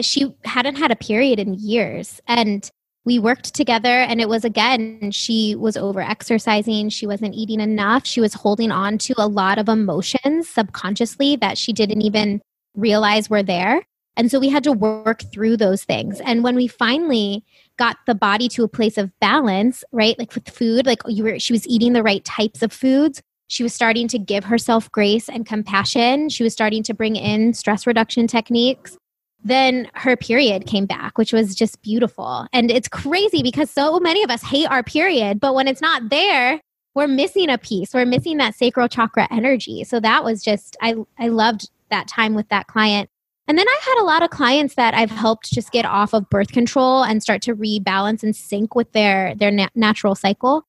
she 0.00 0.34
hadn't 0.44 0.76
had 0.76 0.90
a 0.90 0.96
period 0.96 1.38
in 1.38 1.54
years. 1.54 2.20
And 2.26 2.70
we 3.04 3.18
worked 3.18 3.54
together 3.54 3.88
and 3.88 4.20
it 4.20 4.28
was 4.28 4.44
again 4.44 5.10
she 5.10 5.54
was 5.54 5.76
over 5.76 6.00
exercising 6.00 6.88
she 6.90 7.06
wasn't 7.06 7.34
eating 7.34 7.60
enough. 7.60 8.06
She 8.06 8.20
was 8.20 8.34
holding 8.34 8.70
on 8.70 8.98
to 8.98 9.14
a 9.16 9.26
lot 9.26 9.58
of 9.58 9.68
emotions 9.68 10.48
subconsciously 10.48 11.36
that 11.36 11.56
she 11.56 11.72
didn't 11.72 12.02
even 12.02 12.42
realize 12.74 13.30
were 13.30 13.42
there. 13.42 13.82
And 14.16 14.30
so 14.30 14.38
we 14.38 14.50
had 14.50 14.64
to 14.64 14.72
work 14.72 15.22
through 15.32 15.56
those 15.56 15.84
things. 15.84 16.20
And 16.20 16.44
when 16.44 16.56
we 16.56 16.66
finally 16.66 17.44
got 17.78 17.96
the 18.06 18.14
body 18.14 18.48
to 18.48 18.64
a 18.64 18.68
place 18.68 18.98
of 18.98 19.10
balance 19.20 19.82
right 19.92 20.18
like 20.18 20.34
with 20.34 20.50
food 20.50 20.84
like 20.84 21.00
you 21.06 21.24
were 21.24 21.38
she 21.38 21.54
was 21.54 21.66
eating 21.66 21.94
the 21.94 22.02
right 22.02 22.24
types 22.24 22.62
of 22.62 22.72
foods. 22.72 23.22
She 23.46 23.62
was 23.64 23.74
starting 23.74 24.06
to 24.08 24.18
give 24.18 24.44
herself 24.44 24.92
grace 24.92 25.28
and 25.28 25.44
compassion. 25.44 26.28
She 26.28 26.44
was 26.44 26.52
starting 26.52 26.84
to 26.84 26.94
bring 26.94 27.16
in 27.16 27.54
stress 27.54 27.86
reduction 27.86 28.28
techniques 28.28 28.96
then 29.44 29.88
her 29.94 30.16
period 30.16 30.66
came 30.66 30.86
back, 30.86 31.16
which 31.16 31.32
was 31.32 31.54
just 31.54 31.80
beautiful. 31.82 32.46
And 32.52 32.70
it's 32.70 32.88
crazy 32.88 33.42
because 33.42 33.70
so 33.70 33.98
many 33.98 34.22
of 34.22 34.30
us 34.30 34.42
hate 34.42 34.70
our 34.70 34.82
period, 34.82 35.40
but 35.40 35.54
when 35.54 35.68
it's 35.68 35.80
not 35.80 36.10
there, 36.10 36.60
we're 36.94 37.08
missing 37.08 37.48
a 37.48 37.58
piece. 37.58 37.94
We're 37.94 38.06
missing 38.06 38.36
that 38.38 38.54
sacral 38.54 38.88
chakra 38.88 39.28
energy. 39.30 39.84
So 39.84 40.00
that 40.00 40.24
was 40.24 40.42
just 40.42 40.76
I 40.82 40.96
I 41.18 41.28
loved 41.28 41.70
that 41.90 42.08
time 42.08 42.34
with 42.34 42.48
that 42.48 42.66
client. 42.66 43.08
And 43.46 43.58
then 43.58 43.66
I've 43.68 43.84
had 43.84 44.00
a 44.00 44.04
lot 44.04 44.22
of 44.22 44.30
clients 44.30 44.74
that 44.74 44.94
I've 44.94 45.10
helped 45.10 45.52
just 45.52 45.72
get 45.72 45.84
off 45.84 46.12
of 46.12 46.28
birth 46.30 46.52
control 46.52 47.02
and 47.02 47.22
start 47.22 47.42
to 47.42 47.56
rebalance 47.56 48.22
and 48.22 48.34
sync 48.34 48.74
with 48.74 48.92
their 48.92 49.34
their 49.34 49.50
na- 49.50 49.68
natural 49.74 50.14
cycle. 50.14 50.64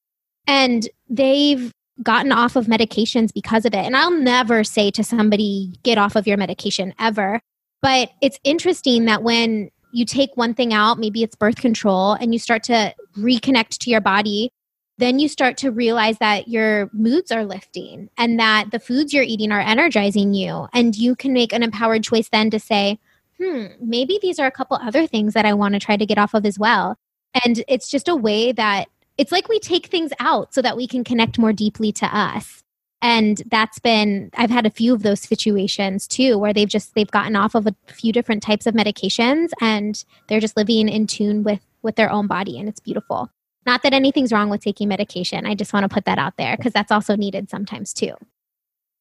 And 0.47 0.87
they've 1.09 1.71
gotten 2.01 2.31
off 2.31 2.55
of 2.55 2.65
medications 2.65 3.33
because 3.33 3.65
of 3.65 3.73
it. 3.73 3.85
And 3.85 3.95
I'll 3.95 4.11
never 4.11 4.63
say 4.63 4.89
to 4.91 5.03
somebody 5.03 5.73
get 5.83 5.97
off 5.97 6.15
of 6.15 6.25
your 6.25 6.37
medication 6.37 6.93
ever 6.99 7.41
but 7.81 8.11
it's 8.21 8.39
interesting 8.43 9.05
that 9.05 9.23
when 9.23 9.71
you 9.91 10.05
take 10.05 10.35
one 10.35 10.53
thing 10.53 10.73
out, 10.73 10.99
maybe 10.99 11.23
it's 11.23 11.35
birth 11.35 11.57
control, 11.57 12.13
and 12.13 12.33
you 12.33 12.39
start 12.39 12.63
to 12.63 12.93
reconnect 13.17 13.79
to 13.79 13.89
your 13.89 14.01
body, 14.01 14.51
then 14.97 15.19
you 15.19 15.27
start 15.27 15.57
to 15.57 15.71
realize 15.71 16.17
that 16.19 16.47
your 16.47 16.89
moods 16.93 17.31
are 17.31 17.43
lifting 17.43 18.09
and 18.17 18.39
that 18.39 18.69
the 18.71 18.79
foods 18.79 19.13
you're 19.13 19.23
eating 19.23 19.51
are 19.51 19.59
energizing 19.59 20.33
you. 20.33 20.67
And 20.73 20.95
you 20.95 21.15
can 21.15 21.33
make 21.33 21.53
an 21.53 21.63
empowered 21.63 22.03
choice 22.03 22.29
then 22.29 22.51
to 22.51 22.59
say, 22.59 22.99
hmm, 23.39 23.65
maybe 23.81 24.19
these 24.21 24.39
are 24.39 24.45
a 24.45 24.51
couple 24.51 24.77
other 24.77 25.07
things 25.07 25.33
that 25.33 25.45
I 25.45 25.53
want 25.53 25.73
to 25.73 25.79
try 25.79 25.97
to 25.97 26.05
get 26.05 26.19
off 26.19 26.35
of 26.35 26.45
as 26.45 26.59
well. 26.59 26.97
And 27.43 27.63
it's 27.67 27.89
just 27.89 28.07
a 28.07 28.15
way 28.15 28.51
that 28.51 28.89
it's 29.17 29.31
like 29.31 29.49
we 29.49 29.59
take 29.59 29.87
things 29.87 30.11
out 30.19 30.53
so 30.53 30.61
that 30.61 30.77
we 30.77 30.87
can 30.87 31.03
connect 31.03 31.39
more 31.39 31.53
deeply 31.53 31.91
to 31.93 32.05
us 32.05 32.60
and 33.01 33.41
that's 33.47 33.79
been 33.79 34.29
i've 34.37 34.49
had 34.49 34.65
a 34.65 34.69
few 34.69 34.93
of 34.93 35.03
those 35.03 35.19
situations 35.19 36.07
too 36.07 36.37
where 36.37 36.53
they've 36.53 36.69
just 36.69 36.93
they've 36.95 37.11
gotten 37.11 37.35
off 37.35 37.55
of 37.55 37.67
a 37.67 37.75
few 37.87 38.11
different 38.11 38.43
types 38.43 38.65
of 38.65 38.73
medications 38.73 39.49
and 39.59 40.05
they're 40.27 40.39
just 40.39 40.57
living 40.57 40.87
in 40.87 41.07
tune 41.07 41.43
with 41.43 41.61
with 41.81 41.95
their 41.95 42.11
own 42.11 42.27
body 42.27 42.59
and 42.59 42.69
it's 42.69 42.79
beautiful. 42.79 43.29
Not 43.65 43.83
that 43.83 43.93
anything's 43.93 44.33
wrong 44.33 44.49
with 44.49 44.61
taking 44.61 44.87
medication. 44.87 45.45
I 45.45 45.53
just 45.53 45.71
want 45.71 45.83
to 45.83 45.93
put 45.93 46.05
that 46.05 46.17
out 46.17 46.37
there 46.37 46.57
because 46.57 46.73
that's 46.73 46.91
also 46.91 47.15
needed 47.15 47.49
sometimes 47.49 47.93
too. 47.93 48.13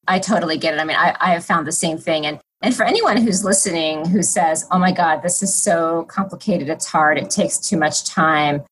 I 0.06 0.18
totally 0.18 0.58
get 0.58 0.74
it. 0.74 0.80
I 0.80 0.84
mean 0.84 0.96
I, 0.96 1.16
I 1.20 1.32
have 1.32 1.44
found 1.44 1.66
the 1.66 1.72
same 1.72 1.98
thing. 1.98 2.26
And 2.26 2.40
and 2.62 2.74
for 2.74 2.84
anyone 2.84 3.16
who's 3.16 3.44
listening 3.44 4.06
who 4.06 4.22
says 4.22 4.66
oh 4.70 4.78
my 4.78 4.92
god 4.92 5.22
this 5.22 5.42
is 5.42 5.54
so 5.54 6.04
complicated. 6.04 6.68
It's 6.68 6.86
hard. 6.86 7.18
It 7.18 7.30
takes 7.30 7.58
too 7.58 7.76
much 7.76 8.04
time. 8.04 8.62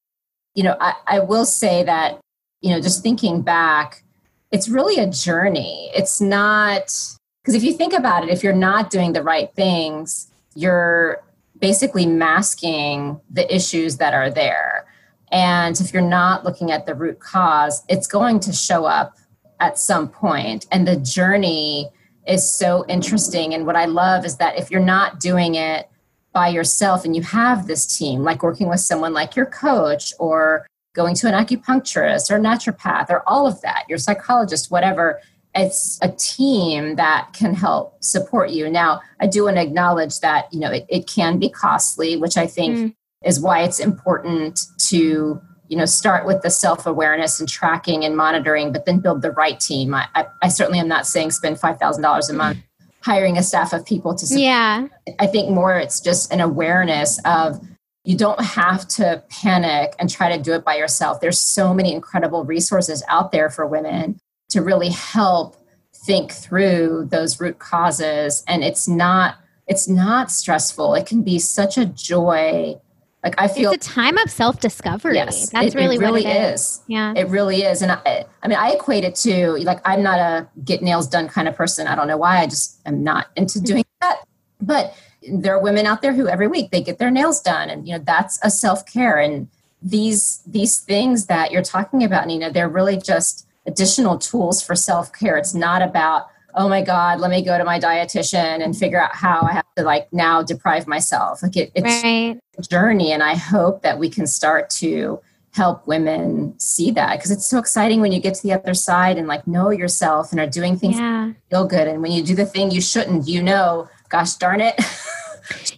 You 0.54 0.64
know 0.64 0.76
i, 0.80 0.94
I 1.06 1.20
will 1.20 1.44
say 1.44 1.84
that 1.84 2.18
you 2.60 2.70
know 2.70 2.80
just 2.80 3.02
thinking 3.02 3.42
back 3.42 4.02
it's 4.50 4.68
really 4.68 4.98
a 4.98 5.08
journey. 5.08 5.90
It's 5.94 6.20
not 6.20 6.94
because 7.42 7.54
if 7.54 7.62
you 7.62 7.72
think 7.72 7.92
about 7.92 8.24
it, 8.24 8.30
if 8.30 8.42
you're 8.42 8.52
not 8.52 8.90
doing 8.90 9.12
the 9.12 9.22
right 9.22 9.52
things, 9.54 10.30
you're 10.54 11.22
basically 11.58 12.06
masking 12.06 13.20
the 13.30 13.52
issues 13.54 13.96
that 13.96 14.14
are 14.14 14.30
there. 14.30 14.86
And 15.30 15.78
if 15.80 15.92
you're 15.92 16.02
not 16.02 16.44
looking 16.44 16.70
at 16.70 16.86
the 16.86 16.94
root 16.94 17.20
cause, 17.20 17.82
it's 17.88 18.06
going 18.06 18.40
to 18.40 18.52
show 18.52 18.84
up 18.84 19.16
at 19.60 19.78
some 19.78 20.08
point. 20.08 20.66
And 20.70 20.86
the 20.86 20.96
journey 20.96 21.90
is 22.26 22.50
so 22.50 22.84
interesting. 22.86 23.54
And 23.54 23.66
what 23.66 23.76
I 23.76 23.86
love 23.86 24.24
is 24.24 24.36
that 24.36 24.58
if 24.58 24.70
you're 24.70 24.80
not 24.80 25.20
doing 25.20 25.54
it 25.54 25.88
by 26.32 26.48
yourself 26.48 27.04
and 27.04 27.16
you 27.16 27.22
have 27.22 27.66
this 27.66 27.98
team, 27.98 28.22
like 28.22 28.42
working 28.42 28.68
with 28.68 28.80
someone 28.80 29.12
like 29.12 29.34
your 29.34 29.46
coach 29.46 30.12
or 30.18 30.66
going 30.98 31.14
to 31.14 31.28
an 31.28 31.32
acupuncturist 31.32 32.28
or 32.28 32.40
naturopath 32.40 33.08
or 33.08 33.22
all 33.28 33.46
of 33.46 33.60
that, 33.62 33.84
your 33.88 33.98
psychologist, 33.98 34.68
whatever. 34.68 35.20
It's 35.54 35.96
a 36.02 36.10
team 36.10 36.96
that 36.96 37.28
can 37.32 37.54
help 37.54 38.02
support 38.02 38.50
you. 38.50 38.68
Now, 38.68 39.00
I 39.20 39.28
do 39.28 39.44
want 39.44 39.56
to 39.56 39.62
acknowledge 39.62 40.18
that, 40.20 40.52
you 40.52 40.58
know, 40.58 40.72
it, 40.72 40.86
it 40.88 41.06
can 41.06 41.38
be 41.38 41.48
costly, 41.48 42.16
which 42.16 42.36
I 42.36 42.48
think 42.48 42.76
mm. 42.76 42.94
is 43.24 43.38
why 43.40 43.62
it's 43.62 43.78
important 43.78 44.60
to, 44.88 45.40
you 45.68 45.76
know, 45.76 45.84
start 45.84 46.26
with 46.26 46.42
the 46.42 46.50
self-awareness 46.50 47.38
and 47.38 47.48
tracking 47.48 48.04
and 48.04 48.16
monitoring, 48.16 48.72
but 48.72 48.84
then 48.84 48.98
build 48.98 49.22
the 49.22 49.30
right 49.30 49.60
team. 49.60 49.94
I, 49.94 50.08
I, 50.16 50.26
I 50.42 50.48
certainly 50.48 50.80
am 50.80 50.88
not 50.88 51.06
saying 51.06 51.30
spend 51.30 51.58
$5,000 51.58 52.30
a 52.30 52.32
month 52.32 52.58
hiring 53.02 53.38
a 53.38 53.42
staff 53.44 53.72
of 53.72 53.86
people 53.86 54.16
to 54.16 54.26
support. 54.26 54.42
Yeah. 54.42 54.88
I 55.20 55.28
think 55.28 55.50
more 55.50 55.78
it's 55.78 56.00
just 56.00 56.32
an 56.32 56.40
awareness 56.40 57.20
of 57.24 57.60
you 58.08 58.16
don't 58.16 58.40
have 58.40 58.88
to 58.88 59.22
panic 59.28 59.94
and 59.98 60.08
try 60.08 60.34
to 60.34 60.42
do 60.42 60.54
it 60.54 60.64
by 60.64 60.74
yourself. 60.74 61.20
There's 61.20 61.38
so 61.38 61.74
many 61.74 61.92
incredible 61.92 62.42
resources 62.42 63.04
out 63.06 63.32
there 63.32 63.50
for 63.50 63.66
women 63.66 64.18
to 64.48 64.62
really 64.62 64.88
help 64.88 65.56
think 65.94 66.32
through 66.32 67.06
those 67.10 67.38
root 67.38 67.58
causes 67.58 68.42
and 68.48 68.64
it's 68.64 68.88
not 68.88 69.34
it's 69.66 69.86
not 69.86 70.30
stressful. 70.30 70.94
It 70.94 71.04
can 71.04 71.22
be 71.22 71.38
such 71.38 71.76
a 71.76 71.84
joy. 71.84 72.80
Like 73.22 73.34
I 73.36 73.46
feel 73.46 73.72
it's 73.72 73.86
a 73.86 73.90
time 73.90 74.16
of 74.16 74.30
self 74.30 74.58
discovery. 74.58 75.16
Yes, 75.16 75.50
that's 75.50 75.74
it, 75.74 75.78
really 75.78 75.96
it 75.96 76.00
really 76.00 76.24
what 76.24 76.34
it 76.34 76.52
is. 76.54 76.60
is. 76.62 76.80
Yeah, 76.86 77.12
it 77.14 77.28
really 77.28 77.62
is. 77.64 77.82
And 77.82 77.92
I, 77.92 78.24
I 78.42 78.48
mean, 78.48 78.56
I 78.56 78.70
equate 78.70 79.04
it 79.04 79.16
to 79.16 79.58
like 79.64 79.80
I'm 79.84 80.02
not 80.02 80.18
a 80.18 80.48
get 80.64 80.80
nails 80.80 81.08
done 81.08 81.28
kind 81.28 81.46
of 81.46 81.54
person. 81.54 81.86
I 81.86 81.94
don't 81.94 82.08
know 82.08 82.16
why. 82.16 82.38
I 82.38 82.46
just 82.46 82.80
am 82.86 83.04
not 83.04 83.26
into 83.36 83.60
doing 83.60 83.84
that. 84.00 84.24
But 84.62 84.96
there 85.32 85.54
are 85.54 85.62
women 85.62 85.86
out 85.86 86.02
there 86.02 86.12
who 86.12 86.28
every 86.28 86.46
week 86.46 86.70
they 86.70 86.80
get 86.80 86.98
their 86.98 87.10
nails 87.10 87.40
done 87.40 87.70
and 87.70 87.86
you 87.86 87.96
know 87.96 88.02
that's 88.04 88.38
a 88.42 88.50
self-care 88.50 89.18
and 89.18 89.48
these 89.82 90.42
these 90.46 90.78
things 90.78 91.26
that 91.26 91.50
you're 91.50 91.62
talking 91.62 92.02
about 92.02 92.26
nina 92.26 92.50
they're 92.50 92.68
really 92.68 92.96
just 92.96 93.46
additional 93.66 94.18
tools 94.18 94.62
for 94.62 94.74
self-care 94.74 95.36
it's 95.36 95.54
not 95.54 95.82
about 95.82 96.26
oh 96.54 96.68
my 96.68 96.82
god 96.82 97.20
let 97.20 97.30
me 97.30 97.42
go 97.42 97.56
to 97.58 97.64
my 97.64 97.78
dietitian 97.78 98.62
and 98.62 98.76
figure 98.76 99.00
out 99.00 99.14
how 99.14 99.40
i 99.42 99.52
have 99.52 99.66
to 99.76 99.82
like 99.82 100.12
now 100.12 100.42
deprive 100.42 100.86
myself 100.86 101.42
like 101.42 101.56
it, 101.56 101.70
it's 101.74 102.02
right. 102.02 102.38
a 102.56 102.62
journey 102.62 103.12
and 103.12 103.22
i 103.22 103.34
hope 103.34 103.82
that 103.82 103.98
we 103.98 104.08
can 104.08 104.26
start 104.26 104.68
to 104.70 105.20
help 105.52 105.86
women 105.86 106.54
see 106.58 106.90
that 106.90 107.16
because 107.16 107.30
it's 107.30 107.46
so 107.46 107.58
exciting 107.58 108.00
when 108.00 108.12
you 108.12 108.20
get 108.20 108.34
to 108.34 108.42
the 108.42 108.52
other 108.52 108.74
side 108.74 109.18
and 109.18 109.26
like 109.26 109.46
know 109.46 109.70
yourself 109.70 110.30
and 110.30 110.40
are 110.40 110.46
doing 110.46 110.78
things 110.78 110.96
yeah. 110.96 111.32
feel 111.50 111.66
good 111.66 111.88
and 111.88 112.02
when 112.02 112.12
you 112.12 112.22
do 112.22 112.34
the 112.34 112.46
thing 112.46 112.70
you 112.70 112.80
shouldn't 112.80 113.26
you 113.26 113.42
know 113.42 113.88
gosh 114.08 114.34
darn 114.34 114.60
it. 114.60 114.74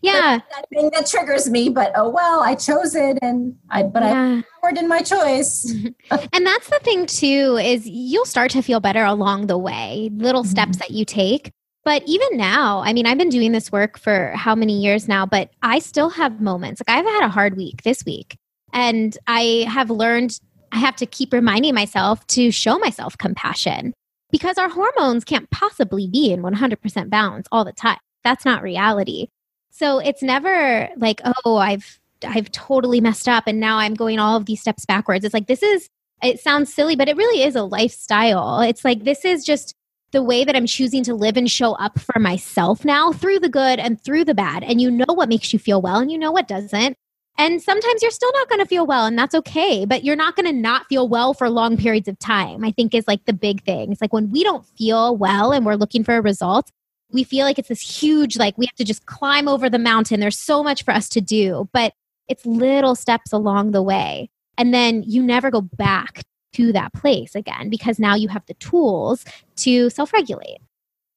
Yeah. 0.02 0.38
That 0.50 0.68
thing 0.72 0.90
that 0.94 1.06
triggers 1.06 1.48
me 1.50 1.68
but 1.68 1.92
oh 1.94 2.08
well 2.08 2.40
i 2.40 2.54
chose 2.54 2.94
it 2.94 3.18
and 3.22 3.56
i 3.70 3.82
but 3.82 4.02
yeah. 4.02 4.40
i 4.40 4.60
forward 4.60 4.78
in 4.78 4.88
my 4.88 5.00
choice. 5.00 5.72
And 6.32 6.46
that's 6.46 6.68
the 6.68 6.80
thing 6.82 7.06
too 7.06 7.58
is 7.60 7.86
you'll 7.86 8.24
start 8.24 8.50
to 8.52 8.62
feel 8.62 8.80
better 8.80 9.04
along 9.04 9.46
the 9.46 9.58
way 9.58 10.10
little 10.14 10.42
mm-hmm. 10.42 10.50
steps 10.50 10.78
that 10.78 10.90
you 10.90 11.04
take. 11.04 11.52
But 11.84 12.02
even 12.06 12.36
now 12.36 12.80
i 12.80 12.92
mean 12.92 13.06
i've 13.06 13.18
been 13.18 13.30
doing 13.30 13.52
this 13.52 13.72
work 13.72 13.98
for 13.98 14.32
how 14.34 14.54
many 14.54 14.80
years 14.80 15.08
now 15.08 15.26
but 15.26 15.50
i 15.62 15.78
still 15.78 16.10
have 16.10 16.40
moments. 16.40 16.82
Like 16.86 16.96
i've 16.96 17.06
had 17.06 17.24
a 17.24 17.28
hard 17.28 17.56
week 17.56 17.82
this 17.82 18.04
week 18.04 18.36
and 18.72 19.16
i 19.26 19.66
have 19.68 19.90
learned 19.90 20.38
i 20.72 20.78
have 20.78 20.96
to 20.96 21.06
keep 21.06 21.32
reminding 21.32 21.74
myself 21.74 22.26
to 22.28 22.50
show 22.50 22.78
myself 22.78 23.16
compassion 23.18 23.92
because 24.30 24.58
our 24.58 24.68
hormones 24.68 25.24
can't 25.24 25.50
possibly 25.50 26.06
be 26.06 26.30
in 26.30 26.40
100% 26.42 27.10
balance 27.10 27.48
all 27.50 27.64
the 27.64 27.72
time 27.72 27.98
that's 28.24 28.44
not 28.44 28.62
reality 28.62 29.26
so 29.70 29.98
it's 29.98 30.22
never 30.22 30.90
like, 30.96 31.20
oh, 31.24 31.56
I've 31.56 31.98
I've 32.22 32.52
totally 32.52 33.00
messed 33.00 33.28
up 33.28 33.44
and 33.46 33.58
now 33.58 33.78
I'm 33.78 33.94
going 33.94 34.18
all 34.18 34.36
of 34.36 34.44
these 34.44 34.60
steps 34.60 34.84
backwards. 34.84 35.24
It's 35.24 35.32
like 35.32 35.46
this 35.46 35.62
is 35.62 35.88
it 36.22 36.38
sounds 36.38 36.72
silly, 36.72 36.96
but 36.96 37.08
it 37.08 37.16
really 37.16 37.42
is 37.42 37.56
a 37.56 37.62
lifestyle. 37.62 38.60
It's 38.60 38.84
like 38.84 39.04
this 39.04 39.24
is 39.24 39.44
just 39.44 39.74
the 40.12 40.22
way 40.22 40.44
that 40.44 40.54
I'm 40.54 40.66
choosing 40.66 41.02
to 41.04 41.14
live 41.14 41.36
and 41.36 41.50
show 41.50 41.72
up 41.74 41.98
for 41.98 42.18
myself 42.18 42.84
now 42.84 43.12
through 43.12 43.38
the 43.38 43.48
good 43.48 43.78
and 43.78 43.98
through 43.98 44.24
the 44.26 44.34
bad. 44.34 44.64
And 44.64 44.80
you 44.80 44.90
know 44.90 45.06
what 45.08 45.28
makes 45.28 45.52
you 45.52 45.58
feel 45.58 45.80
well 45.80 45.96
and 45.96 46.12
you 46.12 46.18
know 46.18 46.32
what 46.32 46.48
doesn't. 46.48 46.94
And 47.38 47.62
sometimes 47.62 48.02
you're 48.02 48.10
still 48.10 48.32
not 48.34 48.50
going 48.50 48.58
to 48.58 48.66
feel 48.66 48.86
well, 48.86 49.06
and 49.06 49.16
that's 49.16 49.34
okay, 49.34 49.86
but 49.86 50.04
you're 50.04 50.16
not 50.16 50.36
going 50.36 50.44
to 50.44 50.52
not 50.52 50.86
feel 50.88 51.08
well 51.08 51.32
for 51.32 51.48
long 51.48 51.78
periods 51.78 52.06
of 52.06 52.18
time, 52.18 52.64
I 52.64 52.70
think 52.70 52.92
is 52.92 53.08
like 53.08 53.24
the 53.24 53.32
big 53.32 53.64
thing. 53.64 53.92
It's 53.92 54.02
like 54.02 54.12
when 54.12 54.30
we 54.30 54.44
don't 54.44 54.66
feel 54.76 55.16
well 55.16 55.52
and 55.52 55.64
we're 55.64 55.76
looking 55.76 56.04
for 56.04 56.20
results, 56.20 56.70
we 57.12 57.24
feel 57.24 57.44
like 57.44 57.58
it's 57.58 57.68
this 57.68 57.80
huge, 57.80 58.36
like 58.36 58.56
we 58.58 58.66
have 58.66 58.76
to 58.76 58.84
just 58.84 59.06
climb 59.06 59.48
over 59.48 59.68
the 59.68 59.78
mountain. 59.78 60.20
There's 60.20 60.38
so 60.38 60.62
much 60.62 60.84
for 60.84 60.92
us 60.92 61.08
to 61.10 61.20
do, 61.20 61.68
but 61.72 61.92
it's 62.28 62.46
little 62.46 62.94
steps 62.94 63.32
along 63.32 63.72
the 63.72 63.82
way. 63.82 64.30
And 64.56 64.72
then 64.72 65.02
you 65.06 65.22
never 65.22 65.50
go 65.50 65.60
back 65.62 66.22
to 66.54 66.72
that 66.72 66.92
place 66.92 67.34
again 67.34 67.70
because 67.70 67.98
now 67.98 68.14
you 68.14 68.28
have 68.28 68.44
the 68.46 68.54
tools 68.54 69.24
to 69.56 69.90
self 69.90 70.12
regulate. 70.12 70.58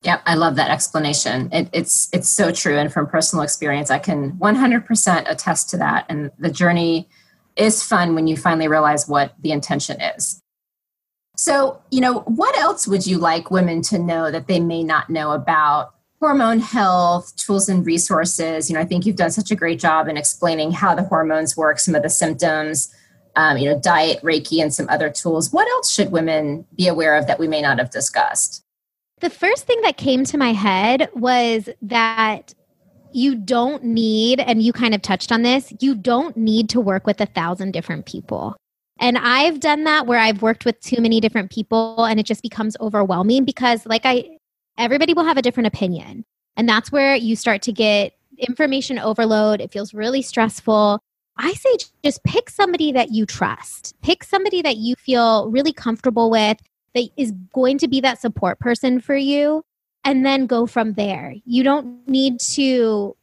Yeah, 0.03 0.19
I 0.25 0.35
love 0.35 0.55
that 0.57 0.69
explanation. 0.69 1.49
It, 1.53 1.69
it's 1.71 2.09
it's 2.11 2.27
so 2.27 2.51
true, 2.51 2.77
and 2.77 2.91
from 2.91 3.07
personal 3.07 3.41
experience, 3.41 3.89
I 3.89 3.99
can 3.99 4.33
100% 4.33 5.31
attest 5.31 5.69
to 5.69 5.77
that. 5.77 6.05
And 6.09 6.29
the 6.37 6.51
journey 6.51 7.07
is 7.55 7.81
fun 7.81 8.13
when 8.13 8.27
you 8.27 8.35
finally 8.35 8.67
realize 8.67 9.07
what 9.07 9.33
the 9.39 9.51
intention 9.51 10.01
is. 10.01 10.42
So, 11.35 11.81
you 11.89 11.99
know, 11.99 12.19
what 12.21 12.57
else 12.57 12.87
would 12.87 13.07
you 13.07 13.17
like 13.17 13.51
women 13.51 13.81
to 13.83 13.97
know 13.97 14.29
that 14.29 14.47
they 14.47 14.59
may 14.59 14.83
not 14.83 15.09
know 15.09 15.31
about 15.31 15.93
hormone 16.19 16.59
health, 16.59 17.35
tools 17.35 17.67
and 17.69 17.85
resources? 17.85 18.69
You 18.69 18.75
know, 18.75 18.81
I 18.81 18.85
think 18.85 19.05
you've 19.05 19.15
done 19.15 19.31
such 19.31 19.51
a 19.51 19.55
great 19.55 19.79
job 19.79 20.07
in 20.07 20.15
explaining 20.15 20.71
how 20.71 20.93
the 20.93 21.03
hormones 21.03 21.57
work, 21.57 21.79
some 21.79 21.95
of 21.95 22.03
the 22.03 22.09
symptoms, 22.09 22.93
um, 23.35 23.57
you 23.57 23.69
know, 23.69 23.79
diet, 23.79 24.21
Reiki, 24.21 24.61
and 24.61 24.73
some 24.73 24.87
other 24.89 25.09
tools. 25.09 25.51
What 25.51 25.67
else 25.69 25.91
should 25.91 26.11
women 26.11 26.65
be 26.75 26.87
aware 26.87 27.17
of 27.17 27.25
that 27.27 27.39
we 27.39 27.47
may 27.47 27.61
not 27.61 27.79
have 27.79 27.89
discussed? 27.89 28.63
The 29.19 29.29
first 29.29 29.65
thing 29.65 29.81
that 29.81 29.97
came 29.97 30.25
to 30.25 30.37
my 30.37 30.53
head 30.53 31.09
was 31.15 31.69
that 31.81 32.53
you 33.11 33.35
don't 33.35 33.83
need, 33.83 34.39
and 34.39 34.61
you 34.61 34.73
kind 34.73 34.93
of 34.93 35.01
touched 35.01 35.31
on 35.31 35.43
this, 35.43 35.73
you 35.79 35.95
don't 35.95 36.35
need 36.35 36.69
to 36.69 36.81
work 36.81 37.07
with 37.07 37.21
a 37.21 37.25
thousand 37.25 37.71
different 37.71 38.05
people. 38.05 38.55
And 38.99 39.17
I've 39.17 39.59
done 39.59 39.83
that 39.85 40.07
where 40.07 40.19
I've 40.19 40.41
worked 40.41 40.65
with 40.65 40.79
too 40.79 41.01
many 41.01 41.19
different 41.19 41.51
people 41.51 42.05
and 42.05 42.19
it 42.19 42.25
just 42.25 42.41
becomes 42.41 42.77
overwhelming 42.79 43.43
because, 43.43 43.85
like, 43.85 44.05
I, 44.05 44.37
everybody 44.77 45.13
will 45.13 45.25
have 45.25 45.37
a 45.37 45.41
different 45.41 45.67
opinion. 45.67 46.25
And 46.55 46.69
that's 46.69 46.91
where 46.91 47.15
you 47.15 47.35
start 47.35 47.61
to 47.63 47.71
get 47.71 48.13
information 48.37 48.99
overload. 48.99 49.61
It 49.61 49.71
feels 49.71 49.93
really 49.93 50.21
stressful. 50.21 50.99
I 51.37 51.53
say 51.53 51.77
just 52.03 52.23
pick 52.23 52.49
somebody 52.49 52.91
that 52.91 53.11
you 53.11 53.25
trust. 53.25 53.95
Pick 54.01 54.23
somebody 54.23 54.61
that 54.61 54.77
you 54.77 54.95
feel 54.95 55.49
really 55.49 55.73
comfortable 55.73 56.29
with 56.29 56.57
that 56.93 57.09
is 57.17 57.33
going 57.53 57.79
to 57.79 57.87
be 57.87 58.01
that 58.01 58.21
support 58.21 58.59
person 58.59 59.01
for 59.01 59.15
you 59.15 59.63
and 60.03 60.25
then 60.25 60.45
go 60.45 60.67
from 60.67 60.93
there. 60.93 61.33
You 61.45 61.63
don't 61.63 62.07
need 62.07 62.39
to 62.53 63.15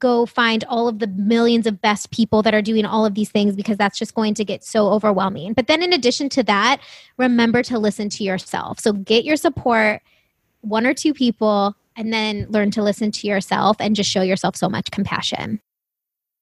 go 0.00 0.26
find 0.26 0.64
all 0.64 0.88
of 0.88 0.98
the 0.98 1.06
millions 1.06 1.66
of 1.66 1.80
best 1.80 2.10
people 2.10 2.42
that 2.42 2.54
are 2.54 2.62
doing 2.62 2.84
all 2.84 3.04
of 3.04 3.14
these 3.14 3.30
things 3.30 3.56
because 3.56 3.76
that's 3.76 3.98
just 3.98 4.14
going 4.14 4.34
to 4.34 4.44
get 4.44 4.64
so 4.64 4.88
overwhelming. 4.88 5.52
But 5.52 5.66
then, 5.66 5.82
in 5.82 5.92
addition 5.92 6.28
to 6.30 6.42
that, 6.44 6.80
remember 7.16 7.62
to 7.64 7.78
listen 7.78 8.08
to 8.10 8.24
yourself. 8.24 8.80
So, 8.80 8.92
get 8.92 9.24
your 9.24 9.36
support, 9.36 10.02
one 10.60 10.86
or 10.86 10.94
two 10.94 11.14
people, 11.14 11.76
and 11.96 12.12
then 12.12 12.46
learn 12.48 12.70
to 12.72 12.82
listen 12.82 13.10
to 13.12 13.26
yourself 13.26 13.76
and 13.80 13.96
just 13.96 14.10
show 14.10 14.22
yourself 14.22 14.56
so 14.56 14.68
much 14.68 14.90
compassion. 14.90 15.60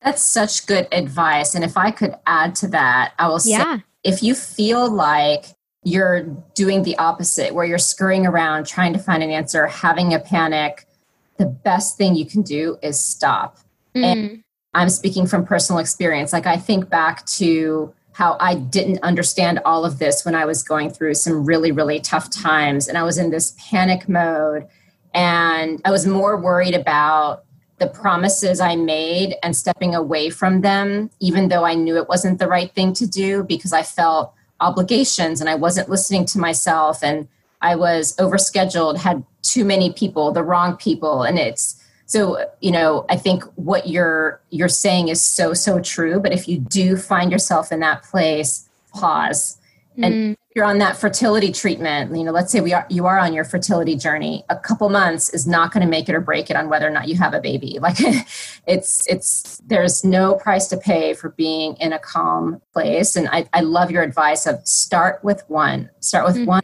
That's 0.02 0.22
such 0.22 0.66
good 0.66 0.86
advice. 0.92 1.54
And 1.54 1.64
if 1.64 1.76
I 1.76 1.90
could 1.90 2.14
add 2.26 2.54
to 2.57 2.68
that, 2.68 3.14
I 3.18 3.28
will 3.28 3.40
yeah. 3.44 3.78
say 3.78 3.82
if 4.04 4.22
you 4.22 4.34
feel 4.34 4.90
like 4.90 5.46
you're 5.82 6.22
doing 6.54 6.82
the 6.82 6.96
opposite, 6.98 7.54
where 7.54 7.64
you're 7.64 7.78
scurrying 7.78 8.26
around 8.26 8.66
trying 8.66 8.92
to 8.92 8.98
find 8.98 9.22
an 9.22 9.30
answer, 9.30 9.66
having 9.66 10.14
a 10.14 10.18
panic, 10.18 10.86
the 11.39 11.47
best 11.47 11.97
thing 11.97 12.14
you 12.14 12.26
can 12.26 12.43
do 12.43 12.78
is 12.82 13.01
stop. 13.01 13.59
Mm. 13.95 14.05
And 14.05 14.45
I'm 14.74 14.91
speaking 14.91 15.26
from 15.26 15.45
personal 15.45 15.78
experience. 15.78 16.32
Like 16.32 16.47
I 16.47 16.57
think 16.57 16.89
back 16.89 17.24
to 17.26 17.95
how 18.12 18.37
I 18.41 18.55
didn't 18.55 19.03
understand 19.03 19.61
all 19.64 19.84
of 19.84 19.99
this 19.99 20.24
when 20.24 20.34
I 20.34 20.47
was 20.47 20.62
going 20.62 20.91
through 20.91 21.14
some 21.14 21.45
really, 21.45 21.70
really 21.70 22.01
tough 22.01 22.30
times. 22.30 22.89
And 22.89 22.97
I 22.97 23.03
was 23.03 23.18
in 23.18 23.30
this 23.30 23.55
panic 23.70 24.09
mode. 24.09 24.66
And 25.12 25.80
I 25.84 25.91
was 25.91 26.07
more 26.07 26.37
worried 26.39 26.74
about 26.74 27.45
the 27.78 27.87
promises 27.87 28.61
I 28.61 28.76
made 28.76 29.34
and 29.43 29.55
stepping 29.55 29.95
away 29.95 30.30
from 30.30 30.62
them, 30.62 31.11
even 31.20 31.49
though 31.49 31.64
I 31.64 31.74
knew 31.74 31.97
it 31.97 32.09
wasn't 32.09 32.39
the 32.39 32.49
right 32.49 32.72
thing 32.72 32.95
to 32.95 33.07
do 33.07 33.45
because 33.45 33.72
I 33.72 33.82
felt 33.82 34.32
obligations 34.61 35.41
and 35.41 35.51
I 35.51 35.55
wasn't 35.55 35.91
listening 35.91 36.24
to 36.26 36.39
myself 36.39 37.03
and 37.03 37.28
I 37.62 37.76
was 37.76 38.14
overscheduled, 38.16 38.98
had 38.98 39.24
too 39.42 39.64
many 39.64 39.92
people, 39.92 40.32
the 40.32 40.42
wrong 40.42 40.76
people. 40.76 41.22
And 41.22 41.38
it's 41.38 41.82
so, 42.07 42.38
you 42.61 42.70
know, 42.70 43.04
I 43.09 43.16
think 43.16 43.44
what 43.57 43.88
you're 43.88 44.40
you're 44.50 44.68
saying 44.68 45.09
is 45.09 45.22
so, 45.22 45.54
so 45.54 45.80
true. 45.80 46.20
But 46.20 46.32
if 46.32 46.46
you 46.48 46.59
do 46.59 46.96
find 46.96 47.32
yourself 47.32 47.72
in 47.72 47.80
that 47.80 48.02
place, 48.04 48.68
pause. 48.92 49.59
Mm. 49.98 50.07
And 50.07 50.36
you're 50.54 50.64
on 50.64 50.78
that 50.78 50.96
fertility 50.96 51.52
treatment, 51.52 52.16
you 52.16 52.24
know, 52.24 52.32
let's 52.32 52.50
say 52.50 52.61
we 52.61 52.72
are 52.72 52.86
you 52.88 53.07
are 53.07 53.18
on 53.18 53.34
your 53.34 53.44
fertility 53.44 53.94
journey, 53.94 54.42
a 54.48 54.57
couple 54.57 54.88
months 54.88 55.28
is 55.34 55.46
not 55.46 55.70
going 55.70 55.84
to 55.84 55.88
make 55.88 56.09
it 56.09 56.14
or 56.14 56.20
break 56.20 56.48
it 56.48 56.57
on 56.57 56.70
whether 56.70 56.86
or 56.86 56.90
not 56.90 57.09
you 57.09 57.16
have 57.16 57.34
a 57.34 57.40
baby. 57.40 57.78
Like 57.86 57.98
it's 58.66 59.07
it's 59.07 59.62
there's 59.66 60.02
no 60.02 60.34
price 60.34 60.66
to 60.68 60.76
pay 60.76 61.14
for 61.14 61.28
being 61.30 61.76
in 61.76 61.92
a 61.92 61.98
calm 61.98 62.61
place. 62.72 63.14
And 63.14 63.28
I, 63.30 63.46
I 63.52 63.61
love 63.61 63.90
your 63.90 64.02
advice 64.02 64.46
of 64.46 64.66
start 64.66 65.22
with 65.22 65.44
one. 65.48 65.90
Start 66.00 66.26
with 66.26 66.36
mm-hmm. 66.36 66.46
one, 66.46 66.62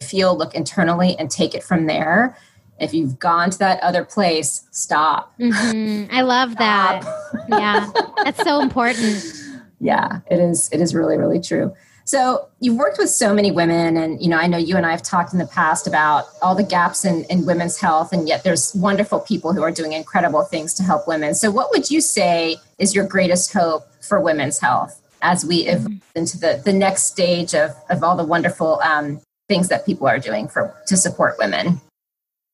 feel, 0.00 0.36
look 0.36 0.54
internally 0.54 1.16
and 1.18 1.30
take 1.30 1.54
it 1.54 1.62
from 1.62 1.86
there. 1.86 2.36
If 2.80 2.94
you've 2.94 3.18
gone 3.18 3.50
to 3.50 3.58
that 3.58 3.82
other 3.82 4.04
place, 4.04 4.66
stop. 4.70 5.36
Mm-hmm. 5.38 6.14
I 6.14 6.22
love 6.22 6.52
stop. 6.52 7.02
that. 7.02 7.44
yeah. 7.48 7.90
That's 8.24 8.42
so 8.42 8.60
important. 8.60 9.34
Yeah, 9.80 10.20
it 10.30 10.38
is 10.38 10.68
it 10.72 10.80
is 10.80 10.94
really, 10.94 11.16
really 11.16 11.40
true. 11.40 11.74
So 12.04 12.48
you've 12.60 12.76
worked 12.76 12.98
with 12.98 13.10
so 13.10 13.34
many 13.34 13.50
women, 13.50 13.96
and 13.96 14.20
you 14.22 14.28
know, 14.28 14.38
I 14.38 14.46
know 14.46 14.56
you 14.56 14.76
and 14.76 14.86
I 14.86 14.92
have 14.92 15.02
talked 15.02 15.32
in 15.34 15.38
the 15.38 15.46
past 15.46 15.86
about 15.86 16.24
all 16.40 16.54
the 16.54 16.64
gaps 16.64 17.04
in, 17.04 17.24
in 17.24 17.44
women's 17.44 17.78
health, 17.78 18.12
and 18.12 18.26
yet 18.26 18.44
there's 18.44 18.74
wonderful 18.74 19.20
people 19.20 19.52
who 19.52 19.62
are 19.62 19.70
doing 19.70 19.92
incredible 19.92 20.42
things 20.42 20.72
to 20.74 20.82
help 20.82 21.06
women. 21.06 21.34
So, 21.34 21.50
what 21.50 21.70
would 21.70 21.90
you 21.90 22.00
say 22.00 22.56
is 22.78 22.94
your 22.94 23.06
greatest 23.06 23.52
hope 23.52 23.82
for 24.00 24.20
women's 24.20 24.58
health 24.58 25.02
as 25.20 25.44
we 25.44 25.66
mm-hmm. 25.66 25.76
evolve 25.76 26.02
into 26.14 26.38
the, 26.38 26.62
the 26.64 26.72
next 26.72 27.04
stage 27.04 27.54
of, 27.54 27.72
of 27.90 28.02
all 28.02 28.16
the 28.16 28.24
wonderful 28.24 28.80
um, 28.82 29.20
things 29.48 29.68
that 29.68 29.86
people 29.86 30.06
are 30.06 30.18
doing 30.18 30.48
for 30.48 30.74
to 30.86 30.96
support 30.96 31.36
women? 31.38 31.80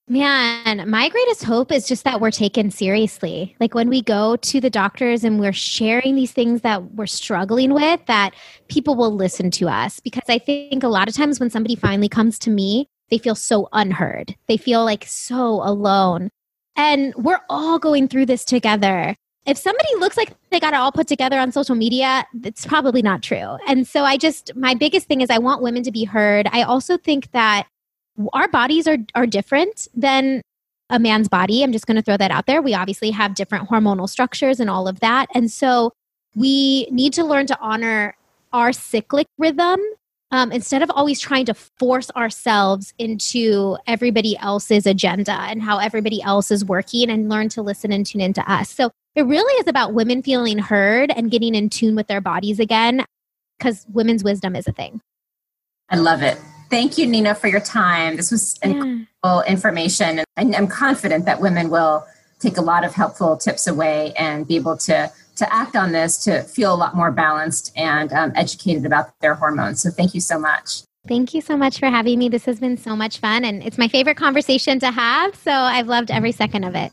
Man, 0.07 0.89
my 0.91 1.09
greatest 1.09 1.45
hope 1.45 1.73
is 1.73 1.89
just 1.89 2.05
that 2.05 2.21
we're 2.21 2.31
taken 2.31 2.71
seriously. 2.71 3.57
Like 3.59 3.75
when 3.75 3.89
we 3.89 4.03
go 4.03 4.37
to 4.37 4.61
the 4.61 4.69
doctors 4.69 5.25
and 5.25 5.41
we're 5.41 5.55
sharing 5.55 6.15
these 6.15 6.33
things 6.33 6.61
that 6.61 6.93
we're 6.93 7.07
struggling 7.07 7.73
with, 7.73 8.05
that 8.05 8.35
people 8.69 8.97
will 8.97 9.15
listen 9.15 9.51
to 9.53 9.69
us. 9.69 10.01
Because 10.01 10.29
I 10.29 10.39
think 10.39 10.83
a 10.83 10.89
lot 10.89 11.09
of 11.09 11.15
times 11.15 11.41
when 11.41 11.49
somebody 11.49 11.75
finally 11.75 12.11
comes 12.11 12.39
to 12.41 12.51
me, 12.51 12.87
they 13.09 13.17
feel 13.17 13.35
so 13.35 13.69
unheard. 13.73 14.37
They 14.47 14.59
feel 14.59 14.85
like 14.85 15.07
so 15.07 15.63
alone. 15.63 16.29
And 16.77 17.15
we're 17.15 17.41
all 17.49 17.79
going 17.79 18.09
through 18.09 18.27
this 18.27 18.45
together. 18.45 19.17
If 19.47 19.59
somebody 19.59 19.89
looks 19.99 20.17
like 20.17 20.33
they 20.51 20.59
got 20.59 20.73
it 20.73 20.77
all 20.77 20.93
put 20.93 21.07
together 21.07 21.39
on 21.39 21.53
social 21.53 21.75
media, 21.75 22.27
it's 22.45 22.65
probably 22.65 23.03
not 23.03 23.23
true. 23.23 23.59
And 23.69 23.87
so 23.87 24.05
I 24.05 24.17
just, 24.17 24.55
my 24.57 24.75
biggest 24.75 25.07
thing 25.07 25.21
is 25.21 25.29
I 25.29 25.39
want 25.39 25.63
women 25.63 25.83
to 25.83 25.93
be 25.93 26.05
heard. 26.05 26.49
I 26.51 26.63
also 26.63 26.97
think 26.97 27.31
that 27.33 27.67
our 28.33 28.49
bodies 28.49 28.87
are 28.87 28.99
are 29.15 29.27
different 29.27 29.89
than 29.95 30.41
a 30.91 30.99
man's 30.99 31.29
body. 31.29 31.63
I'm 31.63 31.73
just 31.73 31.87
going 31.87 31.97
to 31.97 32.03
throw 32.03 32.17
that 32.17 32.31
out 32.31 32.47
there. 32.47 32.63
We 32.63 32.75
obviously 32.75 33.11
have 33.11 33.35
different 33.35 33.69
hormonal 33.69 34.09
structures 34.09 34.61
and 34.61 34.71
all 34.71 34.87
of 34.87 35.01
that. 35.01 35.29
And 35.35 35.51
so 35.51 35.93
we 36.35 36.87
need 36.91 37.13
to 37.15 37.25
learn 37.25 37.47
to 37.47 37.59
honor 37.61 38.17
our 38.53 38.73
cyclic 38.73 39.27
rhythm 39.39 39.81
um, 40.31 40.53
instead 40.53 40.83
of 40.83 40.91
always 40.91 41.21
trying 41.21 41.47
to 41.47 41.55
force 41.55 42.11
ourselves 42.13 42.93
into 42.99 43.77
everybody 43.87 44.37
else's 44.39 44.87
agenda 44.87 45.33
and 45.33 45.63
how 45.63 45.79
everybody 45.79 46.21
else 46.23 46.51
is 46.51 46.65
working 46.65 47.11
and 47.11 47.29
learn 47.29 47.49
to 47.51 47.63
listen 47.63 47.93
and 47.93 48.05
tune 48.05 48.21
into 48.21 48.49
us. 48.51 48.71
So 48.71 48.91
it 49.15 49.23
really 49.23 49.53
is 49.61 49.67
about 49.67 49.95
women 49.95 50.23
feeling 50.23 50.59
heard 50.59 51.11
and 51.11 51.31
getting 51.31 51.55
in 51.55 51.71
tune 51.71 51.95
with 51.95 52.07
their 52.07 52.21
bodies 52.21 52.59
again 52.59 53.05
because 53.59 53.87
women's 53.93 54.25
wisdom 54.25 54.57
is 54.57 54.67
a 54.67 54.73
thing. 54.73 55.01
I 55.91 55.97
love 55.97 56.23
it. 56.23 56.39
Thank 56.71 56.99
you, 56.99 57.07
Nina, 57.07 57.35
for 57.35 57.47
your 57.47 57.61
time. 57.61 58.17
This 58.17 58.31
was 58.31 58.59
yeah. 58.63 58.71
incredible 58.71 59.43
information. 59.47 60.25
And 60.37 60.57
I'm 60.57 60.67
confident 60.67 61.25
that 61.27 61.41
women 61.41 61.71
will 61.71 62.07
take 62.41 62.57
a 62.57 62.63
lot 62.63 62.85
of 62.85 62.95
helpful 62.95 63.37
tips 63.37 63.67
away 63.67 64.13
and 64.19 64.47
be 64.47 64.57
able 64.57 64.77
to, 64.79 65.13
to 65.37 65.55
act 65.55 65.77
on 65.77 65.93
this 65.93 66.17
to 66.25 66.43
feel 66.43 66.75
a 66.75 66.77
lot 66.77 66.97
more 66.97 67.13
balanced 67.13 67.73
and 67.77 68.13
um, 68.13 68.33
educated 68.35 68.85
about 68.85 69.13
their 69.21 69.35
hormones. 69.35 69.83
So 69.83 69.91
thank 69.91 70.15
you 70.15 70.21
so 70.21 70.39
much. 70.39 70.83
Thank 71.07 71.35
you 71.35 71.43
so 71.43 71.57
much 71.57 71.79
for 71.79 71.87
having 71.87 72.19
me. 72.19 72.29
This 72.29 72.47
has 72.47 72.59
been 72.59 72.79
so 72.79 72.97
much 72.97 73.19
fun, 73.19 73.45
and 73.45 73.63
it's 73.63 73.77
my 73.77 73.89
favorite 73.89 74.17
conversation 74.17 74.81
to 74.81 74.91
have. 74.91 75.35
So 75.35 75.53
I've 75.53 75.87
loved 75.87 76.11
every 76.11 76.33
second 76.33 76.65
of 76.65 76.75
it. 76.75 76.93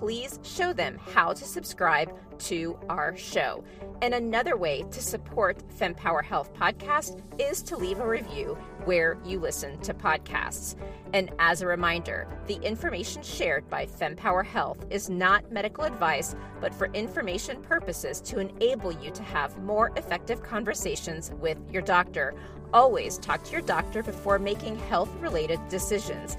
please 0.00 0.40
show 0.42 0.72
them 0.72 0.98
how 1.12 1.30
to 1.30 1.44
subscribe 1.44 2.10
to 2.38 2.78
our 2.88 3.14
show. 3.18 3.62
And 4.00 4.14
another 4.14 4.56
way 4.56 4.82
to 4.90 5.02
support 5.02 5.62
FemPower 5.78 6.24
Health 6.24 6.54
podcast 6.54 7.20
is 7.38 7.62
to 7.64 7.76
leave 7.76 8.00
a 8.00 8.08
review 8.08 8.56
where 8.86 9.18
you 9.26 9.38
listen 9.38 9.78
to 9.80 9.92
podcasts. 9.92 10.74
And 11.12 11.30
as 11.38 11.60
a 11.60 11.66
reminder, 11.66 12.26
the 12.46 12.54
information 12.62 13.22
shared 13.22 13.68
by 13.68 13.84
FemPower 13.84 14.42
Health 14.42 14.86
is 14.88 15.10
not 15.10 15.52
medical 15.52 15.84
advice, 15.84 16.34
but 16.62 16.74
for 16.74 16.86
information 16.94 17.60
purposes 17.60 18.22
to 18.22 18.38
enable 18.38 18.92
you 18.92 19.10
to 19.10 19.22
have 19.22 19.58
more 19.58 19.92
effective 19.96 20.42
conversations 20.42 21.30
with 21.40 21.58
your 21.70 21.82
doctor. 21.82 22.34
Always 22.72 23.18
talk 23.18 23.42
to 23.44 23.52
your 23.52 23.62
doctor 23.62 24.02
before 24.02 24.38
making 24.38 24.78
health 24.78 25.10
related 25.20 25.60
decisions. 25.68 26.38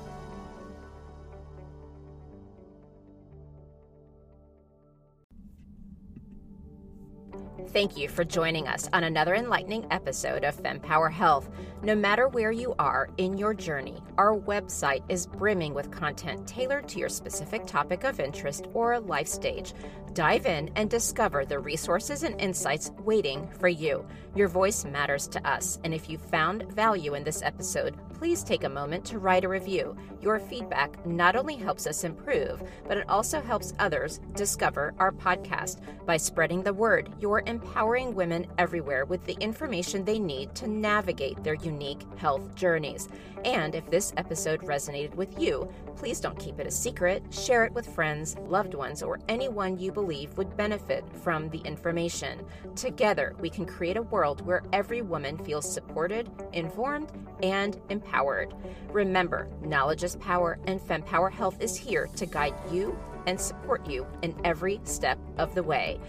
Thank 7.69 7.95
you 7.95 8.09
for 8.09 8.25
joining 8.25 8.67
us 8.67 8.89
on 8.91 9.05
another 9.05 9.35
enlightening 9.35 9.85
episode 9.91 10.43
of 10.43 10.61
FemPower 10.61 11.11
Health. 11.11 11.49
No 11.83 11.95
matter 11.95 12.27
where 12.27 12.51
you 12.51 12.75
are 12.79 13.09
in 13.17 13.37
your 13.37 13.53
journey, 13.53 14.03
our 14.17 14.37
website 14.37 15.03
is 15.07 15.25
brimming 15.25 15.73
with 15.73 15.89
content 15.89 16.45
tailored 16.45 16.89
to 16.89 16.99
your 16.99 17.07
specific 17.07 17.65
topic 17.65 18.03
of 18.03 18.19
interest 18.19 18.67
or 18.73 18.99
life 18.99 19.27
stage. 19.27 19.73
Dive 20.13 20.45
in 20.45 20.69
and 20.75 20.89
discover 20.89 21.45
the 21.45 21.59
resources 21.59 22.23
and 22.23 22.39
insights 22.41 22.91
waiting 23.03 23.47
for 23.57 23.69
you. 23.69 24.05
Your 24.35 24.49
voice 24.49 24.83
matters 24.83 25.27
to 25.29 25.47
us, 25.47 25.79
and 25.85 25.93
if 25.93 26.09
you 26.09 26.17
found 26.17 26.69
value 26.73 27.13
in 27.13 27.23
this 27.23 27.41
episode, 27.41 27.95
please 28.21 28.43
take 28.43 28.65
a 28.65 28.69
moment 28.69 29.03
to 29.03 29.17
write 29.17 29.43
a 29.43 29.49
review. 29.49 29.97
Your 30.21 30.37
feedback 30.37 31.03
not 31.07 31.35
only 31.35 31.55
helps 31.55 31.87
us 31.87 32.03
improve, 32.03 32.61
but 32.87 32.95
it 32.95 33.09
also 33.09 33.41
helps 33.41 33.73
others 33.79 34.19
discover 34.35 34.93
our 34.99 35.11
podcast. 35.11 35.81
By 36.05 36.17
spreading 36.17 36.61
the 36.61 36.71
word, 36.71 37.09
you're 37.19 37.41
empowering 37.47 38.13
women 38.13 38.45
everywhere 38.59 39.05
with 39.05 39.25
the 39.25 39.37
information 39.39 40.05
they 40.05 40.19
need 40.19 40.53
to 40.53 40.67
navigate 40.67 41.43
their 41.43 41.55
unique 41.55 42.03
health 42.17 42.53
journeys. 42.53 43.09
And 43.43 43.73
if 43.73 43.89
this 43.89 44.13
episode 44.17 44.61
resonated 44.61 45.15
with 45.15 45.41
you, 45.41 45.67
please 45.95 46.19
don't 46.19 46.37
keep 46.37 46.59
it 46.59 46.67
a 46.67 46.71
secret. 46.71 47.23
Share 47.33 47.65
it 47.65 47.73
with 47.73 47.87
friends, 47.87 48.35
loved 48.45 48.75
ones, 48.75 49.01
or 49.01 49.19
anyone 49.29 49.79
you 49.79 49.91
believe 49.91 50.37
would 50.37 50.55
benefit 50.55 51.03
from 51.23 51.49
the 51.49 51.59
information. 51.59 52.45
Together, 52.75 53.35
we 53.39 53.49
can 53.49 53.65
create 53.65 53.97
a 53.97 54.03
world 54.03 54.45
where 54.45 54.61
every 54.73 55.01
woman 55.01 55.39
feels 55.39 55.71
supported, 55.71 56.29
informed, 56.53 57.11
and 57.41 57.79
empowered. 58.11 58.53
Remember, 58.91 59.47
knowledge 59.61 60.03
is 60.03 60.17
power, 60.17 60.59
and 60.65 60.79
FemPower 60.79 61.31
Health 61.31 61.61
is 61.61 61.77
here 61.77 62.09
to 62.17 62.25
guide 62.25 62.55
you 62.71 62.97
and 63.25 63.39
support 63.39 63.87
you 63.87 64.05
in 64.21 64.35
every 64.43 64.81
step 64.83 65.17
of 65.37 65.55
the 65.55 65.63
way. 65.63 65.99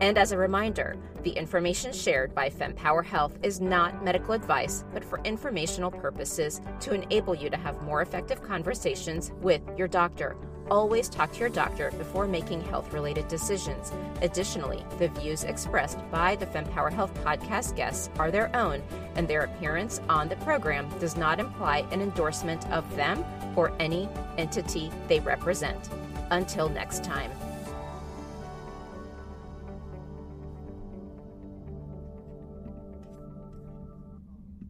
And 0.00 0.18
as 0.18 0.32
a 0.32 0.38
reminder, 0.38 0.96
the 1.22 1.30
information 1.30 1.92
shared 1.92 2.34
by 2.34 2.50
FemPower 2.50 3.04
Health 3.04 3.38
is 3.42 3.60
not 3.60 4.04
medical 4.04 4.34
advice, 4.34 4.84
but 4.92 5.04
for 5.04 5.20
informational 5.24 5.90
purposes 5.90 6.60
to 6.80 6.94
enable 6.94 7.34
you 7.34 7.50
to 7.50 7.56
have 7.56 7.82
more 7.82 8.02
effective 8.02 8.42
conversations 8.42 9.32
with 9.40 9.62
your 9.76 9.88
doctor. 9.88 10.36
Always 10.70 11.08
talk 11.08 11.32
to 11.32 11.40
your 11.40 11.48
doctor 11.48 11.90
before 11.98 12.28
making 12.28 12.60
health 12.60 12.92
related 12.92 13.26
decisions. 13.26 13.92
Additionally, 14.22 14.84
the 14.98 15.08
views 15.08 15.42
expressed 15.42 15.98
by 16.12 16.36
the 16.36 16.46
FemPower 16.46 16.92
Health 16.92 17.12
podcast 17.24 17.74
guests 17.74 18.08
are 18.20 18.30
their 18.30 18.54
own, 18.54 18.80
and 19.16 19.26
their 19.26 19.42
appearance 19.42 20.00
on 20.08 20.28
the 20.28 20.36
program 20.36 20.88
does 21.00 21.16
not 21.16 21.40
imply 21.40 21.78
an 21.90 22.00
endorsement 22.00 22.70
of 22.70 22.84
them 22.94 23.24
or 23.56 23.72
any 23.80 24.08
entity 24.38 24.92
they 25.08 25.18
represent. 25.18 25.88
Until 26.30 26.68
next 26.68 27.02
time. 27.02 27.32